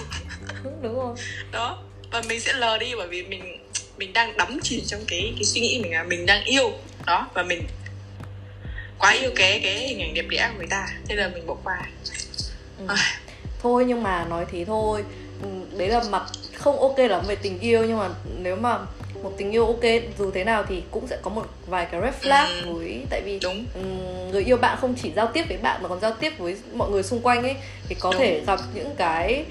Đúng 0.82 0.95
rồi. 0.95 1.16
Đó 1.51 1.78
và 2.12 2.22
mình 2.28 2.39
sẽ 2.39 2.53
lờ 2.53 2.78
đi 2.78 2.95
bởi 2.95 3.07
vì 3.07 3.24
mình 3.24 3.57
mình 3.97 4.14
đang 4.14 4.38
đắm 4.38 4.59
chìm 4.64 4.82
trong 4.88 5.01
cái 5.07 5.34
cái 5.36 5.43
suy 5.43 5.62
nghĩ 5.62 5.80
mình 5.84 5.91
là 5.91 6.03
mình 6.03 6.26
đang 6.26 6.43
yêu. 6.43 6.72
Đó 7.05 7.28
và 7.34 7.43
mình 7.43 7.64
quá 8.99 9.12
yêu 9.12 9.32
cái 9.36 9.59
cái 9.64 9.88
hình 9.88 10.01
ảnh 10.01 10.14
đẹp 10.14 10.26
đẽ 10.30 10.49
của 10.51 10.57
người 10.57 10.68
ta. 10.70 10.88
Thế 11.07 11.16
là 11.16 11.28
mình 11.28 11.47
bỏ 11.47 11.55
qua 11.64 11.82
Ừ. 12.88 12.96
Thôi 13.62 13.86
nhưng 13.88 14.04
mà 14.04 14.26
nói 14.30 14.46
thế 14.52 14.66
thôi 14.66 15.04
Ừ, 15.42 15.48
đấy 15.78 15.88
là 15.90 16.04
mặt 16.10 16.24
không 16.58 16.80
ok 16.80 16.98
lắm 17.00 17.26
về 17.28 17.36
tình 17.36 17.60
yêu 17.60 17.84
nhưng 17.88 17.98
mà 17.98 18.10
nếu 18.40 18.56
mà 18.56 18.78
một 19.24 19.32
tình 19.38 19.52
yêu 19.52 19.66
ok 19.66 19.84
dù 20.20 20.32
thế 20.32 20.44
nào 20.44 20.64
thì 20.68 20.84
cũng 20.92 21.08
sẽ 21.08 21.18
có 21.22 21.30
một 21.32 21.46
vài 21.68 21.86
cái 21.92 22.02
red 22.02 22.14
flag 22.24 22.48
Ừ. 22.66 22.74
với 22.74 23.02
tại 23.10 23.22
vì 23.26 23.40
đúng 23.40 23.66
người 24.32 24.44
yêu 24.44 24.58
bạn 24.58 24.78
không 24.82 24.96
chỉ 25.02 25.12
giao 25.16 25.28
tiếp 25.28 25.44
với 25.48 25.58
bạn 25.58 25.84
mà 25.84 25.90
còn 25.90 26.00
giao 26.00 26.12
tiếp 26.14 26.34
với 26.38 26.56
mọi 26.74 26.90
người 26.90 27.04
xung 27.04 27.22
quanh 27.22 27.44
ấy 27.44 27.56
thì 27.90 27.96
có 28.00 28.12
Đúng. 28.12 28.20
thể 28.22 28.42
gặp 28.48 28.60
những 28.74 28.90
cái 28.98 29.46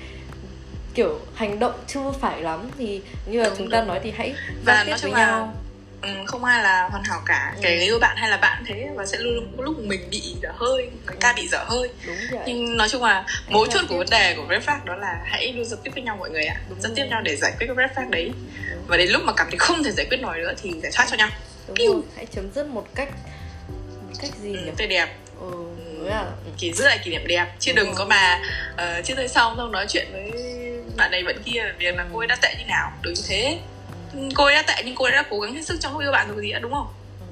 kiểu 0.95 1.19
hành 1.35 1.59
động 1.59 1.73
chưa 1.87 2.13
phải 2.21 2.43
lắm 2.43 2.61
thì 2.79 3.01
như 3.27 3.39
là 3.43 3.49
Đúng, 3.49 3.59
chúng 3.59 3.71
ta 3.71 3.79
đúng. 3.81 3.89
nói 3.89 4.01
thì 4.03 4.11
hãy 4.17 4.35
Và 4.65 4.75
giao 4.75 4.85
tiếp 4.85 4.91
nói 4.91 4.99
chung 5.03 5.11
với 5.13 5.21
nhau 5.21 5.53
không 6.27 6.45
ai 6.45 6.63
là 6.63 6.89
hoàn 6.89 7.05
hảo 7.05 7.23
cả. 7.27 7.53
Ừ. 7.57 7.61
kể 7.63 7.77
người 7.77 7.85
yêu 7.85 7.99
bạn 7.99 8.17
hay 8.17 8.31
là 8.31 8.37
bạn 8.37 8.65
thế 8.67 8.89
và 8.95 9.07
sẽ 9.07 9.19
luôn 9.19 9.53
có 9.57 9.65
lúc 9.65 9.79
mình 9.79 10.11
bị 10.11 10.23
dở 10.43 10.49
hơi 10.57 10.91
người 11.07 11.17
ta 11.21 11.29
Ừ. 11.29 11.35
bị 11.37 11.49
dở 11.49 11.65
hơi. 11.65 11.89
Đúng 12.07 12.17
vậy. 12.31 12.41
Nhưng 12.47 12.77
nói 12.77 12.89
chung 12.89 13.03
là 13.05 13.25
mấu 13.49 13.67
chốt 13.67 13.85
của 13.89 13.97
vấn 13.99 14.11
đề 14.11 14.35
của 14.37 14.47
red 14.51 14.63
flag 14.63 14.79
đó 14.85 14.97
là 14.97 15.21
hãy 15.25 15.53
luôn 15.53 15.65
giao 15.65 15.81
tiếp 15.85 15.91
với 15.95 16.03
nhau 16.03 16.17
mọi 16.17 16.31
người 16.31 16.45
ạ. 16.45 16.57
Đúng 16.69 16.81
giao 16.81 16.93
tiếp 16.97 17.05
nhau 17.11 17.21
để 17.25 17.37
giải 17.37 17.53
quyết 17.59 17.67
cái 17.67 17.77
red 17.77 17.99
flag 17.99 18.11
đấy. 18.11 18.31
Đúng. 18.71 18.85
và 18.87 18.97
đến 18.97 19.11
lúc 19.11 19.23
mà 19.25 19.33
cảm 19.37 19.47
thấy 19.51 19.59
không 19.59 19.85
thể 19.85 19.91
giải 19.91 20.07
quyết 20.11 20.21
nổi 20.21 20.39
nữa 20.39 20.53
thì 20.63 20.73
giải 20.83 20.93
thoát 20.95 21.07
cho 21.11 21.17
nhau. 21.17 21.29
Đúng 21.79 22.03
hãy 22.17 22.27
chấm 22.27 22.53
dứt 22.55 22.67
một 22.67 22.87
cách 22.95 23.09
một 23.69 24.15
cách 24.23 24.31
gì 24.43 24.53
ừ, 24.57 24.65
nhỉ? 24.65 24.71
Tươi 24.77 24.87
đẹp. 24.87 25.09
Ừ, 25.41 25.51
với 25.99 26.11
là 26.11 26.21
ừ. 26.21 26.51
chỉ 26.57 26.73
giữ 26.73 26.85
lại 26.85 26.99
kỷ 27.05 27.11
niệm 27.11 27.27
đẹp. 27.27 27.47
Chứ 27.59 27.73
Đúng 27.73 27.77
đừng 27.77 27.87
rồi. 27.87 27.95
có 27.99 28.05
mà 28.05 28.41
uh, 28.75 29.05
chia 29.05 29.15
tay 29.15 29.29
xong 29.29 29.55
xong 29.57 29.73
nói 29.73 29.87
chuyện 29.89 30.09
với 30.13 30.33
bạn 30.97 31.11
này 31.11 31.23
bạn 31.23 31.43
kia 31.45 31.63
việc 31.79 31.95
là 31.97 32.05
cô 32.13 32.19
ấy 32.19 32.27
đã 32.27 32.37
tệ 32.43 32.55
như 32.59 32.65
nào. 32.69 32.93
Đừng 33.03 33.15
như 33.15 33.23
thế. 33.29 33.43
Ừ, 33.53 33.57
cô 34.35 34.45
ấy 34.45 34.55
đã 34.55 34.63
tệ 34.63 34.83
nhưng 34.85 34.95
cô 34.95 35.05
ấy 35.05 35.13
đã 35.13 35.25
cố 35.31 35.41
gắng 35.41 35.55
hết 35.55 35.63
sức 35.67 35.77
trong 35.81 35.93
lúc 35.93 36.01
yêu 36.03 36.13
bạn 36.13 36.29
rồi 36.29 36.41
gì 36.41 36.51
ạ 36.51 36.59
đúng 36.63 36.73
không 36.73 36.87
Ừ. 37.21 37.27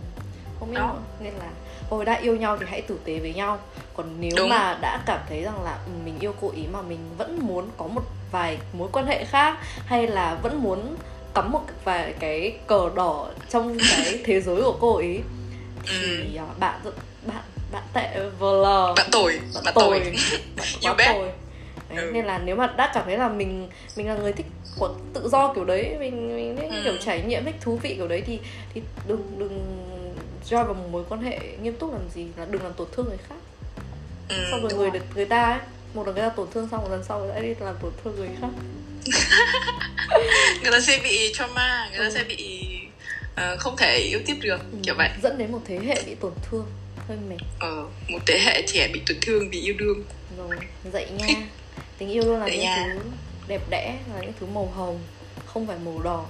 không 0.60 0.70
biết 0.70 0.80
nên 1.20 1.32
là 1.34 1.48
hồi 1.90 2.04
đã 2.04 2.14
yêu 2.14 2.36
nhau 2.36 2.56
thì 2.60 2.66
hãy 2.68 2.82
tử 2.82 2.98
tế 3.04 3.18
với 3.18 3.34
nhau 3.34 3.58
còn 3.96 4.06
nếu 4.20 4.36
Đúng. 4.36 4.48
mà 4.48 4.78
đã 4.80 5.02
cảm 5.06 5.20
thấy 5.28 5.42
rằng 5.42 5.62
là 5.64 5.78
ừ, 5.86 5.90
mình 6.04 6.18
yêu 6.20 6.34
cô 6.40 6.50
ý 6.56 6.62
mà 6.72 6.82
mình 6.82 6.98
vẫn 7.18 7.38
muốn 7.46 7.68
có 7.76 7.86
một 7.86 8.02
vài 8.32 8.58
mối 8.72 8.88
quan 8.92 9.06
hệ 9.06 9.24
khác 9.24 9.58
hay 9.86 10.06
là 10.06 10.34
vẫn 10.42 10.62
muốn 10.62 10.96
cắm 11.34 11.52
một 11.52 11.62
vài 11.84 12.14
cái 12.20 12.58
cờ 12.66 12.90
đỏ 12.94 13.26
trong 13.50 13.78
cái 13.90 14.18
thế 14.24 14.40
giới 14.40 14.62
của 14.62 14.76
cô 14.80 14.96
ý 14.96 15.18
thì 15.88 16.36
à, 16.36 16.44
bạn 16.58 16.80
bạn 17.26 17.42
bạn 17.72 17.82
tệ 17.92 18.20
vờ 18.38 18.52
lờ 18.62 18.94
bạn 18.96 19.06
tồi 19.12 19.40
bạn 19.54 19.64
bạn 19.64 19.74
tồi 19.74 20.00
bạn 20.84 20.96
bet. 20.96 21.08
tồi 21.14 21.28
Đấy, 21.88 21.98
Ừ. 21.98 22.10
nên 22.12 22.24
là 22.24 22.38
nếu 22.38 22.56
mà 22.56 22.66
đã 22.66 22.90
cảm 22.94 23.04
thấy 23.04 23.18
là 23.18 23.28
mình 23.28 23.68
mình 23.96 24.08
là 24.08 24.14
người 24.14 24.32
thích 24.32 24.46
của 24.78 24.94
tự 25.14 25.28
do 25.28 25.52
kiểu 25.54 25.64
đấy 25.64 25.96
mình 26.00 26.36
mình 26.36 26.56
thích 26.56 26.70
Ừ. 26.70 26.80
kiểu 26.84 26.96
trải 27.00 27.22
nghiệm 27.22 27.44
thích 27.44 27.56
thú 27.60 27.76
vị 27.76 27.94
kiểu 27.94 28.08
đấy 28.08 28.22
thì 28.26 28.38
thì 28.74 28.82
đừng 29.08 29.38
đừng 29.38 29.84
join 30.48 30.64
vào 30.64 30.74
một 30.74 30.88
mối 30.92 31.04
quan 31.08 31.22
hệ 31.22 31.38
nghiêm 31.62 31.74
túc 31.76 31.92
làm 31.92 32.02
gì 32.14 32.26
là 32.36 32.46
đừng 32.50 32.62
làm 32.62 32.72
tổn 32.72 32.86
thương 32.92 33.06
người 33.08 33.18
khác. 33.28 33.36
Ừ, 34.28 34.36
xong 34.50 34.62
rồi 34.62 34.72
người 34.74 34.90
được 34.90 35.02
người 35.14 35.24
ta 35.24 35.44
ấy 35.44 35.58
một 35.94 36.06
lần 36.06 36.14
người 36.14 36.24
ta 36.24 36.28
tổn 36.28 36.48
thương 36.54 36.68
xong 36.70 36.82
một 36.82 36.90
lần 36.90 37.04
sau 37.04 37.30
ta 37.34 37.40
đi 37.40 37.54
làm 37.60 37.74
tổn 37.82 37.92
thương 38.04 38.14
người 38.16 38.28
khác. 38.40 38.48
Người 40.62 40.72
ta 40.72 40.80
sẽ 40.80 41.00
bị 41.04 41.30
trauma 41.34 41.88
người 41.90 41.98
ta 41.98 42.04
Ừ. 42.04 42.10
sẽ 42.14 42.24
bị 42.24 42.64
ờ, 43.34 43.56
không 43.56 43.76
thể 43.76 43.98
yêu 43.98 44.20
tiếp 44.26 44.34
được 44.42 44.60
Ừ, 44.72 44.78
kiểu 44.82 44.94
vậy. 44.98 45.08
dẫn 45.22 45.38
đến 45.38 45.52
một 45.52 45.60
thế 45.64 45.78
hệ 45.86 46.02
bị 46.06 46.14
tổn 46.14 46.32
thương 46.50 46.66
hơi 47.08 47.18
mệt. 47.28 47.36
Ờ, 47.58 47.86
một 48.08 48.18
thế 48.26 48.38
hệ 48.38 48.62
trẻ 48.66 48.88
bị 48.92 49.02
tổn 49.08 49.16
thương 49.22 49.50
vì 49.50 49.60
yêu 49.60 49.74
đương. 49.78 50.04
Rồi 50.38 50.56
dậy 50.92 51.06
nha. 51.16 51.26
Tình 51.98 52.08
yêu 52.10 52.22
luôn 52.24 52.40
là 52.40 52.48
những 52.48 52.66
thứ 52.76 53.10
đẹp 53.48 53.60
đẽ 53.70 53.98
là 54.14 54.20
những 54.20 54.32
thứ 54.40 54.46
màu 54.46 54.66
hồng 54.66 54.98
không 55.46 55.66
phải 55.66 55.76
màu 55.84 56.02
đỏ. 56.02 56.26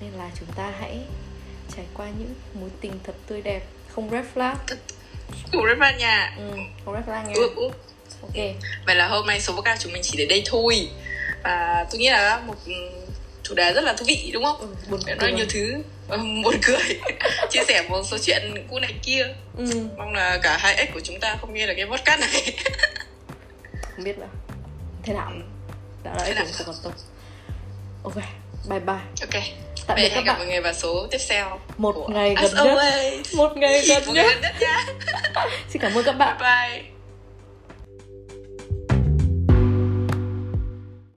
Nên 0.00 0.10
là 0.12 0.30
chúng 0.38 0.48
ta 0.56 0.72
hãy 0.80 0.98
trải 1.76 1.84
qua 1.94 2.06
những 2.18 2.34
mối 2.54 2.70
tình 2.80 2.92
thật 3.04 3.14
tươi 3.26 3.42
đẹp 3.42 3.62
không 3.88 4.10
red 4.10 4.24
flag. 4.34 4.54
Ngủ 5.52 5.64
rất 5.64 5.78
vào 5.78 5.92
nhà 5.98 6.36
ừ, 6.38 6.50
không 6.84 6.94
red 6.94 7.04
flag 7.04 7.26
nha. 7.26 7.34
Ướp 7.34 7.56
ướp 7.56 7.72
ok. 8.22 8.34
Vậy 8.86 8.96
là 8.96 9.08
hôm 9.08 9.26
nay 9.26 9.40
số 9.40 9.52
podcast 9.52 9.82
chúng 9.82 9.92
mình 9.92 10.02
chỉ 10.02 10.18
đến 10.18 10.28
đây 10.28 10.42
thôi. 10.46 10.88
Và 11.42 11.86
tôi 11.90 11.98
nghĩ 11.98 12.10
là 12.10 12.40
một 12.46 12.56
ừ, 12.66 12.72
chủ 13.42 13.54
đề 13.54 13.72
rất 13.72 13.84
là 13.84 13.92
thú 13.92 14.04
vị 14.08 14.30
đúng 14.32 14.44
không? 14.44 14.60
Ừ, 14.60 14.66
buồn 14.90 15.00
nói 15.06 15.16
cười. 15.20 15.32
nhiều 15.32 15.46
thứ. 15.48 15.82
Ờ, 16.08 16.18
buồn 16.44 16.54
cười. 16.62 17.00
Chia 17.50 17.64
sẻ 17.68 17.86
một 17.88 18.02
số 18.04 18.18
chuyện 18.18 18.66
cũ 18.70 18.78
này 18.78 18.94
kia. 19.02 19.26
Ừ, 19.56 19.64
mong 19.96 20.14
là 20.14 20.38
cả 20.42 20.56
hai 20.56 20.74
ex 20.74 20.88
của 20.94 21.00
chúng 21.00 21.20
ta 21.20 21.36
không 21.40 21.54
nghe 21.54 21.66
được 21.66 21.74
cái 21.76 21.86
podcast 21.86 22.20
này. 22.20 22.30
Không 23.96 24.04
biết 24.04 24.18
nữa. 24.18 24.28
Thế 25.02 25.14
nào 25.14 25.32
đã 26.02 26.16
em 26.26 26.34
nào? 26.34 26.44
không 26.52 26.66
quan 26.66 26.76
tâm 26.82 26.92
ok 28.02 28.14
bye 28.68 28.80
bye. 28.80 28.96
Ok. 29.20 29.42
Tạm 29.86 29.96
biệt 29.96 30.12
các 30.14 30.24
bạn. 30.26 30.38
mọi 30.38 30.46
người 30.46 30.60
vào 30.60 30.72
số 30.72 31.06
tiếp 31.10 31.18
theo 31.28 31.58
Một 31.76 31.92
của 31.92 32.08
ngày 32.08 32.34
gần 32.42 32.54
nhất. 32.54 32.64
Một 33.36 33.56
ngày 33.56 33.82
gần 33.88 34.02
một 34.06 34.12
nhất 34.12 34.24
ngày 34.24 34.34
gần 34.34 34.40
nhất. 34.42 34.52
nhá 34.60 34.86
xin 35.70 35.82
cảm 35.82 35.94
ơn 35.94 36.04
các 36.04 36.12
bạn. 36.12 36.38
Bye 36.40 36.78
bye 36.80 36.99